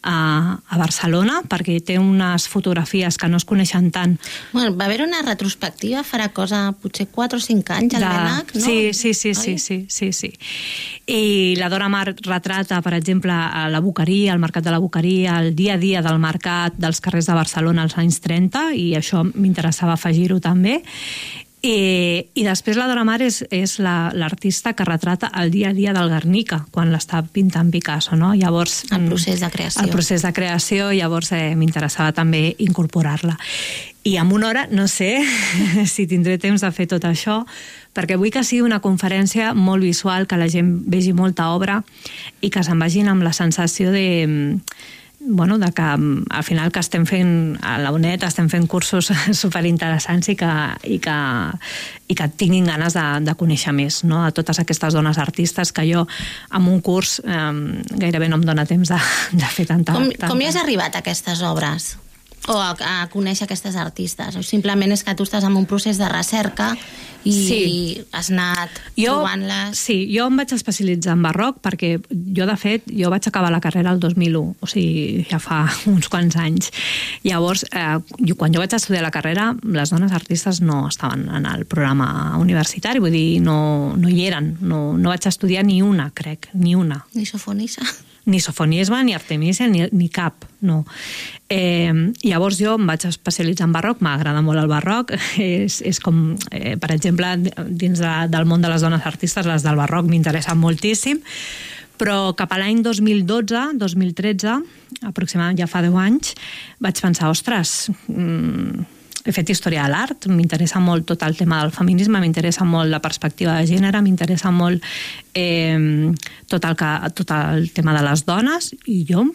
a, 0.04 0.16
a 0.60 0.78
Barcelona, 0.82 1.40
perquè 1.48 1.78
té 1.86 1.96
unes 2.00 2.50
fotografies 2.52 3.16
que 3.18 3.30
no 3.32 3.40
es 3.40 3.48
coneixen 3.48 3.88
tant. 3.96 4.18
Bueno, 4.52 4.76
va 4.76 4.90
haver 4.90 5.00
una 5.06 5.22
retrospectiva 5.24 6.04
farà 6.04 6.28
cosa 6.36 6.74
potser 6.76 7.08
4 7.08 7.40
o 7.40 7.42
5 7.48 7.78
anys 7.78 7.96
al 7.96 8.04
De- 8.04 8.12
Benac, 8.12 8.54
no? 8.56 8.66
Sí, 8.66 8.78
sí, 8.94 9.14
sí, 9.14 9.34
sí, 9.34 9.56
sí, 9.64 9.86
sí, 9.88 10.12
sí. 10.12 10.34
I 11.08 11.56
la 11.58 11.70
Dora 11.72 11.88
Mar 11.90 12.12
retrata, 12.20 12.82
per 12.84 12.94
exemple, 13.00 13.32
a 13.32 13.70
la 13.72 13.80
Boqueria, 13.80 14.34
el 14.36 14.44
mercat 14.44 14.68
de 14.68 14.76
la 14.76 14.82
Boqueria, 14.84 15.40
el 15.40 15.56
dia 15.56 15.76
a 15.76 15.82
dia 15.82 16.04
del 16.06 16.20
mercat 16.20 16.76
dels 16.78 17.00
carrers 17.02 17.32
de 17.32 17.38
Barcelona 17.40 17.88
als 17.88 17.96
anys 17.98 18.20
30, 18.22 18.74
i 18.76 18.92
això 19.00 19.24
m'interessava 19.24 19.96
afegir-ho 19.96 20.42
també. 20.44 20.82
I, 21.62 22.30
I 22.40 22.44
després 22.46 22.78
la 22.80 22.86
Dora 22.88 23.04
Mar 23.04 23.18
és, 23.22 23.42
és 23.52 23.80
la- 23.84 24.12
l'artista 24.16 24.72
que 24.74 24.86
retrata 24.88 25.28
el 25.42 25.52
dia 25.52 25.70
a 25.70 25.74
dia 25.76 25.92
del 25.92 26.08
Guernica, 26.08 26.62
quan 26.72 26.94
l'està 26.94 27.20
pintant 27.28 27.68
Picasso, 27.72 28.16
no? 28.16 28.34
Llavors, 28.34 28.86
El 28.92 29.02
mm, 29.02 29.10
procés 29.12 29.42
de 29.44 29.50
creació. 29.52 29.84
El 29.84 29.90
procés 29.92 30.24
de 30.24 30.32
creació, 30.32 30.92
llavors 30.96 31.34
eh, 31.36 31.56
m'interessava 31.60 32.14
també 32.16 32.56
incorporar-la. 32.60 33.36
I 34.08 34.16
en 34.18 34.32
una 34.32 34.48
hora 34.48 34.68
no 34.72 34.88
sé 34.88 35.20
si 35.86 36.08
tindré 36.08 36.38
temps 36.40 36.64
de 36.64 36.72
fer 36.72 36.88
tot 36.88 37.04
això, 37.04 37.42
perquè 37.94 38.16
vull 38.16 38.32
que 38.32 38.46
sigui 38.48 38.64
una 38.64 38.80
conferència 38.80 39.52
molt 39.54 39.84
visual, 39.84 40.28
que 40.32 40.40
la 40.40 40.48
gent 40.48 40.86
vegi 40.88 41.12
molta 41.12 41.50
obra 41.52 41.82
i 42.40 42.50
que 42.50 42.64
se'n 42.64 42.80
vagin 42.80 43.12
amb 43.12 43.28
la 43.28 43.34
sensació 43.36 43.92
de 43.92 44.62
bueno, 45.20 45.58
de 45.58 45.72
que 45.72 45.82
mm, 45.82 46.26
al 46.30 46.44
final 46.44 46.72
que 46.72 46.80
estem 46.80 47.06
fent 47.06 47.58
a 47.62 47.78
la 47.82 47.92
UNED 47.92 48.24
estem 48.24 48.50
fent 48.50 48.68
cursos 48.72 49.12
superinteressants 49.42 50.32
i 50.32 50.36
que, 50.40 50.52
i 50.88 51.00
que, 51.04 51.18
i 52.08 52.16
que 52.16 52.28
tinguin 52.40 52.70
ganes 52.72 52.96
de, 52.96 53.06
de 53.28 53.36
conèixer 53.40 53.76
més 53.76 54.04
no? 54.08 54.24
a 54.24 54.32
totes 54.32 54.62
aquestes 54.64 54.96
dones 54.96 55.20
artistes 55.20 55.74
que 55.76 55.86
jo 55.90 56.06
amb 56.50 56.72
un 56.72 56.80
curs 56.82 57.20
eh, 57.26 57.54
gairebé 58.00 58.30
no 58.32 58.40
em 58.40 58.46
dóna 58.48 58.66
temps 58.70 58.96
de, 58.96 59.00
de 59.42 59.56
fer 59.56 59.68
tanta... 59.68 59.98
Com, 59.98 60.12
tanta... 60.14 60.32
com 60.32 60.42
hi 60.42 60.50
has 60.50 60.60
arribat 60.60 60.96
a 60.96 61.04
aquestes 61.04 61.44
obres? 61.44 61.96
O 62.50 62.58
a, 62.58 62.72
a 62.74 62.94
conèixer 63.14 63.46
aquestes 63.46 63.76
artistes? 63.78 64.36
O 64.40 64.42
simplement 64.44 64.90
és 64.92 65.04
que 65.06 65.14
tu 65.16 65.26
estàs 65.28 65.46
en 65.46 65.54
un 65.60 65.68
procés 65.70 66.00
de 66.02 66.08
recerca 66.10 66.72
i 67.28 67.34
Sí. 67.36 68.02
has 68.16 68.30
anat 68.32 68.72
trobant-les... 68.96 69.78
sí, 69.78 69.98
jo 70.10 70.26
em 70.32 70.38
vaig 70.40 70.54
especialitzar 70.56 71.18
en 71.18 71.26
barroc 71.28 71.60
perquè 71.62 71.98
jo, 72.10 72.48
de 72.48 72.56
fet, 72.58 72.88
jo 72.90 73.12
vaig 73.12 73.28
acabar 73.28 73.52
la 73.52 73.60
carrera 73.62 73.92
el 73.92 74.00
2001, 74.00 74.56
o 74.60 74.70
sigui, 74.72 75.26
ja 75.30 75.38
fa 75.44 75.66
uns 75.94 76.08
quants 76.10 76.40
anys. 76.40 76.72
Llavors, 77.28 77.66
eh, 77.76 78.00
jo, 78.24 78.38
quan 78.40 78.56
jo 78.56 78.64
vaig 78.64 78.74
estudiar 78.74 79.04
la 79.04 79.12
carrera, 79.14 79.52
les 79.64 79.92
dones 79.92 80.16
artistes 80.16 80.62
no 80.62 80.88
estaven 80.88 81.28
en 81.30 81.46
el 81.46 81.66
programa 81.70 82.38
universitari, 82.40 83.04
vull 83.04 83.14
dir, 83.14 83.42
no, 83.44 83.94
no 84.00 84.10
hi 84.10 84.26
eren. 84.32 84.56
No, 84.62 84.94
no 84.98 85.12
vaig 85.12 85.28
estudiar 85.28 85.66
ni 85.68 85.82
una, 85.84 86.10
crec, 86.16 86.50
ni 86.54 86.74
una 86.76 87.04
Ni 87.14 87.26
sofonissa. 87.28 87.84
Ni 88.30 88.40
sofonisme, 88.40 89.02
ni 89.04 89.16
artemisia, 89.18 89.68
ni, 89.68 89.86
ni 89.92 90.10
cap, 90.14 90.46
no. 90.62 90.84
Eh, 91.50 91.92
llavors 92.24 92.60
jo 92.62 92.76
em 92.78 92.86
vaig 92.90 93.08
especialitzar 93.10 93.68
en 93.68 93.74
barroc, 93.74 94.04
m'agrada 94.06 94.44
molt 94.46 94.62
el 94.62 94.70
barroc, 94.72 95.16
és, 95.42 95.82
és 95.86 96.00
com, 96.04 96.36
eh, 96.54 96.76
per 96.80 96.94
exemple, 96.96 97.34
dins 97.70 98.00
de, 98.00 98.14
del 98.32 98.48
món 98.50 98.62
de 98.64 98.72
les 98.72 98.86
dones 98.86 99.06
artistes, 99.10 99.50
les 99.50 99.66
del 99.66 99.80
barroc 99.80 100.08
m'interessen 100.10 100.60
moltíssim, 100.62 101.24
però 102.00 102.32
cap 102.40 102.54
a 102.56 102.62
l'any 102.62 102.80
2012-2013, 102.86 104.56
aproximadament 105.10 105.60
ja 105.60 105.68
fa 105.68 105.84
10 105.84 106.00
anys, 106.00 106.38
vaig 106.80 107.02
pensar, 107.04 107.34
ostres, 107.34 107.90
mm, 108.08 108.99
he 109.26 109.34
fet 109.36 109.50
història 109.52 109.84
de 109.86 109.94
l'art, 109.94 110.28
m'interessa 110.32 110.80
molt 110.84 111.08
tot 111.10 111.24
el 111.28 111.38
tema 111.38 111.62
del 111.64 111.74
feminisme, 111.76 112.22
m'interessa 112.22 112.66
molt 112.68 112.92
la 112.92 113.02
perspectiva 113.04 113.58
de 113.60 113.68
gènere, 113.70 114.02
m'interessa 114.06 114.52
molt 114.52 114.84
eh, 115.34 116.12
tot, 116.48 116.66
el 116.66 116.78
que, 116.80 116.92
tot 117.18 117.34
el 117.36 117.70
tema 117.76 117.96
de 117.98 118.06
les 118.06 118.26
dones, 118.28 118.74
i 118.88 119.04
jo 119.10 119.28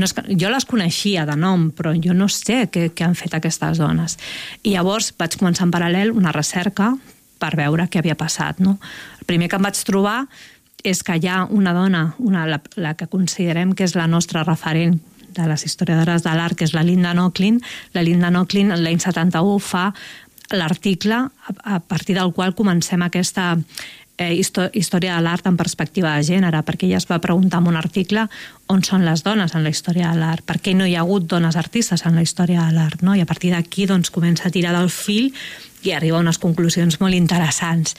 no 0.00 0.06
és 0.06 0.14
que, 0.16 0.24
jo 0.40 0.50
les 0.52 0.66
coneixia 0.68 1.26
de 1.28 1.36
nom, 1.36 1.68
però 1.76 1.92
jo 1.92 2.14
no 2.16 2.28
sé 2.32 2.64
què, 2.72 2.88
què 2.96 3.04
han 3.06 3.18
fet 3.18 3.34
aquestes 3.36 3.80
dones. 3.80 4.16
I 4.64 4.76
llavors 4.76 5.12
vaig 5.18 5.36
començar 5.40 5.66
en 5.66 5.74
paral·lel 5.74 6.14
una 6.16 6.32
recerca 6.32 6.94
per 7.40 7.52
veure 7.58 7.88
què 7.88 8.00
havia 8.00 8.16
passat. 8.18 8.60
No? 8.64 8.78
El 9.20 9.28
primer 9.28 9.50
que 9.50 9.60
em 9.60 9.68
vaig 9.68 9.80
trobar 9.86 10.24
és 10.84 11.02
que 11.04 11.18
hi 11.20 11.28
ha 11.28 11.44
una 11.44 11.74
dona, 11.76 12.14
una, 12.18 12.46
la, 12.48 12.60
la 12.80 12.94
que 12.96 13.10
considerem 13.12 13.74
que 13.76 13.84
és 13.84 13.96
la 13.98 14.08
nostra 14.08 14.44
referent 14.46 14.96
de 15.36 15.46
les 15.48 15.64
historiadores 15.66 16.24
de 16.26 16.34
l'art, 16.36 16.56
que 16.58 16.66
és 16.68 16.74
la 16.74 16.84
Linda 16.86 17.14
Nochlin. 17.14 17.60
La 17.94 18.04
Linda 18.06 18.30
Nochlin 18.30 18.74
l'any 18.76 19.00
71 19.00 19.58
fa 19.62 19.90
l'article 20.50 21.22
a, 21.24 21.80
partir 21.80 22.16
del 22.18 22.32
qual 22.34 22.54
comencem 22.58 23.02
aquesta 23.06 23.54
eh, 24.20 24.34
història 24.34 25.16
de 25.16 25.22
l'art 25.24 25.46
en 25.46 25.56
perspectiva 25.56 26.16
de 26.16 26.26
gènere, 26.26 26.62
perquè 26.66 26.88
ella 26.88 27.00
es 27.00 27.08
va 27.08 27.20
preguntar 27.22 27.62
en 27.62 27.70
un 27.70 27.78
article 27.80 28.26
on 28.68 28.84
són 28.86 29.06
les 29.06 29.24
dones 29.26 29.54
en 29.54 29.64
la 29.64 29.72
història 29.72 30.12
de 30.12 30.20
l'art, 30.20 30.44
per 30.46 30.60
què 30.60 30.74
no 30.76 30.86
hi 30.86 30.94
ha 30.96 31.04
hagut 31.06 31.26
dones 31.30 31.56
artistes 31.56 32.04
en 32.06 32.18
la 32.18 32.26
història 32.26 32.66
de 32.66 32.76
l'art, 32.76 33.02
no? 33.06 33.14
i 33.14 33.24
a 33.24 33.28
partir 33.28 33.54
d'aquí 33.54 33.86
doncs, 33.90 34.10
comença 34.10 34.48
a 34.48 34.54
tirar 34.54 34.76
del 34.76 34.90
fil 34.90 35.32
i 35.82 35.92
arriba 35.92 36.18
a 36.18 36.24
unes 36.24 36.38
conclusions 36.38 36.98
molt 37.00 37.16
interessants. 37.16 37.94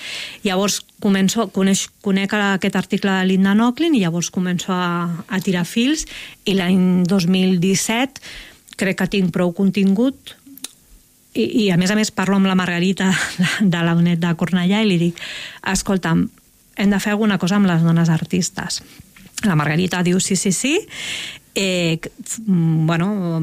Llavors 0.46 0.82
començo, 1.02 1.48
coneix, 1.54 1.88
conec 2.06 2.34
aquest 2.38 2.78
article 2.78 3.14
de 3.20 3.30
Linda 3.32 3.56
Nochlin 3.58 3.96
i 3.98 4.04
llavors 4.04 4.30
començo 4.34 4.74
a, 4.76 5.10
a 5.28 5.42
tirar 5.42 5.66
fils 5.66 6.06
i 6.46 6.56
l'any 6.58 7.04
2017 7.10 8.22
crec 8.82 9.02
que 9.02 9.10
tinc 9.18 9.34
prou 9.34 9.54
contingut 9.54 10.36
i, 11.34 11.46
i 11.66 11.70
a 11.72 11.78
més 11.80 11.92
a 11.92 11.98
més 11.98 12.12
parlo 12.14 12.38
amb 12.38 12.50
la 12.50 12.58
Margarita 12.60 13.12
de 13.74 13.84
la 13.86 13.96
UNED 13.98 14.22
de 14.24 14.34
Cornellà 14.38 14.82
i 14.82 14.90
li 14.90 15.00
dic 15.02 15.22
escolta'm, 15.74 16.26
hem 16.78 16.92
de 16.92 17.00
fer 17.00 17.16
alguna 17.16 17.40
cosa 17.42 17.58
amb 17.58 17.70
les 17.70 17.86
dones 17.86 18.12
artistes 18.14 18.82
la 19.48 19.58
Margarita 19.58 20.04
diu 20.06 20.20
sí, 20.22 20.36
sí, 20.36 20.52
sí 20.54 20.76
eh, 21.56 22.00
mm, 22.46 22.88
bueno, 22.88 23.38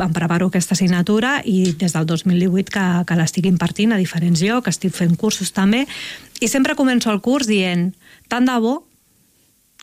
em 0.00 0.12
preparo 0.12 0.48
aquesta 0.50 0.74
assignatura 0.74 1.40
i 1.44 1.72
des 1.78 1.94
del 1.94 2.06
2018 2.06 2.72
que, 2.72 2.86
que 3.06 3.18
l'estic 3.18 3.46
impartint 3.46 3.92
a 3.92 4.00
diferents 4.00 4.42
llocs, 4.42 4.74
estic 4.74 4.94
fent 4.96 5.16
cursos 5.16 5.52
també 5.54 5.86
i 6.40 6.48
sempre 6.48 6.76
començo 6.78 7.12
el 7.12 7.20
curs 7.22 7.46
dient 7.46 7.92
tant 8.28 8.48
de 8.48 8.58
bo 8.62 8.80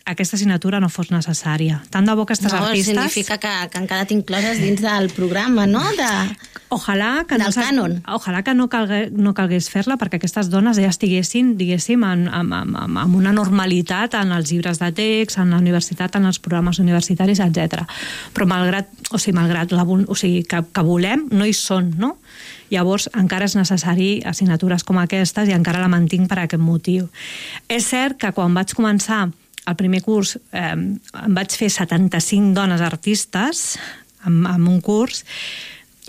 aquesta 0.09 0.35
assignatura 0.37 0.79
no 0.81 0.89
fos 0.89 1.11
necessària. 1.13 1.83
Tant 1.93 2.07
de 2.07 2.15
bo 2.17 2.25
aquestes 2.25 2.51
no, 2.51 2.63
artistes... 2.65 2.95
significa 2.95 3.37
que, 3.37 3.51
que 3.69 3.77
han 3.77 3.87
quedat 3.89 4.11
incloses 4.15 4.61
dins 4.61 4.81
del 4.81 5.09
programa, 5.13 5.67
no? 5.69 5.83
De... 5.97 6.09
Ojalà 6.69 7.25
que 7.25 7.39
Del 7.41 7.49
no, 7.49 7.53
cànon. 7.55 7.93
Ojalà 8.13 8.43
que 8.45 8.53
no, 8.53 8.67
calgue, 8.69 8.99
no 9.09 9.33
calgués 9.37 9.71
fer-la 9.73 9.97
perquè 9.97 10.19
aquestes 10.19 10.51
dones 10.53 10.77
ja 10.77 10.91
estiguessin, 10.91 11.55
diguéssim, 11.57 12.03
en, 12.05 12.27
en, 12.27 12.53
en, 12.53 12.75
en, 12.77 13.15
una 13.17 13.33
normalitat 13.33 14.19
en 14.19 14.35
els 14.35 14.51
llibres 14.53 14.77
de 14.81 14.91
text, 14.93 15.39
en 15.41 15.49
la 15.55 15.57
universitat, 15.57 16.19
en 16.19 16.29
els 16.29 16.37
programes 16.37 16.77
universitaris, 16.81 17.41
etc. 17.41 17.87
Però 18.35 18.45
malgrat, 18.49 18.91
o 19.09 19.17
sigui, 19.17 19.33
malgrat 19.39 19.73
la, 19.73 19.85
o 19.85 20.17
sigui, 20.17 20.43
que, 20.45 20.61
que 20.69 20.85
volem, 20.85 21.25
no 21.33 21.49
hi 21.49 21.57
són, 21.57 21.89
no? 21.97 22.15
Llavors, 22.69 23.09
encara 23.17 23.49
és 23.49 23.57
necessari 23.57 24.11
assignatures 24.29 24.85
com 24.85 25.01
aquestes 25.01 25.49
i 25.49 25.57
encara 25.57 25.81
la 25.81 25.89
mantinc 25.89 26.29
per 26.29 26.43
aquest 26.43 26.61
motiu. 26.61 27.09
És 27.65 27.89
cert 27.89 28.21
que 28.21 28.29
quan 28.35 28.53
vaig 28.53 28.77
començar 28.77 29.25
el 29.69 29.77
primer 29.79 30.01
curs 30.05 30.37
eh, 30.51 30.75
em 30.75 31.35
vaig 31.37 31.55
fer 31.55 31.69
75 31.73 32.53
dones 32.57 32.81
artistes 32.81 33.77
amb, 34.25 34.47
amb 34.49 34.71
un 34.71 34.79
curs 34.81 35.23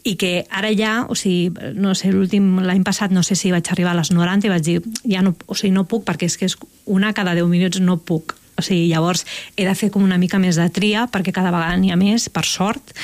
i 0.04 0.14
que 0.16 0.46
ara 0.48 0.70
ja, 0.72 1.04
o 1.08 1.14
sigui, 1.18 1.50
no 1.76 1.92
sé, 1.98 2.10
l'últim, 2.14 2.60
l'any 2.64 2.84
passat 2.86 3.12
no 3.12 3.22
sé 3.26 3.36
si 3.36 3.52
vaig 3.52 3.68
arribar 3.68 3.92
a 3.92 3.98
les 3.98 4.12
90 4.14 4.48
i 4.48 4.52
vaig 4.52 4.64
dir, 4.64 4.78
ja 5.04 5.20
no, 5.24 5.34
o 5.46 5.56
sigui, 5.56 5.74
no 5.76 5.84
puc 5.88 6.06
perquè 6.08 6.30
és 6.30 6.38
que 6.40 6.48
és 6.48 6.56
una 6.88 7.12
cada 7.12 7.34
10 7.36 7.50
minuts 7.50 7.82
no 7.84 7.98
puc. 7.98 8.36
O 8.56 8.64
sigui, 8.64 8.88
llavors 8.88 9.26
he 9.56 9.66
de 9.68 9.74
fer 9.76 9.90
com 9.92 10.04
una 10.04 10.18
mica 10.20 10.40
més 10.40 10.56
de 10.56 10.66
tria 10.72 11.06
perquè 11.12 11.34
cada 11.36 11.52
vegada 11.52 11.76
n'hi 11.80 11.92
ha 11.92 12.00
més, 12.00 12.28
per 12.32 12.46
sort, 12.48 12.94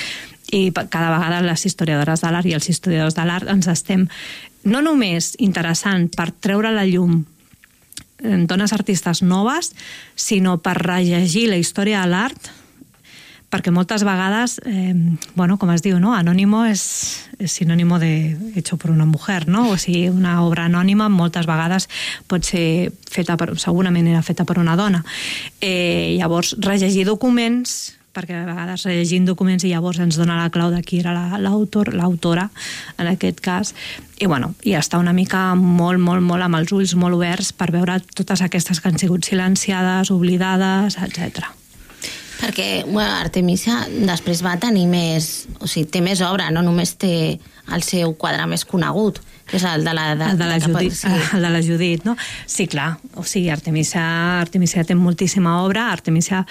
i 0.53 0.71
cada 0.73 1.11
vegada 1.11 1.43
les 1.45 1.65
historiadores 1.67 2.23
de 2.23 2.33
l'art 2.33 2.47
i 2.47 2.55
els 2.55 2.69
historiadors 2.71 3.17
de 3.17 3.25
l'art 3.27 3.49
ens 3.51 3.67
estem 3.69 4.07
no 4.67 4.83
només 4.83 5.35
interessant 5.43 6.09
per 6.15 6.31
treure 6.43 6.71
la 6.75 6.87
llum 6.87 7.25
dones 8.19 8.73
artistes 8.73 9.23
noves, 9.23 9.73
sinó 10.15 10.59
per 10.59 10.79
rellegir 10.83 11.49
la 11.51 11.61
història 11.61 12.05
de 12.05 12.13
l'art 12.15 12.53
perquè 13.51 13.71
moltes 13.71 14.03
vegades, 14.05 14.61
eh, 14.67 14.95
bueno, 15.35 15.57
com 15.57 15.71
es 15.71 15.83
diu, 15.83 16.01
no? 16.03 16.15
anònimo 16.17 16.65
és, 16.67 16.83
és 17.39 17.53
sinònimo 17.53 17.99
de 18.03 18.37
hecho 18.57 18.77
por 18.77 18.91
una 18.91 19.07
mujer, 19.07 19.47
no? 19.49 19.71
O 19.71 19.77
sigui, 19.79 20.09
una 20.11 20.41
obra 20.43 20.67
anònima 20.67 21.09
moltes 21.09 21.47
vegades 21.47 21.89
pot 22.27 22.45
ser 22.45 22.91
feta 23.11 23.37
per, 23.39 23.55
segurament 23.63 24.09
era 24.11 24.25
feta 24.27 24.45
per 24.45 24.59
una 24.59 24.77
dona. 24.77 25.05
Eh, 25.61 26.17
llavors, 26.19 26.57
rellegir 26.59 27.07
documents 27.07 27.95
perquè 28.17 28.39
a 28.41 28.47
vegades 28.49 28.87
llegint 28.89 29.29
documents 29.29 29.65
i 29.69 29.75
llavors 29.75 30.01
ens 30.01 30.17
dona 30.17 30.39
la 30.41 30.49
clau 30.51 30.73
de 30.73 30.81
qui 30.83 30.99
era 31.03 31.13
la- 31.13 31.39
l'autor, 31.39 31.93
l'autora, 31.95 32.49
en 32.97 33.11
aquest 33.13 33.41
cas, 33.45 33.75
i 34.19 34.27
bueno, 34.27 34.55
i 34.65 34.73
està 34.75 34.97
una 34.99 35.13
mica 35.13 35.51
molt, 35.55 36.01
molt, 36.01 36.25
molt 36.25 36.43
amb 36.49 36.57
els 36.57 36.73
ulls 36.73 36.97
molt 36.97 37.15
oberts 37.21 37.53
per 37.53 37.69
veure 37.75 38.01
totes 38.17 38.41
aquestes 38.43 38.81
que 38.81 38.89
han 38.89 38.99
sigut 38.99 39.29
silenciades, 39.29 40.11
oblidades, 40.11 40.97
etc. 41.05 41.45
Perquè 42.41 42.85
bueno, 42.85 43.15
Artemisia 43.21 43.79
després 43.89 44.43
va 44.45 44.57
tenir 44.61 44.85
més... 44.91 45.47
O 45.61 45.69
sigui, 45.69 45.87
té 45.89 46.03
més 46.05 46.21
obra, 46.21 46.51
no 46.53 46.61
només 46.65 46.93
té 47.01 47.39
el 47.73 47.83
seu 47.83 48.13
quadre 48.21 48.45
més 48.47 48.67
conegut, 48.69 49.23
que 49.49 49.57
és 49.57 49.65
el 49.65 49.87
de 49.87 49.95
la... 49.97 50.11
De, 50.21 50.27
el 50.35 50.39
de 50.39 50.49
la, 50.51 50.59
pot- 50.61 50.83
Judit, 50.83 50.93
sí. 50.99 51.09
el 51.39 51.47
de 51.47 51.51
la 51.55 51.63
Judit, 51.65 52.05
no? 52.05 52.13
Sí, 52.47 52.67
clar, 52.69 52.99
o 53.17 53.25
sigui, 53.25 53.49
Artemisia, 53.55 54.05
Artemisia 54.43 54.85
té 54.85 54.95
moltíssima 54.95 55.63
obra, 55.65 55.89
Artemisia, 55.97 56.45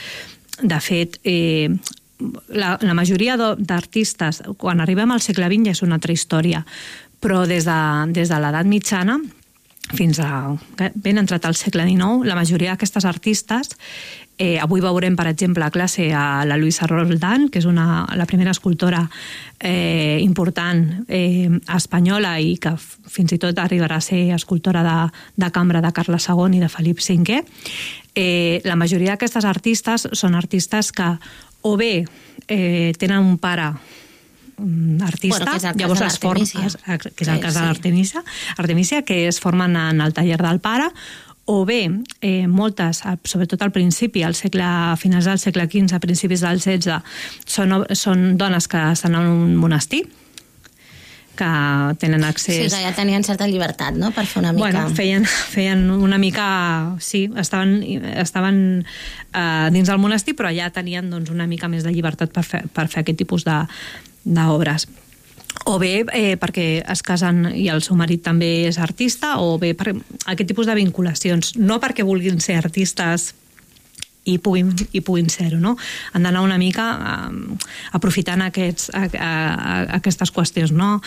de 0.62 0.80
fet, 0.80 1.20
eh, 1.24 1.70
la, 2.48 2.76
la 2.82 2.94
majoria 2.96 3.36
d'artistes, 3.38 4.44
quan 4.58 4.82
arribem 4.82 5.12
al 5.12 5.24
segle 5.24 5.50
XX 5.52 5.72
ja 5.72 5.76
és 5.76 5.84
una 5.84 6.00
altra 6.00 6.16
història, 6.16 6.64
però 7.20 7.46
des 7.50 7.66
de, 7.68 7.80
des 8.16 8.30
de 8.32 8.40
l'edat 8.40 8.70
mitjana 8.70 9.20
fins 9.96 10.18
a 10.18 10.56
ben 10.96 11.20
entrat 11.22 11.44
al 11.46 11.54
segle 11.54 11.84
XIX, 11.86 12.24
la 12.26 12.38
majoria 12.38 12.74
d'aquestes 12.74 13.06
artistes 13.06 13.76
Eh, 14.38 14.60
avui 14.60 14.82
veurem, 14.84 15.16
per 15.16 15.30
exemple, 15.30 15.64
a 15.64 15.72
classe 15.72 16.10
a 16.12 16.44
la 16.44 16.58
Luisa 16.58 16.88
Roldán, 16.90 17.48
que 17.48 17.62
és 17.62 17.66
una, 17.66 18.04
la 18.20 18.26
primera 18.28 18.52
escultora 18.52 19.06
eh, 19.60 20.20
important 20.20 21.06
eh, 21.08 21.48
espanyola 21.72 22.34
i 22.44 22.58
que 22.60 22.74
fins 22.76 23.32
i 23.32 23.40
tot 23.40 23.62
arribarà 23.64 24.02
a 24.02 24.04
ser 24.04 24.34
escultora 24.36 24.84
de, 24.84 24.98
de 25.40 25.52
cambra 25.56 25.80
de 25.80 25.94
Carles 25.96 26.28
II 26.28 26.58
i 26.58 26.60
de 26.60 26.68
Felip 26.68 27.00
V. 27.00 27.40
Eh, 28.16 28.62
la 28.64 28.78
majoria 28.80 29.16
d'aquestes 29.16 29.46
artistes 29.46 30.08
són 30.14 30.36
artistes 30.40 30.92
que 30.96 31.10
o 31.66 31.76
bé 31.78 32.06
eh, 32.48 32.94
tenen 32.98 33.20
un 33.20 33.38
pare 33.38 33.72
mm, 34.58 35.02
artista, 35.04 35.46
Bueno, 35.46 35.74
que 35.74 35.84
llavors 35.84 36.02
es 36.02 36.20
formen, 36.20 36.48
que 36.48 37.26
és 37.26 37.30
el 37.30 37.40
cas 37.44 37.58
de 37.58 37.64
l'Artemisia, 37.66 38.24
Artemisia, 38.58 39.02
que 39.04 39.26
es 39.28 39.40
formen 39.42 39.76
en 39.76 40.02
el 40.02 40.14
taller 40.14 40.40
del 40.42 40.62
pare, 40.64 40.92
o 41.46 41.64
bé 41.66 41.90
eh, 42.22 42.48
moltes, 42.48 43.04
eh, 43.06 43.18
sobretot 43.24 43.62
al 43.62 43.72
principi, 43.72 44.24
al 44.24 44.36
segle, 44.36 44.64
a 44.66 44.96
finals 44.98 45.26
del 45.30 45.40
segle 45.40 45.68
XV, 45.70 45.94
a 45.94 46.02
principis 46.02 46.42
del 46.42 46.62
XVI, 46.62 47.02
són, 47.46 47.82
són 47.94 48.38
dones 48.38 48.68
que 48.68 48.82
estan 48.92 49.18
en 49.18 49.30
un 49.30 49.56
monestir, 49.58 50.06
que 51.38 51.50
tenen 52.02 52.24
Sí, 52.24 52.28
accés... 52.30 52.74
que 52.74 52.82
ja 52.82 52.94
tenien 52.96 53.24
certa 53.24 53.48
llibertat, 53.48 53.96
no?, 54.00 54.12
per 54.16 54.26
fer 54.26 54.42
una 54.42 54.54
mica... 54.56 54.66
Bueno, 54.72 54.90
feien, 54.96 55.26
feien 55.26 55.86
una 55.92 56.18
mica... 56.18 56.96
Sí, 57.04 57.26
estaven, 57.38 57.78
estaven 58.18 58.60
uh, 59.36 59.70
dins 59.76 59.92
del 59.92 60.00
monestir, 60.02 60.36
però 60.36 60.52
ja 60.56 60.72
tenien 60.74 61.10
doncs, 61.12 61.30
una 61.34 61.48
mica 61.48 61.70
més 61.72 61.84
de 61.86 61.94
llibertat 61.96 62.34
per 62.36 62.44
fer, 62.48 62.64
per 62.74 62.88
fer 62.92 63.04
aquest 63.04 63.20
tipus 63.24 63.46
de- 63.48 63.64
d'obres. 64.26 64.88
O 65.66 65.78
bé 65.80 66.04
eh, 66.14 66.36
perquè 66.38 66.84
es 66.84 67.02
casen 67.06 67.46
i 67.56 67.70
el 67.72 67.80
seu 67.82 67.96
marit 67.96 68.22
també 68.26 68.68
és 68.68 68.78
artista, 68.82 69.38
o 69.40 69.56
bé 69.58 69.72
per 69.78 69.94
aquest 70.26 70.48
tipus 70.50 70.68
de 70.68 70.76
vinculacions. 70.76 71.56
No 71.56 71.80
perquè 71.82 72.04
vulguin 72.06 72.42
ser 72.44 72.58
artistes 72.60 73.34
i 74.26 74.38
puguin, 74.42 74.72
i 74.92 75.02
puguin 75.06 75.30
ser-ho, 75.30 75.60
no? 75.62 75.76
Han 76.14 76.26
d'anar 76.26 76.42
una 76.42 76.58
mica 76.58 76.86
eh, 76.98 77.58
aprofitant 77.98 78.42
aquests, 78.46 78.90
a, 78.94 79.06
a, 79.06 79.32
a, 79.54 79.76
aquestes 80.00 80.34
qüestions, 80.34 80.74
no? 80.74 81.00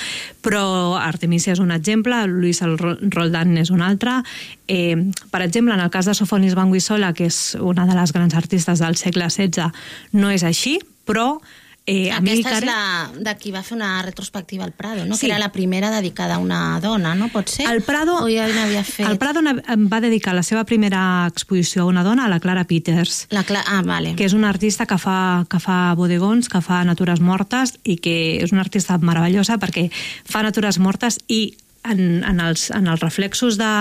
Però 0.44 0.62
Artemisia 0.98 1.52
és 1.56 1.62
un 1.62 1.72
exemple, 1.74 2.22
Luis 2.30 2.62
el 2.62 2.76
Ro- 2.78 2.96
Roldán 3.10 3.56
és 3.58 3.70
un 3.74 3.82
altre. 3.82 4.20
Eh, 4.68 4.96
per 5.32 5.42
exemple, 5.42 5.74
en 5.74 5.82
el 5.82 5.90
cas 5.90 6.06
de 6.06 6.14
Sofonis 6.14 6.54
Banguissola, 6.54 7.12
que 7.12 7.26
és 7.26 7.56
una 7.60 7.86
de 7.90 7.98
les 7.98 8.12
grans 8.14 8.34
artistes 8.38 8.78
del 8.78 8.96
segle 8.96 9.28
XVI, 9.30 9.70
no 10.12 10.30
és 10.30 10.46
així, 10.46 10.78
però 11.08 11.40
eh, 11.88 12.10
Aquesta 12.12 12.20
Amílcar... 12.20 12.56
és 12.58 12.66
la 12.68 13.22
de 13.24 13.34
qui 13.40 13.50
va 13.54 13.62
fer 13.64 13.74
una 13.78 13.90
retrospectiva 14.04 14.66
al 14.66 14.72
Prado, 14.76 15.06
no? 15.08 15.16
Sí. 15.16 15.26
Que 15.26 15.32
era 15.32 15.38
la 15.40 15.50
primera 15.52 15.90
dedicada 15.90 16.36
a 16.36 16.38
una 16.38 16.78
dona, 16.84 17.14
no? 17.16 17.30
Pot 17.32 17.48
ser? 17.48 17.66
El 17.70 17.80
Prado, 17.82 18.18
O 18.22 18.28
ja 18.28 18.46
n'havia 18.52 18.84
fet... 18.84 19.06
el 19.08 19.16
Prado 19.18 19.40
va 19.42 20.00
dedicar 20.04 20.34
la 20.36 20.44
seva 20.44 20.64
primera 20.68 21.00
exposició 21.26 21.86
a 21.86 21.88
una 21.88 22.04
dona, 22.04 22.26
a 22.26 22.28
la 22.28 22.40
Clara 22.44 22.66
Peters. 22.68 23.26
La 23.30 23.44
Cla... 23.48 23.64
Ah, 23.66 23.80
vale. 23.86 24.14
que 24.18 24.28
és 24.28 24.36
una 24.36 24.50
artista 24.52 24.86
que 24.86 24.98
fa, 25.00 25.46
que 25.48 25.60
fa 25.64 25.94
bodegons, 25.96 26.50
que 26.52 26.60
fa 26.64 26.82
natures 26.84 27.20
mortes 27.24 27.78
i 27.84 27.96
que 27.96 28.18
és 28.42 28.52
una 28.52 28.62
artista 28.66 28.98
meravellosa 28.98 29.58
perquè 29.58 29.88
fa 30.28 30.44
natures 30.44 30.78
mortes 30.78 31.18
i 31.28 31.56
en, 31.88 32.22
en, 32.24 32.40
els, 32.44 32.68
en 32.74 32.88
els 32.90 33.00
reflexos 33.00 33.56
de, 33.56 33.72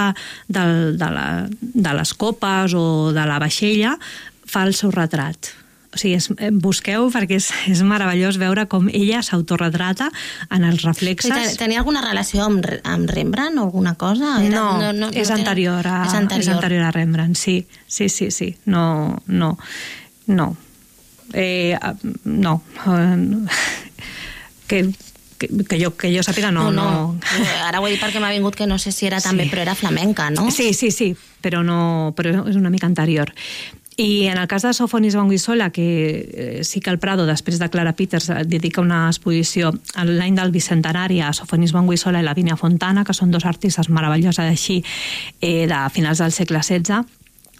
del, 0.47 0.97
de, 0.97 1.11
la, 1.11 1.27
de 1.59 1.93
les 1.99 2.13
copes 2.13 2.75
o 2.77 3.11
de 3.11 3.27
la 3.27 3.39
vaixella 3.43 3.97
fa 4.47 4.63
el 4.63 4.75
seu 4.77 4.93
retrat. 4.95 5.51
O 5.97 5.99
sigui, 5.99 6.13
és, 6.13 6.27
eh, 6.37 6.51
busqueu 6.53 7.07
perquè 7.09 7.39
és, 7.41 7.47
és 7.73 7.81
meravellós 7.81 8.37
veure 8.37 8.67
com 8.69 8.85
ella 8.93 9.23
s'autorretrata 9.25 10.11
en 10.53 10.63
els 10.63 10.83
reflexes. 10.85 11.33
ten- 11.33 11.57
Tenia 11.57 11.79
alguna 11.81 12.03
relació 12.05 12.43
amb, 12.45 12.61
amb 12.83 13.09
Rembrandt 13.09 13.57
o 13.57 13.63
alguna 13.63 13.95
cosa? 13.95 14.37
No, 14.45 14.77
Era- 14.79 14.93
no, 14.93 15.09
és, 15.09 15.27
té- 15.27 15.33
anterior 15.33 15.81
a, 15.87 16.03
és 16.05 16.13
anterior. 16.13 16.41
és 16.45 16.53
anterior 16.53 16.83
a 16.85 16.91
Rembrandt, 16.91 17.35
sí, 17.35 17.65
sí, 17.87 18.09
sí, 18.09 18.29
sí. 18.29 18.55
No, 18.65 19.17
no, 19.25 19.57
no. 20.27 20.55
Eh, 21.33 21.75
ah, 21.81 21.95
no. 22.23 22.61
Que, 24.67 24.91
que, 25.37 25.47
que, 25.47 25.77
jo, 25.83 25.95
que 25.95 26.09
jo 26.11 26.21
sàpiga, 26.25 26.51
no, 26.51 26.71
no. 26.75 27.15
Ara 27.63 27.79
ho 27.79 27.87
he 27.87 27.93
dit 27.93 28.01
perquè 28.01 28.19
m'ha 28.19 28.31
vingut 28.33 28.55
que 28.59 28.67
no 28.67 28.77
sé 28.81 28.91
si 28.91 29.05
era 29.07 29.21
també, 29.23 29.45
Sí. 29.45 29.49
però 29.53 29.61
era 29.63 29.75
flamenca, 29.75 30.29
no? 30.29 30.49
Sí, 30.51 30.73
sí, 30.73 30.91
sí, 30.91 31.15
però, 31.41 31.63
no, 31.63 32.13
però 32.17 32.43
és 32.49 32.55
una 32.59 32.69
mica 32.69 32.85
anterior. 32.85 33.31
I 33.97 34.27
en 34.27 34.37
el 34.37 34.47
cas 34.47 34.61
de 34.61 34.75
Sofonis 34.77 35.15
Banguissola, 35.15 35.71
que 35.71 36.59
eh, 36.59 36.63
sí 36.63 36.79
que 36.79 36.91
el 36.91 36.99
Prado, 36.99 37.25
després 37.25 37.57
de 37.57 37.69
Clara 37.73 37.95
Peters, 37.97 38.29
eh, 38.29 38.43
dedica 38.45 38.81
una 38.81 39.07
exposició 39.09 39.71
l'any 40.05 40.37
del 40.37 40.53
Bicentenari 40.53 41.17
a 41.25 41.31
Sofonis 41.33 41.73
Banguissola 41.73 42.21
i 42.21 42.27
la 42.27 42.35
Vínia 42.37 42.59
Fontana, 42.61 43.01
que 43.03 43.15
són 43.17 43.33
dos 43.33 43.47
artistes 43.49 43.89
meravelloses 43.89 44.45
així 44.45 44.83
eh, 45.41 45.65
de 45.65 45.79
finals 45.89 46.21
del 46.21 46.35
segle 46.35 46.61
XVI, 46.61 47.01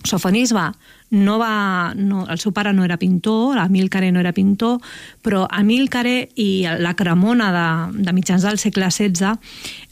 Sofonis 0.05 0.53
va, 0.53 0.69
no 1.09 1.37
va, 1.39 1.93
no, 1.95 2.25
el 2.27 2.39
seu 2.39 2.51
pare 2.51 2.73
no 2.75 2.83
era 2.83 2.97
pintor, 2.99 3.57
Amílcare 3.61 4.11
no 4.11 4.19
era 4.19 4.33
pintor, 4.35 4.81
però 5.23 5.45
Amílcare 5.49 6.29
i 6.35 6.65
la 6.81 6.95
Cremona 6.99 7.51
de, 7.55 7.67
de 8.03 8.13
mitjans 8.13 8.43
del 8.43 8.59
segle 8.59 8.89
XVI 8.91 9.31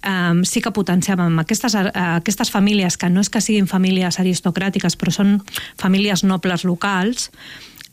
eh, 0.04 0.42
sí 0.44 0.62
que 0.62 0.74
potenciaven 0.76 1.40
aquestes, 1.40 1.76
eh, 1.80 1.92
aquestes 1.96 2.52
famílies, 2.52 2.98
que 2.98 3.10
no 3.10 3.24
és 3.24 3.32
que 3.32 3.44
siguin 3.44 3.70
famílies 3.72 4.20
aristocràtiques, 4.20 5.00
però 5.00 5.14
són 5.16 5.38
famílies 5.80 6.26
nobles 6.28 6.68
locals, 6.68 7.32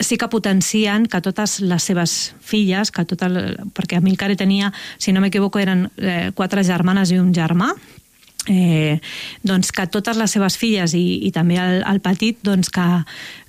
sí 0.03 0.19
que 0.19 0.27
potencien 0.27 1.07
que 1.07 1.23
totes 1.23 1.61
les 1.63 1.83
seves 1.85 2.35
filles, 2.43 2.91
que 2.91 3.05
tot 3.07 3.23
el, 3.23 3.39
perquè 3.77 4.01
Amílcare 4.01 4.35
tenia, 4.37 4.73
si 4.99 5.15
no 5.15 5.23
m'equivoco, 5.23 5.63
eren 5.63 5.87
eh, 5.97 6.33
quatre 6.35 6.67
germanes 6.67 7.15
i 7.15 7.23
un 7.23 7.31
germà, 7.37 7.71
eh, 8.49 9.01
doncs 9.43 9.73
que 9.73 9.87
totes 9.87 10.19
les 10.19 10.31
seves 10.35 10.57
filles 10.59 10.95
i, 10.99 11.05
i 11.27 11.31
també 11.35 11.59
el, 11.63 11.83
el 11.89 12.01
petit 12.03 12.39
doncs 12.43 12.71
que, 12.73 12.87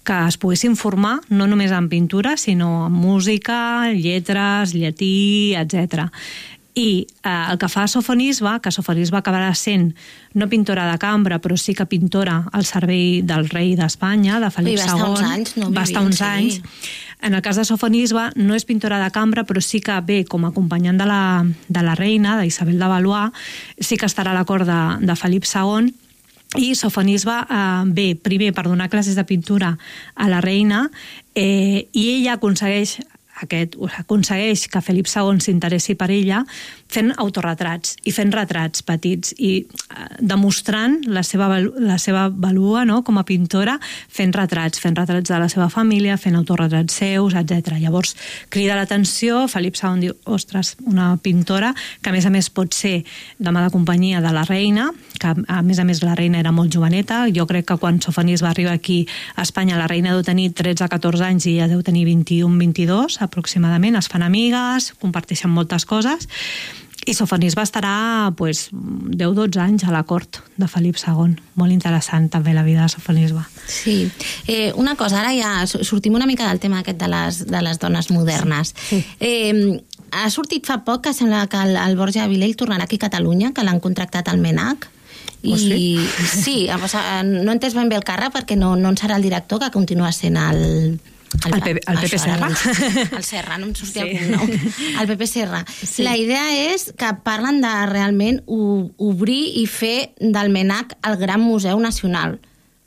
que 0.06 0.20
es 0.28 0.38
poguessin 0.38 0.76
formar 0.80 1.16
no 1.30 1.48
només 1.50 1.74
en 1.74 1.90
pintura 1.90 2.36
sinó 2.38 2.88
en 2.88 2.94
música, 2.94 3.90
lletres, 3.94 4.76
llatí, 4.76 5.56
etc. 5.58 6.10
I 6.74 7.06
eh, 7.06 7.30
el 7.52 7.60
que 7.62 7.70
fa 7.70 7.86
Sofonisba, 7.88 8.58
que 8.64 8.72
Sofonisba 8.74 9.20
acabarà 9.22 9.52
sent 9.54 9.92
no 10.34 10.48
pintora 10.50 10.88
de 10.90 10.98
cambra, 10.98 11.38
però 11.40 11.58
sí 11.58 11.76
que 11.78 11.86
pintora 11.86 12.40
al 12.52 12.66
servei 12.66 13.22
del 13.22 13.50
rei 13.52 13.76
d'Espanya, 13.78 14.40
de 14.42 14.50
Felip 14.54 14.74
Ui, 14.74 14.82
va 14.82 14.88
estar 14.88 15.00
II. 15.00 15.12
uns 15.12 15.26
anys, 15.30 15.56
no, 15.62 15.72
va 15.74 15.84
estar 15.86 16.02
uns 16.02 16.18
sí. 16.18 16.26
anys. 16.26 16.62
En 17.24 17.38
el 17.38 17.42
cas 17.46 17.56
de 17.56 17.64
Sofonisba, 17.64 18.32
no 18.36 18.58
és 18.58 18.66
pintora 18.66 18.98
de 19.00 19.12
cambra, 19.14 19.46
però 19.48 19.62
sí 19.62 19.80
que 19.86 20.00
ve 20.04 20.24
com 20.26 20.44
a 20.44 20.52
acompanyant 20.52 20.98
de 21.00 21.08
la, 21.08 21.46
de 21.70 21.84
la 21.86 21.94
reina, 21.96 22.40
d'Isabel 22.42 22.82
de 22.82 22.90
Valois, 22.90 23.46
sí 23.80 23.96
que 23.96 24.10
estarà 24.10 24.34
a 24.34 24.40
la 24.42 24.44
cort 24.50 24.68
de, 24.68 24.82
de 25.06 25.16
Felip 25.16 25.46
II, 25.48 25.94
i 26.58 26.76
Sofonisba 26.76 27.40
eh, 27.50 27.84
ve 27.90 28.14
primer 28.16 28.52
per 28.54 28.68
donar 28.68 28.90
classes 28.90 29.16
de 29.16 29.24
pintura 29.26 29.78
a 30.16 30.30
la 30.30 30.42
reina 30.42 30.90
eh, 31.34 31.90
i 31.94 32.04
ella 32.18 32.38
aconsegueix 32.38 33.00
aquest, 33.44 33.78
aconsegueix 34.00 34.68
que 34.72 34.82
Felip 34.84 35.10
II 35.10 35.42
s'interessi 35.44 35.96
per 36.00 36.10
ella 36.14 36.44
fent 36.94 37.12
autorretrats 37.18 37.98
i 38.06 38.14
fent 38.14 38.34
retrats 38.36 38.84
petits 38.86 39.34
i 39.40 39.54
eh, 39.64 40.08
demostrant 40.20 41.00
la 41.10 41.24
seva, 41.26 41.50
la 41.60 41.98
seva 42.02 42.28
valua 42.30 42.86
no? 42.86 43.02
com 43.04 43.18
a 43.20 43.26
pintora 43.28 43.78
fent 43.84 44.34
retrats, 44.36 44.82
fent 44.82 44.98
retrats 45.00 45.32
de 45.32 45.40
la 45.42 45.50
seva 45.52 45.70
família, 45.74 46.18
fent 46.18 46.38
autorretrats 46.40 47.02
seus, 47.04 47.36
etc. 47.40 47.78
Llavors 47.82 48.16
crida 48.54 48.78
l'atenció, 48.78 49.48
Felip 49.52 49.78
II 49.80 50.02
diu, 50.04 50.18
ostres, 50.26 50.76
una 50.86 51.14
pintora 51.22 51.74
que 52.02 52.12
a 52.12 52.16
més 52.16 52.26
a 52.28 52.34
més 52.34 52.50
pot 52.54 52.74
ser 52.74 53.02
de 53.40 53.54
companyia 53.74 54.22
de 54.22 54.32
la 54.34 54.44
reina, 54.44 54.92
que 55.20 55.34
a 55.48 55.62
més 55.62 55.80
a 55.80 55.86
més 55.88 56.02
la 56.04 56.16
reina 56.16 56.40
era 56.40 56.52
molt 56.52 56.72
joveneta, 56.74 57.24
jo 57.34 57.46
crec 57.50 57.68
que 57.72 57.78
quan 57.82 58.00
Sofonis 58.02 58.44
va 58.44 58.52
arribar 58.52 58.74
aquí 58.74 59.04
a 59.36 59.44
Espanya 59.44 59.78
la 59.80 59.88
reina 59.88 60.14
deu 60.14 60.24
tenir 60.26 60.52
13-14 60.54 61.26
anys 61.28 61.48
i 61.48 61.56
ella 61.58 61.70
deu 61.72 61.84
tenir 61.86 62.06
21-22 62.10 63.20
aproximadament, 63.34 63.98
es 63.98 64.08
fan 64.08 64.24
amigues, 64.24 64.94
comparteixen 65.02 65.52
moltes 65.52 65.86
coses, 65.90 66.30
i 67.04 67.14
Sofonisba 67.18 67.66
estarà 67.66 68.32
pues, 68.38 68.70
10-12 68.72 69.60
anys 69.60 69.84
a 69.84 69.92
la 69.92 70.06
cort 70.08 70.40
de 70.56 70.70
Felip 70.72 70.96
II. 71.02 71.36
Molt 71.60 71.76
interessant 71.76 72.30
també 72.32 72.54
la 72.56 72.64
vida 72.64 72.86
de 72.86 72.94
Sofonisba. 72.94 73.44
Sí. 73.68 74.10
Eh, 74.48 74.72
una 74.80 74.96
cosa, 74.96 75.20
ara 75.20 75.34
ja 75.36 75.68
sortim 75.68 76.16
una 76.16 76.30
mica 76.30 76.48
del 76.48 76.62
tema 76.64 76.80
aquest 76.80 77.02
de 77.02 77.10
les, 77.12 77.42
de 77.50 77.62
les 77.66 77.80
dones 77.80 78.10
modernes. 78.12 78.74
Sí. 78.88 79.04
Eh, 79.20 79.84
ha 80.14 80.30
sortit 80.30 80.68
fa 80.70 80.84
poc 80.86 81.08
que 81.08 81.14
sembla 81.14 81.48
que 81.52 81.60
el, 81.60 81.76
el 81.76 81.98
Borja 81.98 82.28
Vilell 82.32 82.56
tornarà 82.56 82.88
aquí 82.88 83.02
a 83.02 83.08
Catalunya, 83.10 83.52
que 83.52 83.66
l'han 83.66 83.84
contractat 83.84 84.30
al 84.30 84.40
MENAC. 84.40 84.90
I, 85.44 85.52
Oh, 85.52 85.58
sí? 85.60 86.00
sí, 86.24 86.54
no 86.72 87.52
he 87.52 87.54
entès 87.54 87.74
ben 87.76 87.90
bé 87.92 87.98
el 88.00 88.06
càrrec 88.08 88.32
perquè 88.32 88.56
no, 88.56 88.78
no 88.80 88.94
en 88.94 88.96
serà 88.96 89.18
el 89.20 89.26
director, 89.28 89.60
que 89.60 89.74
continua 89.76 90.14
sent 90.16 90.40
el... 90.40 91.02
El 91.46 91.52
Pepe- 91.62 91.82
el 91.88 91.98
Pepe 92.00 92.16
això, 92.18 92.32
ara 92.32 92.50
Serra. 92.56 92.92
em- 93.02 93.18
El 93.18 93.24
Serra, 93.32 93.58
no 93.58 93.66
em 93.68 93.76
sortia 93.76 94.04
Sí. 94.04 94.10
el 94.18 94.36
cognom. 94.38 94.50
El 95.02 95.08
Pepe 95.08 95.28
Serra. 95.28 95.66
Sí. 95.84 96.04
La 96.04 96.16
idea 96.18 96.74
és 96.74 96.94
que 96.98 97.14
parlen 97.24 97.62
de 97.62 97.86
realment 97.88 98.42
obrir 98.48 99.58
i 99.62 99.66
fer 99.68 100.14
del 100.20 100.50
MENAC 100.50 100.98
el 101.04 101.18
Gran 101.18 101.42
Museu 101.42 101.80
Nacional. 101.80 102.40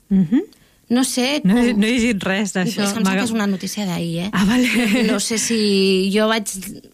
Mm 0.09 0.23
-hmm. 0.23 0.41
No 0.89 1.03
sé... 1.03 1.41
No, 1.43 1.57
he, 1.59 1.73
no 1.75 1.83
he 1.85 1.91
llegit 1.97 2.23
res 2.23 2.53
d'això. 2.55 2.79
És 2.85 2.93
que 2.93 2.99
em 3.01 3.03
sembla 3.03 3.15
que 3.17 3.23
és 3.25 3.31
una 3.35 3.45
notícia 3.45 3.83
d'ahir, 3.85 4.19
eh? 4.23 4.29
Ah, 4.31 4.45
vale. 4.47 5.03
No 5.09 5.19
sé 5.19 5.37
si 5.37 6.09
jo 6.13 6.29
vaig... 6.29 6.47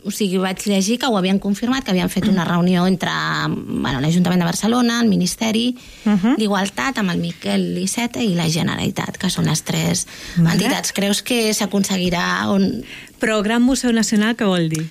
O 0.03 0.09
sigui, 0.09 0.39
vaig 0.41 0.57
llegir 0.65 0.97
que 0.97 1.05
ho 1.05 1.15
havien 1.17 1.37
confirmat, 1.39 1.83
que 1.85 1.91
havien 1.93 2.09
fet 2.09 2.25
una 2.27 2.43
reunió 2.43 2.87
entre 2.89 3.11
bueno, 3.53 3.99
l'Ajuntament 4.01 4.41
de 4.41 4.45
Barcelona, 4.49 4.99
el 5.01 5.09
Ministeri 5.09 5.75
Uh 6.05 6.11
-huh. 6.17 6.35
d'Igualtat, 6.37 6.97
amb 6.97 7.11
el 7.11 7.19
Miquel 7.19 7.77
Iceta 7.77 8.19
i 8.21 8.33
la 8.35 8.49
Generalitat, 8.49 9.17
que 9.17 9.29
són 9.29 9.45
les 9.45 9.61
tres 9.63 10.07
Vale. 10.37 10.53
entitats. 10.53 10.91
Creus 10.91 11.21
que 11.21 11.53
s'aconseguirà 11.53 12.47
on... 12.49 12.83
Però 13.19 13.41
Gran 13.43 13.61
Museu 13.61 13.91
Nacional, 13.93 14.35
què 14.35 14.45
vol 14.45 14.69
dir? 14.69 14.89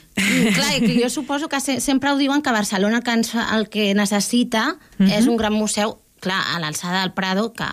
Clar, 0.54 0.76
i 0.78 0.80
que 0.80 1.02
jo 1.02 1.10
suposo 1.10 1.48
que 1.48 1.60
se, 1.60 1.80
sempre 1.80 2.10
ho 2.10 2.16
diuen 2.16 2.40
que 2.40 2.50
Barcelona 2.52 3.02
que 3.02 3.10
ens, 3.12 3.34
el 3.34 3.68
que 3.68 3.94
necessita 3.94 4.76
uh 4.78 5.02
Mhm. 5.02 5.08
-huh. 5.10 5.18
és 5.18 5.26
un 5.26 5.36
gran 5.36 5.52
museu, 5.52 5.98
clar, 6.20 6.40
a 6.54 6.60
l'alçada 6.60 7.00
del 7.02 7.12
Prado, 7.12 7.52
que 7.52 7.64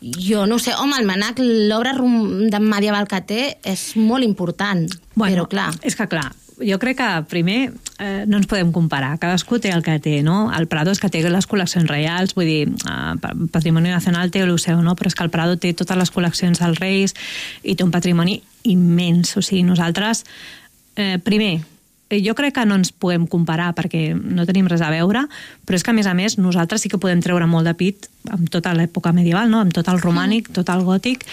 jo 0.00 0.46
no 0.46 0.58
sé, 0.58 0.74
home, 0.74 0.96
el 1.00 1.06
Manac, 1.06 1.38
l'obra 1.40 1.94
de 1.96 2.60
medieval 2.60 3.08
que 3.08 3.20
té 3.24 3.42
és 3.64 3.94
molt 3.96 4.24
important, 4.24 4.86
Bueno, 5.14 5.34
però 5.34 5.48
clar... 5.48 5.70
És 5.82 5.96
que 5.96 6.06
clar, 6.08 6.30
jo 6.60 6.78
crec 6.80 6.96
que 6.98 7.08
primer 7.28 7.58
eh, 7.98 8.24
no 8.28 8.36
ens 8.38 8.46
podem 8.48 8.70
comparar, 8.72 9.14
cadascú 9.20 9.58
té 9.60 9.70
el 9.72 9.82
que 9.84 9.98
té, 10.00 10.18
no? 10.24 10.50
El 10.56 10.68
Prado 10.68 10.92
és 10.92 11.00
que 11.00 11.08
té 11.12 11.22
les 11.24 11.48
col·leccions 11.48 11.88
reials, 11.88 12.34
vull 12.36 12.48
dir, 12.48 12.62
eh, 12.68 13.14
pa- 13.20 13.32
Patrimoni 13.52 13.88
Nacional 13.92 14.30
té 14.32 14.44
l'Oceu, 14.44 14.82
no? 14.84 14.94
Però 14.96 15.08
és 15.12 15.16
que 15.16 15.24
el 15.24 15.32
Prado 15.32 15.56
té 15.60 15.72
totes 15.76 15.96
les 15.96 16.12
col·leccions 16.12 16.60
dels 16.60 16.80
reis 16.80 17.16
i 17.62 17.74
té 17.76 17.84
un 17.84 17.92
patrimoni 17.94 18.42
immens, 18.64 19.36
o 19.36 19.42
sigui, 19.44 19.62
nosaltres, 19.64 20.24
eh, 20.96 21.16
primer, 21.24 21.60
jo 22.10 22.34
crec 22.38 22.54
que 22.54 22.66
no 22.66 22.76
ens 22.78 22.92
podem 22.92 23.26
comparar 23.26 23.72
perquè 23.74 24.12
no 24.14 24.46
tenim 24.46 24.68
res 24.70 24.82
a 24.84 24.92
veure, 24.94 25.26
però 25.66 25.78
és 25.78 25.82
que 25.82 25.90
a 25.90 25.96
més 25.96 26.06
a 26.06 26.14
més 26.14 26.38
nosaltres 26.38 26.84
sí 26.84 26.90
que 26.92 27.00
podem 27.02 27.22
treure 27.24 27.48
molt 27.50 27.66
de 27.66 27.74
pit 27.74 28.10
amb 28.30 28.50
tota 28.50 28.74
l'època 28.74 29.12
medieval, 29.16 29.50
no? 29.50 29.62
amb 29.64 29.74
tot 29.74 29.88
el 29.90 30.02
romànic, 30.02 30.52
tot 30.54 30.70
el 30.70 30.84
gòtic, 30.86 31.26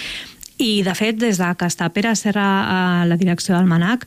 i, 0.57 0.83
de 0.85 0.93
fet, 0.95 1.17
des 1.17 1.39
de 1.41 1.49
que 1.57 1.67
està 1.67 1.89
Pere 1.93 2.13
Serra 2.15 2.45
a 2.69 2.79
la 3.09 3.17
direcció 3.17 3.55
del 3.55 3.65
MANAC, 3.69 4.05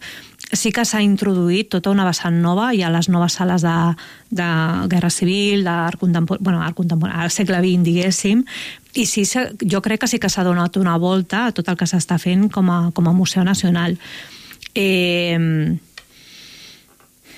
sí 0.54 0.70
que 0.70 0.84
s'ha 0.86 1.00
introduït 1.02 1.68
tota 1.72 1.90
una 1.90 2.06
vessant 2.06 2.36
nova, 2.42 2.68
hi 2.72 2.84
ha 2.86 2.90
les 2.94 3.08
noves 3.10 3.34
sales 3.34 3.64
de, 3.66 3.74
de 4.30 4.46
guerra 4.92 5.10
civil, 5.10 5.64
d'art 5.66 5.98
contemporani, 5.98 6.44
bueno, 6.44 6.62
art 6.62 6.76
contemporani, 6.78 7.18
al 7.24 7.34
segle 7.34 7.58
XX, 7.64 7.82
diguéssim, 7.86 8.44
i 8.94 9.06
sí, 9.10 9.26
jo 9.26 9.82
crec 9.82 10.04
que 10.04 10.10
sí 10.10 10.22
que 10.22 10.30
s'ha 10.30 10.46
donat 10.46 10.78
una 10.78 10.96
volta 11.02 11.48
a 11.48 11.56
tot 11.56 11.66
el 11.68 11.76
que 11.76 11.90
s'està 11.90 12.18
fent 12.22 12.46
com 12.52 12.70
a, 12.70 12.78
com 12.94 13.10
a 13.10 13.16
Museu 13.16 13.44
Nacional. 13.44 13.98
Eh, 14.74 15.76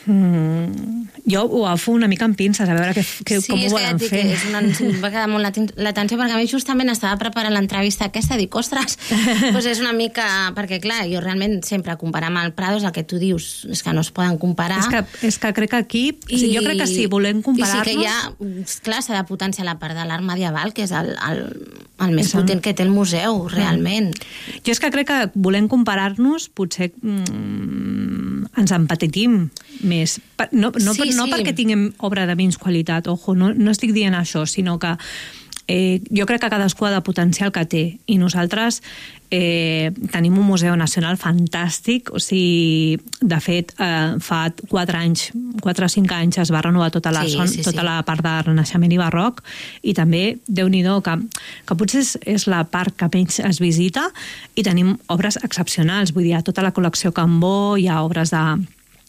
mm, 0.09 1.09
jo 1.29 1.43
ho 1.45 1.67
agafo 1.67 1.93
una 1.93 2.09
mica 2.09 2.25
amb 2.25 2.37
pinces, 2.39 2.69
a 2.69 2.75
veure 2.75 2.95
que, 2.97 3.05
que, 3.29 3.41
sí, 3.41 3.51
com 3.53 3.61
ho 3.61 3.69
volen 3.75 3.99
fer. 4.01 4.23
que 4.25 4.33
és 4.33 4.45
una, 4.49 4.63
va 5.03 5.11
quedar 5.13 5.27
molt 5.29 5.45
l'aten- 5.45 5.69
l'atenció 5.77 6.17
perquè 6.19 6.35
a 6.35 6.41
mi 6.41 6.49
justament 6.49 6.89
estava 6.91 7.19
preparant 7.21 7.53
l'entrevista 7.53 8.07
aquesta 8.09 8.39
dic, 8.41 8.55
ostres, 8.57 8.97
doncs 9.53 9.67
és 9.69 9.83
una 9.85 9.93
mica 9.93 10.25
perquè 10.57 10.81
clar, 10.81 11.03
jo 11.11 11.21
realment 11.21 11.59
sempre 11.69 11.97
comparar 12.01 12.31
amb 12.33 12.41
el 12.47 12.55
Prado 12.57 12.79
és 12.81 12.87
el 12.89 12.93
que 12.97 13.05
tu 13.05 13.21
dius, 13.21 13.67
és 13.71 13.83
que 13.85 13.93
no 13.93 14.01
es 14.07 14.11
poden 14.11 14.39
comparar 14.41 14.79
És 14.81 14.89
que, 14.89 15.05
és 15.29 15.39
que 15.39 15.53
crec 15.53 15.71
que 15.75 15.83
aquí, 15.83 16.05
I... 16.29 16.41
jo 16.57 16.65
crec 16.65 16.81
que 16.81 16.89
si 16.89 17.05
volem 17.07 17.43
comparar-nos... 17.45 17.87
I 17.87 17.93
sí 17.93 17.99
que 17.99 18.01
hi 18.01 18.09
ha, 18.09 18.79
clar, 18.87 19.03
s'ha 19.05 19.19
de 19.21 19.25
potenciar 19.29 19.67
la 19.69 19.77
part 19.79 19.95
de 19.99 20.07
l'art 20.09 20.25
medieval, 20.25 20.73
que 20.73 20.87
és 20.89 20.93
el, 20.97 21.13
el, 21.29 21.45
el 22.01 22.15
més 22.17 22.31
És 22.31 22.35
el- 22.35 22.41
potent 22.43 22.63
que 22.65 22.73
té 22.73 22.87
el 22.87 22.91
museu, 22.95 23.45
realment. 23.53 24.13
Jo 24.65 24.73
és 24.73 24.81
que 24.81 24.91
crec 24.95 25.11
que 25.13 25.21
volem 25.37 25.69
comparar-nos, 25.69 26.49
potser 26.57 26.91
mm, 27.03 28.49
ens 28.63 28.73
empatitim 28.75 29.49
més. 29.83 29.98
Pa- 30.37 30.49
No, 30.53 30.71
no, 30.71 30.95
Sí, 30.95 31.11
sí, 31.11 31.17
no 31.17 31.27
sí. 31.27 31.33
perquè 31.33 31.55
tinguem 31.57 31.93
obra 31.99 32.27
de 32.27 32.35
menys 32.39 32.59
qualitat, 32.59 33.07
ojo, 33.09 33.35
no, 33.35 33.53
no 33.55 33.71
estic 33.75 33.93
dient 33.97 34.15
això, 34.15 34.47
sinó 34.47 34.79
que 34.79 34.97
eh, 35.69 36.01
jo 36.11 36.25
crec 36.27 36.41
que 36.41 36.49
cadascú 36.51 36.87
ha 36.87 36.91
de 36.91 37.03
potenciar 37.05 37.47
el 37.49 37.53
que 37.53 37.65
té. 37.69 37.83
I 38.09 38.17
nosaltres 38.17 38.81
eh, 39.31 39.93
tenim 40.11 40.39
un 40.41 40.47
museu 40.49 40.73
nacional 40.81 41.19
fantàstic. 41.21 42.09
O 42.17 42.19
sigui, 42.19 42.97
de 43.21 43.39
fet 43.45 43.75
eh, 43.77 44.15
fa 44.25 44.47
4 44.71 44.97
anys 44.99 45.27
4 45.61 45.85
o 45.85 45.89
5 45.93 46.15
anys 46.17 46.39
es 46.41 46.53
va 46.55 46.63
renovar 46.65 46.89
tota 46.91 47.13
la, 47.13 47.27
Sí, 47.27 47.37
son, 47.37 47.49
sí, 47.53 47.61
tota 47.63 47.83
sí. 47.83 47.87
la 47.87 47.99
part 48.09 48.25
de 48.25 48.33
renaixement 48.49 48.93
i 48.97 48.97
barroc. 48.97 49.43
I 49.85 49.93
també, 49.93 50.39
déu 50.49 50.69
nhi 50.73 50.81
que, 51.05 51.19
que 51.69 51.77
potser 51.77 52.01
és, 52.01 52.17
és 52.25 52.47
la 52.49 52.65
part 52.65 52.97
que 52.97 53.11
menys 53.13 53.39
es 53.45 53.61
visita. 53.61 54.09
I 54.57 54.65
tenim 54.65 54.97
obres 55.09 55.37
excepcionals. 55.45 56.15
Vull 56.17 56.25
dir, 56.25 56.33
hi 56.33 56.39
ha 56.41 56.43
tota 56.43 56.63
la 56.65 56.73
col·lecció 56.73 57.13
Cambó 57.13 57.77
hi 57.77 57.89
ha 57.89 58.01
obres 58.03 58.31
de 58.33 58.45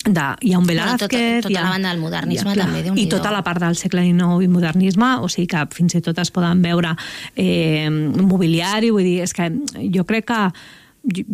de, 0.06 0.26
hi 0.42 0.54
ha 0.54 0.60
un 0.60 0.66
Bueno, 0.66 0.84
Velázquez... 0.84 1.42
tota- 1.44 1.50
tota 1.50 1.52
hi 1.52 1.58
ha, 1.58 1.64
la 1.64 1.70
banda 1.76 1.90
del 1.90 2.00
modernisme 2.00 2.54
clar, 2.54 2.68
també, 2.68 3.02
I 3.02 3.08
tota 3.12 3.32
la 3.32 3.44
part 3.44 3.62
del 3.62 3.76
segle 3.76 4.06
XIX 4.08 4.46
i 4.46 4.48
modernisme, 4.48 5.14
o 5.20 5.28
sigui 5.28 5.48
que 5.52 5.66
fins 5.76 5.96
i 6.00 6.02
tot 6.06 6.20
es 6.24 6.32
poden 6.32 6.62
veure 6.64 6.96
eh, 7.36 7.90
mobiliari, 7.90 8.94
vull 8.96 9.04
dir, 9.04 9.20
és 9.28 9.36
que 9.36 9.52
jo 9.92 10.06
crec 10.08 10.30
que 10.32 10.44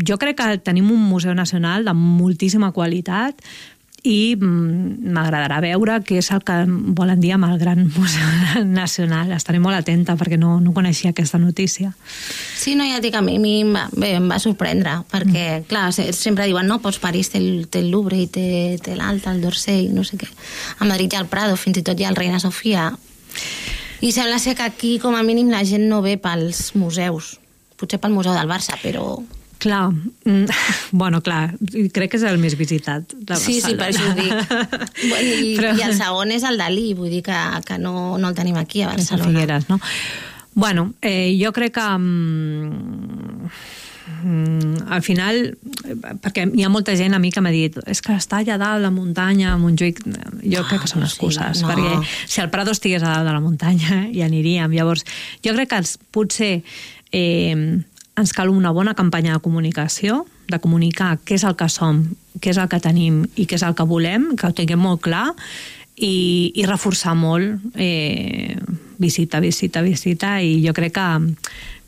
jo 0.05 0.17
crec 0.21 0.37
que 0.37 0.57
tenim 0.61 0.91
un 0.93 1.01
museu 1.09 1.33
nacional 1.33 1.85
de 1.85 1.93
moltíssima 1.97 2.71
qualitat 2.71 3.41
i 4.05 4.35
mm, 4.37 5.09
m'agradarà 5.15 5.57
veure 5.63 5.97
què 6.05 6.19
és 6.21 6.29
el 6.35 6.43
que 6.45 6.55
volen 6.97 7.19
dir 7.23 7.31
amb 7.35 7.47
el 7.47 7.57
Gran 7.59 7.81
Museu 7.89 8.63
Nacional. 8.69 9.31
Estaré 9.33 9.59
molt 9.63 9.77
atenta 9.79 10.13
perquè 10.19 10.37
no, 10.37 10.59
no 10.61 10.73
coneixia 10.77 11.11
aquesta 11.11 11.39
notícia. 11.41 11.91
Sí, 12.55 12.75
no, 12.77 12.85
ja 12.85 13.01
dic, 13.01 13.17
a 13.17 13.23
mi, 13.25 13.37
a 13.39 13.41
mi 13.41 13.55
em 13.63 13.73
va, 13.73 13.87
bé, 13.97 14.13
em 14.19 14.27
va 14.29 14.37
sorprendre, 14.41 14.99
perquè, 15.11 15.45
mm. 15.59 15.67
clar, 15.71 15.87
se- 15.95 16.11
sempre 16.13 16.45
diuen, 16.49 16.69
no, 16.69 16.77
doncs 16.83 16.99
París 17.01 17.31
té 17.33 17.41
el, 17.41 17.65
té 17.71 17.81
el 17.81 17.89
Louvre 17.93 18.19
i 18.21 18.27
té, 18.31 18.45
té 18.85 18.95
l'Alta, 18.97 19.33
el 19.33 19.41
d'Orsay, 19.43 19.87
no 19.95 20.05
sé 20.05 20.19
què. 20.21 20.29
A 20.79 20.85
Madrid 20.85 21.13
hi 21.13 21.17
ha 21.19 21.23
el 21.25 21.31
Prado, 21.31 21.57
fins 21.57 21.81
i 21.81 21.85
tot 21.85 21.99
hi 21.99 22.05
ha 22.05 22.11
el 22.13 22.19
Reina 22.19 22.39
Sofia. 22.43 22.91
I 24.05 24.11
sembla 24.13 24.37
ser 24.39 24.53
que 24.59 24.63
aquí, 24.67 24.99
com 25.01 25.15
a 25.17 25.23
mínim, 25.25 25.49
la 25.49 25.63
gent 25.65 25.89
no 25.89 26.03
ve 26.05 26.17
pels 26.21 26.75
museus. 26.77 27.39
Potser 27.79 27.97
pel 27.99 28.13
Museu 28.13 28.37
del 28.37 28.51
Barça, 28.51 28.77
però... 28.83 29.15
Clar, 29.65 29.89
mm, 29.89 30.45
bueno, 31.01 31.23
clar, 31.25 31.55
crec 31.89 32.11
que 32.13 32.19
és 32.19 32.25
el 32.29 32.37
més 32.37 32.53
visitat 32.59 33.15
de 33.17 33.37
Sí, 33.41 33.55
sí, 33.63 33.73
per 33.73 33.87
això 33.89 34.11
ho 34.11 34.13
dic. 34.13 34.51
Bueno, 35.09 35.31
I, 35.41 35.55
Però- 35.57 35.71
I 35.73 35.87
el 35.87 35.95
segon 35.97 36.33
és 36.35 36.45
el 36.45 36.61
Dalí, 36.61 36.91
vull 36.93 37.09
dir 37.09 37.23
que, 37.25 37.39
que 37.65 37.79
no, 37.81 38.19
no 38.21 38.29
el 38.29 38.37
tenim 38.37 38.59
aquí 38.61 38.83
a 38.85 38.91
És 38.93 39.09
a 39.09 39.15
Barcelona. 39.17 39.31
Figueres, 39.31 39.65
no? 39.71 39.79
Bueno, 40.53 40.93
eh, 41.01 41.33
jo 41.41 41.49
crec 41.51 41.73
que 41.79 41.87
mm, 41.97 43.49
mm, 44.21 44.85
al 44.87 45.01
final, 45.01 45.41
eh, 45.83 45.95
perquè 46.21 46.45
hi 46.53 46.63
ha 46.63 46.69
molta 46.69 46.93
gent 46.95 47.17
a 47.17 47.19
mi 47.19 47.33
que 47.33 47.41
m'ha 47.43 47.51
dit 47.51 47.81
és 47.89 48.03
que 48.05 48.13
està 48.15 48.43
allà 48.43 48.59
dalt, 48.61 48.85
la 48.85 48.93
muntanya, 48.93 49.55
a 49.55 49.57
Montjuïc, 49.59 50.03
jo 50.45 50.61
crec 50.69 50.85
que 50.85 50.93
són 50.93 51.03
excuses, 51.09 51.65
no. 51.65 51.73
perquè 51.73 51.97
si 52.29 52.45
el 52.45 52.53
Prado 52.53 52.77
estigués 52.77 53.01
a 53.01 53.17
dalt 53.17 53.27
de 53.27 53.33
la 53.33 53.41
muntanya 53.43 54.05
hi 54.13 54.21
aniríem. 54.29 54.77
Llavors, 54.77 55.03
jo 55.41 55.57
crec 55.57 55.73
que 55.73 55.81
els, 55.83 55.97
potser 56.13 56.53
eh, 57.11 57.81
ens 58.15 58.33
cal 58.33 58.49
una 58.49 58.71
bona 58.71 58.95
campanya 58.95 59.35
de 59.35 59.43
comunicació, 59.43 60.23
de 60.47 60.59
comunicar 60.63 61.17
què 61.25 61.35
és 61.35 61.43
el 61.43 61.55
que 61.59 61.67
som, 61.71 62.03
què 62.39 62.53
és 62.53 62.59
el 62.61 62.69
que 62.71 62.79
tenim 62.79 63.23
i 63.35 63.47
què 63.47 63.57
és 63.59 63.65
el 63.67 63.75
que 63.75 63.87
volem, 63.87 64.33
que 64.39 64.47
ho 64.47 64.55
tinguem 64.55 64.79
molt 64.79 65.03
clar, 65.03 65.33
i, 65.95 66.51
i 66.55 66.65
reforçar 66.67 67.15
molt 67.15 67.75
eh, 67.75 68.55
visita, 68.99 69.39
visita, 69.39 69.81
visita 69.83 70.35
i 70.43 70.59
jo 70.65 70.73
crec 70.75 70.95
que, 70.97 71.07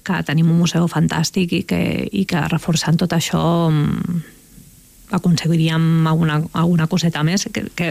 que 0.08 0.24
tenim 0.28 0.52
un 0.52 0.62
museu 0.62 0.88
fantàstic 0.92 1.54
i 1.54 1.62
que, 1.68 1.82
i 2.12 2.24
que 2.28 2.48
reforçant 2.48 3.00
tot 3.00 3.16
això 3.16 3.44
mm, 3.72 4.24
aconseguiríem 5.10 6.06
alguna, 6.08 6.42
alguna 6.54 6.88
coseta 6.88 7.22
més 7.24 7.46
que, 7.54 7.64
que, 7.76 7.88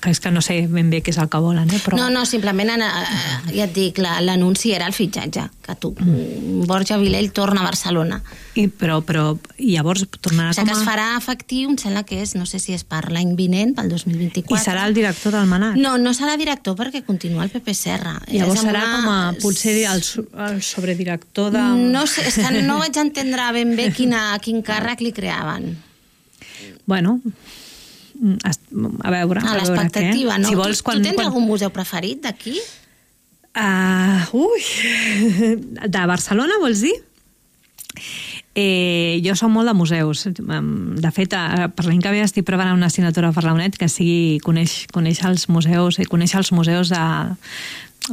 que 0.00 0.10
és 0.10 0.20
que 0.20 0.30
no 0.32 0.40
sé 0.40 0.62
ben 0.70 0.88
bé 0.90 1.02
què 1.04 1.12
és 1.12 1.18
el 1.20 1.28
que 1.28 1.40
volen 1.42 1.68
eh? 1.70 1.80
però 1.84 1.98
No, 1.98 2.08
no, 2.10 2.24
simplement, 2.26 2.70
eh, 2.80 2.86
eh, 2.86 3.56
ja 3.58 3.66
et 3.66 3.74
dic, 3.76 3.98
la- 4.00 4.20
l'anunci 4.24 4.72
era 4.72 4.86
el 4.88 4.94
fitxatge, 4.96 5.44
que 5.64 5.74
tu, 5.76 5.92
mm. 5.98 6.64
Borja 6.66 6.96
Vilell 7.00 7.30
torna 7.36 7.60
a 7.60 7.64
Barcelona. 7.68 8.22
I, 8.54 8.68
però, 8.68 9.00
però 9.04 9.36
llavors 9.58 10.06
tornarà 10.22 10.50
O 10.50 10.56
sigui 10.56 10.64
com 10.66 10.72
que 10.72 10.78
es 10.80 10.82
a... 10.86 10.90
farà 10.90 11.06
efectiu, 11.18 11.68
em 11.70 11.76
sembla 11.80 12.04
que 12.08 12.22
és, 12.22 12.34
no 12.38 12.46
sé 12.46 12.58
si 12.62 12.72
és 12.72 12.84
per 12.84 13.02
l'any 13.12 13.34
vinent, 13.36 13.74
pel 13.76 13.88
2024. 13.92 14.56
I 14.56 14.64
serà 14.64 14.86
el 14.88 14.94
director 14.96 15.32
del 15.36 15.46
Manat? 15.50 15.76
No, 15.76 15.96
no 15.98 16.14
serà 16.16 16.36
director 16.40 16.76
perquè 16.80 17.04
continua 17.04 17.44
el 17.44 17.50
Pepe 17.52 17.74
Serra. 17.74 18.16
Llavors 18.30 18.62
serà 18.64 18.84
una- 18.84 18.94
com 18.96 19.08
a, 19.12 19.18
potser 19.42 19.76
el, 19.90 20.04
el 20.48 20.62
sobredirector 20.62 21.50
de... 21.52 21.64
No 21.92 22.06
sé, 22.06 22.24
és 22.30 22.38
que 22.40 22.62
no 22.64 22.78
vaig 22.80 22.96
entendre 23.00 23.50
ben 23.52 23.74
bé 23.76 23.90
quina, 23.92 24.30
quin 24.40 24.62
càrrec 24.64 25.02
li 25.04 25.12
creaven. 25.12 25.74
Bueno, 26.86 27.20
mm, 28.20 29.00
a 29.02 29.10
veure, 29.14 29.40
A 29.40 29.44
a, 29.44 29.48
què. 29.48 29.56
l'expectativa, 29.60 30.38
no? 30.38 30.48
Si 30.48 30.58
vols, 30.58 30.82
quan, 30.82 31.00
tu 31.00 31.08
tens 31.08 31.18
quan... 31.18 31.30
algun 31.30 31.46
museu 31.48 31.72
preferit 31.74 32.22
d'aquí? 32.24 32.58
Uh, 33.54 34.24
ui, 34.34 34.62
de 35.94 36.06
Barcelona, 36.10 36.58
vols 36.62 36.82
dir? 36.82 36.96
Eh, 38.54 39.20
jo 39.24 39.34
som 39.34 39.50
molt 39.50 39.66
de 39.66 39.74
museus. 39.74 40.28
De 40.30 41.10
fet, 41.10 41.32
eh, 41.34 41.66
per 41.74 41.84
l'any 41.88 42.00
que 42.02 42.10
ve 42.14 42.20
estic 42.22 42.46
preparant 42.46 42.76
una 42.76 42.86
assignatura 42.86 43.32
per 43.34 43.42
la 43.42 43.54
UNED 43.54 43.78
que 43.78 43.88
sigui 43.90 44.38
conèixer, 44.46 44.86
conèixer 44.94 45.26
els 45.26 45.48
museus 45.50 45.98
i 45.98 46.06
conèixer 46.06 46.38
els 46.38 46.52
museus 46.54 46.92
a, 46.94 47.34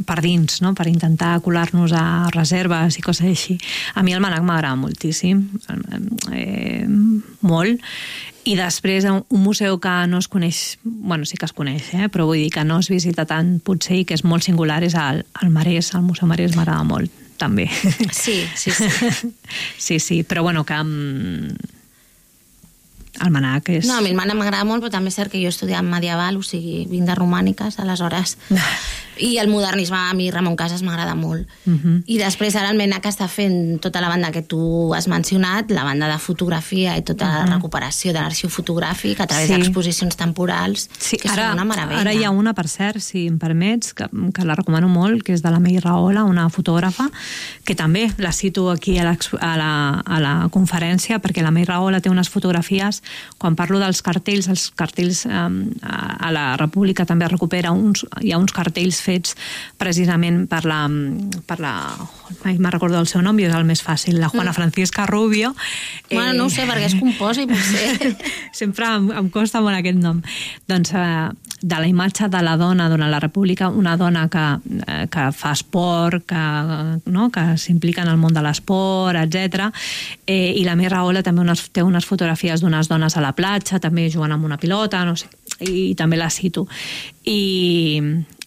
per 0.06 0.22
dins, 0.24 0.62
no? 0.64 0.72
per 0.74 0.86
intentar 0.88 1.34
colar-nos 1.44 1.92
a 1.92 2.30
reserves 2.32 2.96
i 2.96 3.04
coses 3.04 3.28
així. 3.28 3.58
A 3.94 4.02
mi 4.02 4.14
el 4.16 4.22
Manac 4.24 4.44
m'agrada 4.46 4.78
moltíssim, 4.80 5.42
eh, 6.32 6.86
molt. 7.44 7.82
I 8.48 8.56
després 8.58 9.04
un 9.06 9.42
museu 9.44 9.76
que 9.78 9.92
no 10.10 10.18
es 10.18 10.26
coneix, 10.32 10.78
bueno, 10.82 11.26
sí 11.28 11.36
que 11.36 11.46
es 11.46 11.52
coneix, 11.52 11.92
eh? 11.94 12.08
però 12.10 12.26
vull 12.26 12.40
dir 12.40 12.50
que 12.50 12.64
no 12.64 12.80
es 12.80 12.88
visita 12.90 13.26
tant 13.28 13.58
potser 13.62 14.00
i 14.00 14.06
que 14.08 14.16
és 14.16 14.24
molt 14.24 14.48
singular 14.48 14.80
és 14.82 14.96
el, 14.98 15.22
el 15.42 15.52
Marès, 15.52 15.92
el 15.94 16.02
Museu 16.06 16.26
Marès 16.30 16.56
m'agrada 16.56 16.82
molt, 16.88 17.12
també. 17.38 17.68
Sí, 18.10 18.40
sí, 18.56 18.72
sí. 18.72 18.88
sí, 19.86 20.00
sí, 20.00 20.22
però 20.24 20.42
bueno, 20.42 20.64
que... 20.64 20.80
mm, 20.82 21.78
El 23.20 23.28
Manac 23.30 23.68
és... 23.68 23.86
No, 23.86 23.98
a 23.98 24.02
mi 24.02 24.08
el 24.10 24.16
Manac 24.16 24.38
m'agrada 24.38 24.64
molt, 24.64 24.80
però 24.80 24.90
també 24.94 25.12
és 25.12 25.18
cert 25.18 25.30
que 25.30 25.38
jo 25.38 25.50
he 25.50 25.52
estudiat 25.52 25.84
medieval, 25.84 26.38
o 26.40 26.42
sigui, 26.46 26.86
vinc 26.90 27.06
de 27.06 27.16
romàniques, 27.18 27.78
aleshores... 27.78 28.38
I 29.22 29.36
el 29.38 29.46
modernisme 29.48 29.96
a 29.96 30.12
mi, 30.18 30.30
Ramon 30.34 30.56
Casas, 30.58 30.82
m'agrada 30.82 31.14
molt. 31.14 31.46
Uh 31.66 31.72
-huh. 31.74 32.02
I 32.06 32.18
després 32.18 32.56
ara 32.56 32.70
el 32.70 32.76
Menac 32.76 33.04
està 33.06 33.28
fent 33.28 33.78
tota 33.80 34.00
la 34.00 34.08
banda 34.08 34.32
que 34.32 34.42
tu 34.42 34.92
has 34.94 35.06
mencionat, 35.08 35.70
la 35.70 35.84
banda 35.84 36.08
de 36.08 36.18
fotografia 36.18 36.96
i 36.96 37.02
tota 37.02 37.26
la 37.26 37.44
Mhm. 37.46 37.52
recuperació 37.54 38.12
de 38.12 38.18
l'arxiu 38.20 38.48
fotogràfic 38.50 39.20
a 39.20 39.26
través 39.26 39.46
Sí. 39.48 39.54
d'exposicions 39.54 40.16
temporals, 40.16 40.88
Sí, 40.98 41.16
que 41.16 41.28
ara, 41.28 41.44
són 41.44 41.52
una 41.52 41.64
meravella. 41.64 42.00
ara 42.00 42.12
hi 42.14 42.24
ha 42.24 42.30
una, 42.30 42.52
per 42.52 42.66
cert, 42.68 42.98
si 43.00 43.26
em 43.28 43.38
permets, 43.38 43.94
que, 43.94 44.08
que 44.34 44.44
la 44.44 44.54
recomano 44.56 44.88
molt, 44.88 45.22
que 45.22 45.32
és 45.34 45.42
de 45.42 45.50
la 45.50 45.60
Mei 45.60 45.78
Rahola, 45.78 46.24
una 46.24 46.48
fotògrafa, 46.48 47.08
que 47.64 47.74
també 47.74 48.10
la 48.18 48.32
cito 48.32 48.70
aquí 48.70 48.98
a, 48.98 49.02
a, 49.40 49.56
la, 49.56 50.00
a 50.04 50.20
la 50.20 50.48
conferència, 50.50 51.18
perquè 51.20 51.42
la 51.42 51.50
Mei 51.50 51.64
Rahola 51.64 52.00
té 52.00 52.10
unes 52.10 52.28
fotografies, 52.28 53.02
quan 53.38 53.54
parlo 53.54 53.78
dels 53.78 54.02
cartells, 54.02 54.48
els 54.48 54.72
cartells 54.74 55.26
eh, 55.26 55.30
a, 55.30 56.16
a 56.28 56.32
la 56.32 56.56
República 56.56 57.04
també 57.06 57.28
recupera 57.28 57.70
uns, 57.70 58.04
hi 58.20 58.32
ha 58.32 58.38
uns 58.38 58.52
cartells 58.52 59.00
fets 59.00 59.11
precisament 59.78 60.46
per 60.50 60.64
la, 60.68 60.84
per 61.46 61.58
la 61.62 61.74
mai 62.44 62.58
me'n 62.58 62.72
recordo 62.72 63.00
el 63.00 63.08
seu 63.10 63.22
nom 63.24 63.38
i 63.38 63.46
és 63.48 63.54
el 63.54 63.66
més 63.68 63.82
fàcil, 63.84 64.18
la 64.20 64.30
Juana 64.32 64.52
Mm. 64.52 64.54
Francisca 64.54 65.06
Rubio. 65.06 65.54
Bueno, 66.10 66.32
no 66.32 66.44
ho 66.46 66.50
sé, 66.50 66.66
perquè 66.68 66.86
es 66.90 66.94
composa 66.98 67.42
i 67.42 67.46
potser... 67.46 68.16
Sempre 68.52 68.86
em, 68.86 69.10
em 69.16 69.28
costa 69.32 69.62
molt 69.64 69.78
aquest 69.78 69.98
nom. 69.98 70.20
Doncs 70.68 70.92
eh, 70.94 71.30
de 71.62 71.78
la 71.78 71.88
imatge 71.88 72.28
de 72.28 72.42
la 72.42 72.56
dona 72.56 72.88
durant 72.90 73.10
la 73.10 73.20
República, 73.20 73.68
una 73.68 73.96
dona 73.96 74.26
que, 74.28 74.44
eh, 74.86 75.06
que 75.10 75.28
fa 75.32 75.52
esport, 75.52 76.26
que, 76.26 76.42
no? 77.06 77.30
que 77.30 77.56
s'implica 77.56 78.02
en 78.02 78.10
el 78.12 78.18
món 78.18 78.34
de 78.34 78.42
l'esport, 78.44 79.18
etc. 79.22 79.70
Eh, 80.26 80.52
I 80.58 80.64
la 80.66 80.76
Mir 80.76 80.90
Rahola 80.92 81.22
també 81.22 81.44
unes, 81.44 81.68
té 81.72 81.82
unes 81.82 82.06
fotografies 82.06 82.60
d'unes 82.60 82.90
dones 82.90 83.16
a 83.16 83.24
la 83.24 83.32
platja, 83.38 83.80
també 83.80 84.10
jugant 84.10 84.34
amb 84.36 84.44
una 84.44 84.58
pilota, 84.58 85.04
no 85.06 85.16
sé, 85.16 85.30
i 85.60 85.94
també 85.94 86.18
la 86.18 86.30
cito. 86.30 86.66
I, 87.24 88.02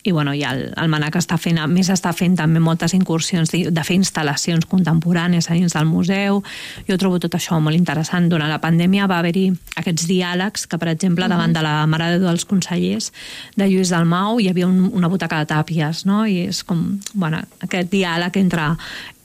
i 0.05 0.11
bueno, 0.13 0.35
i 0.37 0.43
el, 0.45 0.59
el 0.77 0.89
Manac 0.93 1.15
està 1.17 1.33
fent, 1.41 1.57
a 1.57 1.65
més 1.65 1.87
està 1.89 2.11
fent 2.13 2.35
també 2.37 2.59
moltes 2.61 2.93
incursions 2.93 3.49
de, 3.49 3.63
de 3.73 3.83
fer 3.87 3.95
instal·lacions 3.97 4.67
contemporànies 4.69 5.47
a 5.49 5.55
dins 5.57 5.73
del 5.73 5.87
museu. 5.89 6.43
Jo 6.85 6.97
trobo 7.01 7.17
tot 7.23 7.33
això 7.33 7.57
molt 7.57 7.73
interessant. 7.73 8.27
Durant 8.29 8.51
la 8.53 8.59
pandèmia 8.61 9.07
va 9.09 9.17
haver-hi 9.23 9.47
aquests 9.81 10.05
diàlegs 10.05 10.67
que, 10.69 10.77
per 10.77 10.91
exemple, 10.93 11.25
davant 11.31 11.55
de 11.57 11.63
la 11.65 11.73
Mare 11.89 12.11
de 12.13 12.19
dels 12.27 12.45
Consellers 12.45 13.11
de 13.57 13.65
Lluís 13.65 13.89
Dalmau 13.89 14.37
hi 14.39 14.51
havia 14.51 14.67
un, 14.69 14.91
una 14.93 15.09
butaca 15.09 15.41
de 15.41 15.49
tàpies, 15.49 16.05
no? 16.05 16.21
I 16.29 16.45
és 16.51 16.61
com, 16.63 16.85
bueno, 17.17 17.41
aquest 17.65 17.89
diàleg 17.89 18.37
entre, 18.45 18.69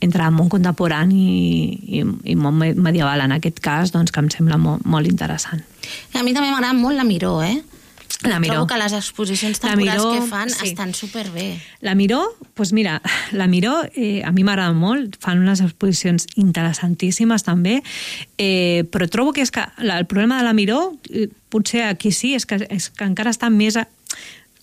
entre 0.01 0.31
món 0.33 0.49
contemporani 0.49 1.21
i, 1.29 1.99
i, 2.01 2.05
i 2.33 2.35
món 2.35 2.57
me- 2.57 2.73
medieval, 2.73 3.21
en 3.21 3.37
aquest 3.37 3.61
cas, 3.61 3.93
doncs, 3.93 4.09
que 4.09 4.19
em 4.25 4.33
sembla 4.33 4.57
molt, 4.57 4.81
molt 4.89 5.05
interessant. 5.05 5.61
A 6.17 6.25
mi 6.25 6.33
també 6.33 6.49
m'agrada 6.49 6.73
molt 6.77 6.97
la 6.97 7.05
Miró, 7.05 7.37
eh? 7.45 7.59
La 8.23 8.39
Miró. 8.39 8.53
Trobo 8.53 8.67
que 8.67 8.77
les 8.77 8.93
exposicions 8.93 9.59
temporals 9.59 10.03
Miró, 10.03 10.11
que 10.13 10.27
fan 10.29 10.49
sí. 10.49 10.67
estan 10.69 10.93
superbé. 10.93 11.59
La 11.81 11.95
Miró, 11.95 12.21
doncs 12.55 12.73
mira, 12.73 13.01
la 13.31 13.47
Miró 13.47 13.79
eh, 13.95 14.21
a 14.23 14.31
mi 14.31 14.45
m'agrada 14.45 14.75
molt, 14.77 15.17
fan 15.23 15.41
unes 15.41 15.63
exposicions 15.65 16.27
interessantíssimes 16.35 17.45
també, 17.47 17.79
eh, 18.37 18.85
però 18.93 19.09
trobo 19.09 19.33
que 19.33 19.41
és 19.45 19.53
que 19.53 19.65
la, 19.81 19.97
el 19.97 20.05
problema 20.05 20.37
de 20.37 20.45
la 20.45 20.53
Miró, 20.53 20.91
eh, 21.09 21.29
potser 21.49 21.87
aquí 21.89 22.13
sí, 22.13 22.35
és 22.37 22.45
que, 22.45 22.61
és 22.69 22.91
que 22.93 23.07
encara 23.09 23.33
està 23.33 23.49
més... 23.49 23.79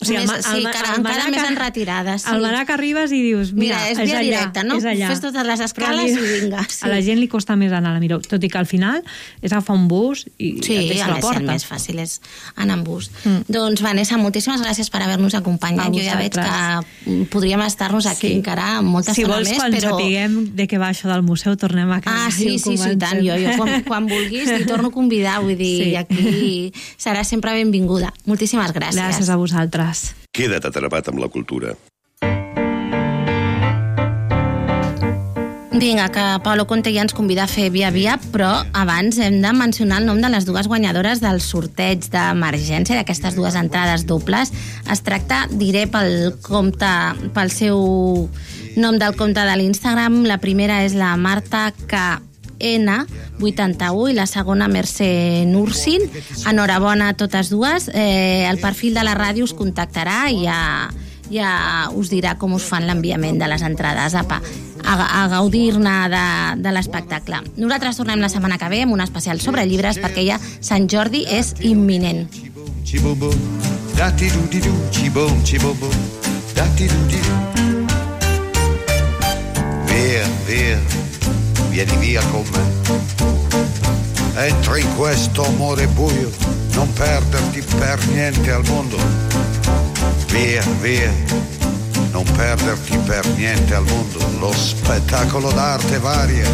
O 0.01 0.05
sigui, 0.07 0.21
Més- 0.23 0.31
el, 0.31 0.43
sí, 0.45 0.51
el, 0.61 0.67
encara- 0.67 0.93
el 0.95 1.01
encara 1.01 1.25
Manac- 1.25 1.31
més 1.35 1.49
en 1.51 1.57
retirada, 1.57 2.13
sí. 2.19 2.27
Al 2.31 2.41
Manac 2.41 2.69
arribes 2.71 3.11
i 3.11 3.19
dius, 3.21 3.53
mira, 3.53 3.79
Mira, 3.81 3.91
és 3.91 3.99
és 3.99 4.05
via 4.07 4.19
allà, 4.21 4.23
directa, 4.23 4.63
no? 4.63 4.77
és 4.79 4.85
allà. 4.85 5.09
Fes 5.11 5.21
totes 5.25 5.45
les 5.45 5.61
escales 5.61 6.05
li- 6.05 6.13
i 6.13 6.41
vinga, 6.43 6.63
sí. 6.69 6.83
A 6.87 6.89
la 6.93 7.01
gent 7.03 7.19
li 7.19 7.27
costa 7.27 7.57
més 7.57 7.73
anar 7.73 7.91
a 7.91 7.95
la 7.95 8.01
Miró, 8.01 8.21
tot 8.21 8.45
i 8.45 8.49
que 8.49 8.59
al 8.59 8.67
final 8.71 9.03
és 9.43 9.51
agafar 9.51 9.75
un 9.75 9.89
bus 9.89 10.23
i 10.39 10.53
Sí, 10.63 10.77
et 10.77 10.89
deixa 10.93 11.07
a 11.07 11.09
la 11.09 11.17
el 11.17 11.21
porta. 11.21 11.41
més 11.43 11.67
fàcil 11.67 11.99
és 11.99 12.21
anar 12.55 12.79
en 12.79 12.85
bus. 12.85 13.11
Mm. 13.25 13.43
Doncs, 13.49 13.83
Vanessa, 13.83 14.17
moltíssimes 14.23 14.63
gràcies 14.63 14.89
per 14.89 15.03
haver-nos 15.03 15.35
acompanyat. 15.35 15.91
Jo 15.91 16.05
ja 16.07 16.15
veig 16.15 16.31
que 16.39 17.27
podríem 17.35 17.61
estar-nos 17.67 18.07
aquí 18.07 18.29
Sí. 18.29 18.33
encara 18.35 18.81
molta 18.83 19.15
si 19.15 19.23
estona 19.23 19.39
vols, 19.41 19.49
més, 19.51 19.59
quan 19.59 19.73
però... 19.73 19.91
sapiguem 19.99 20.39
de 20.55 20.69
què 20.69 20.79
va 20.79 20.91
això 20.91 21.11
del 21.11 21.23
museu, 21.27 21.57
tornem 21.57 21.91
a 21.91 22.01
casa. 22.01 22.27
Ah, 22.27 22.31
sí, 22.31 22.59
sí, 22.61 22.77
sí, 22.79 22.95
tant. 22.97 23.19
Jo, 23.19 23.35
jo 23.35 23.57
quan, 23.59 23.83
quan 23.83 24.07
vulguis 24.07 24.47
t'hi 24.47 24.65
torno 24.65 24.89
a 24.89 24.93
convidar, 24.95 25.41
vull 25.43 25.57
dir, 25.59 25.75
Sí. 25.83 25.91
sí. 25.91 25.97
aquí 25.97 26.73
serà 26.97 27.25
sempre 27.25 27.53
benvinguda. 27.59 28.13
Moltíssimes 28.27 28.71
gràcies. 28.73 28.95
Gràcies 29.03 29.29
a 29.29 29.37
vosaltres. 29.37 29.88
Queda't 30.33 30.69
atrapat 30.69 31.09
amb 31.09 31.23
la 31.23 31.29
cultura. 31.33 31.77
Vinga, 35.79 36.09
que 36.09 36.41
Paulo 36.43 36.67
Conte 36.67 36.91
ja 36.91 37.05
ens 37.05 37.15
convida 37.15 37.45
a 37.45 37.51
fer 37.51 37.69
via 37.71 37.93
via, 37.95 38.17
però 38.33 38.65
abans 38.75 39.21
hem 39.23 39.37
de 39.45 39.53
mencionar 39.55 40.01
el 40.01 40.09
nom 40.09 40.19
de 40.19 40.31
les 40.33 40.47
dues 40.49 40.67
guanyadores 40.67 41.21
del 41.23 41.39
sorteig 41.45 42.09
d'emergència 42.11 42.97
d'aquestes 42.99 43.37
dues 43.39 43.55
entrades 43.55 44.03
dobles. 44.09 44.51
Es 44.91 45.05
tracta, 45.07 45.45
diré 45.61 45.87
pel 45.87 46.33
compte, 46.43 46.91
pel 47.37 47.55
seu 47.55 47.79
nom 48.75 48.99
del 48.99 49.15
compte 49.15 49.45
de 49.47 49.55
l'Instagram. 49.61 50.25
La 50.27 50.41
primera 50.43 50.83
és 50.83 50.99
la 50.99 51.15
Marta 51.17 51.69
K. 51.87 52.19
N81 52.59 54.11
i 54.11 54.17
la 54.17 54.27
segona 54.27 54.69
Mercè 54.69 55.45
Nursin. 55.49 56.07
Enhorabona 56.49 57.13
a 57.13 57.19
totes 57.19 57.51
dues. 57.51 57.91
Eh, 57.95 58.47
el 58.51 58.61
perfil 58.63 58.95
de 58.99 59.05
la 59.07 59.17
ràdio 59.19 59.49
us 59.49 59.57
contactarà 59.57 60.27
i 60.31 60.45
ja, 60.47 60.89
ja 61.33 61.53
us 61.95 62.11
dirà 62.13 62.37
com 62.39 62.55
us 62.57 62.67
fan 62.67 62.87
l'enviament 62.89 63.39
de 63.41 63.49
les 63.51 63.63
entrades. 63.63 64.17
Apa, 64.19 64.41
a, 64.85 65.25
a 65.25 65.29
gaudir-ne 65.29 65.97
de, 66.13 66.27
de 66.63 66.73
l'espectacle. 66.73 67.43
Nosaltres 67.57 67.99
tornem 68.01 68.23
la 68.23 68.31
setmana 68.33 68.59
que 68.59 68.71
ve 68.73 68.83
amb 68.85 68.97
un 68.97 69.05
especial 69.05 69.41
sobre 69.41 69.67
llibres 69.69 70.01
perquè 70.03 70.25
ja 70.27 70.39
Sant 70.61 70.89
Jordi 70.91 71.25
és 71.29 71.55
imminent. 71.61 72.27
Chibum 72.89 73.21
dati 73.97 74.31
du 74.33 74.47
di 74.49 74.63
du, 74.65 74.75
chibum 74.91 75.43
chibum 75.45 75.77
dati 76.55 76.89
du 76.89 77.03
di 77.11 77.21
du. 77.27 77.37
Via, 79.89 80.25
via, 80.47 80.98
vieni 81.85 81.97
via 81.99 82.21
con 82.31 82.45
me. 82.51 84.47
Entra 84.47 84.79
in 84.79 84.97
questo 84.97 85.45
amore 85.47 85.87
buio, 85.87 86.29
non 86.73 86.93
perderti 86.93 87.63
per 87.79 88.05
niente 88.09 88.51
al 88.51 88.65
mondo. 88.67 88.97
Via, 90.27 90.63
via, 90.81 91.13
non 92.11 92.25
perderti 92.37 92.97
per 92.99 93.25
niente 93.37 93.75
al 93.75 93.85
mondo. 93.85 94.19
Lo 94.41 94.53
spettacolo 94.53 95.53
d'arte 95.53 95.99
varia 95.99 96.49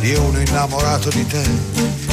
di 0.00 0.14
uno 0.14 0.38
innamorato 0.38 1.08
di 1.08 1.26
te. 1.26 2.01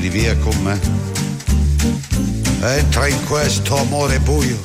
vieni 0.00 0.08
via 0.08 0.36
con 0.38 0.56
me. 0.62 0.80
Eh, 2.62 2.78
Entra 2.78 3.06
in 3.06 3.22
questo 3.26 3.76
amore 3.76 4.18
buio, 4.20 4.58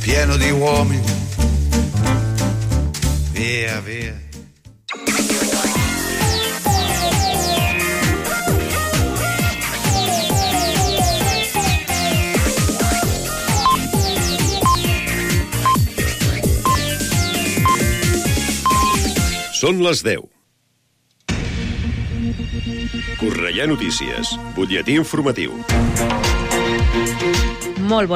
pieno 0.00 0.36
di 0.36 0.50
uomini. 0.50 1.02
Via, 3.32 3.80
via. 3.80 4.20
Són 19.62 19.78
les 19.78 20.02
10. 20.02 20.31
Correia 23.18 23.66
Notícies, 23.66 24.36
butlletí 24.56 24.96
informatiu. 24.98 25.54
Molt 27.82 28.08
bon 28.08 28.10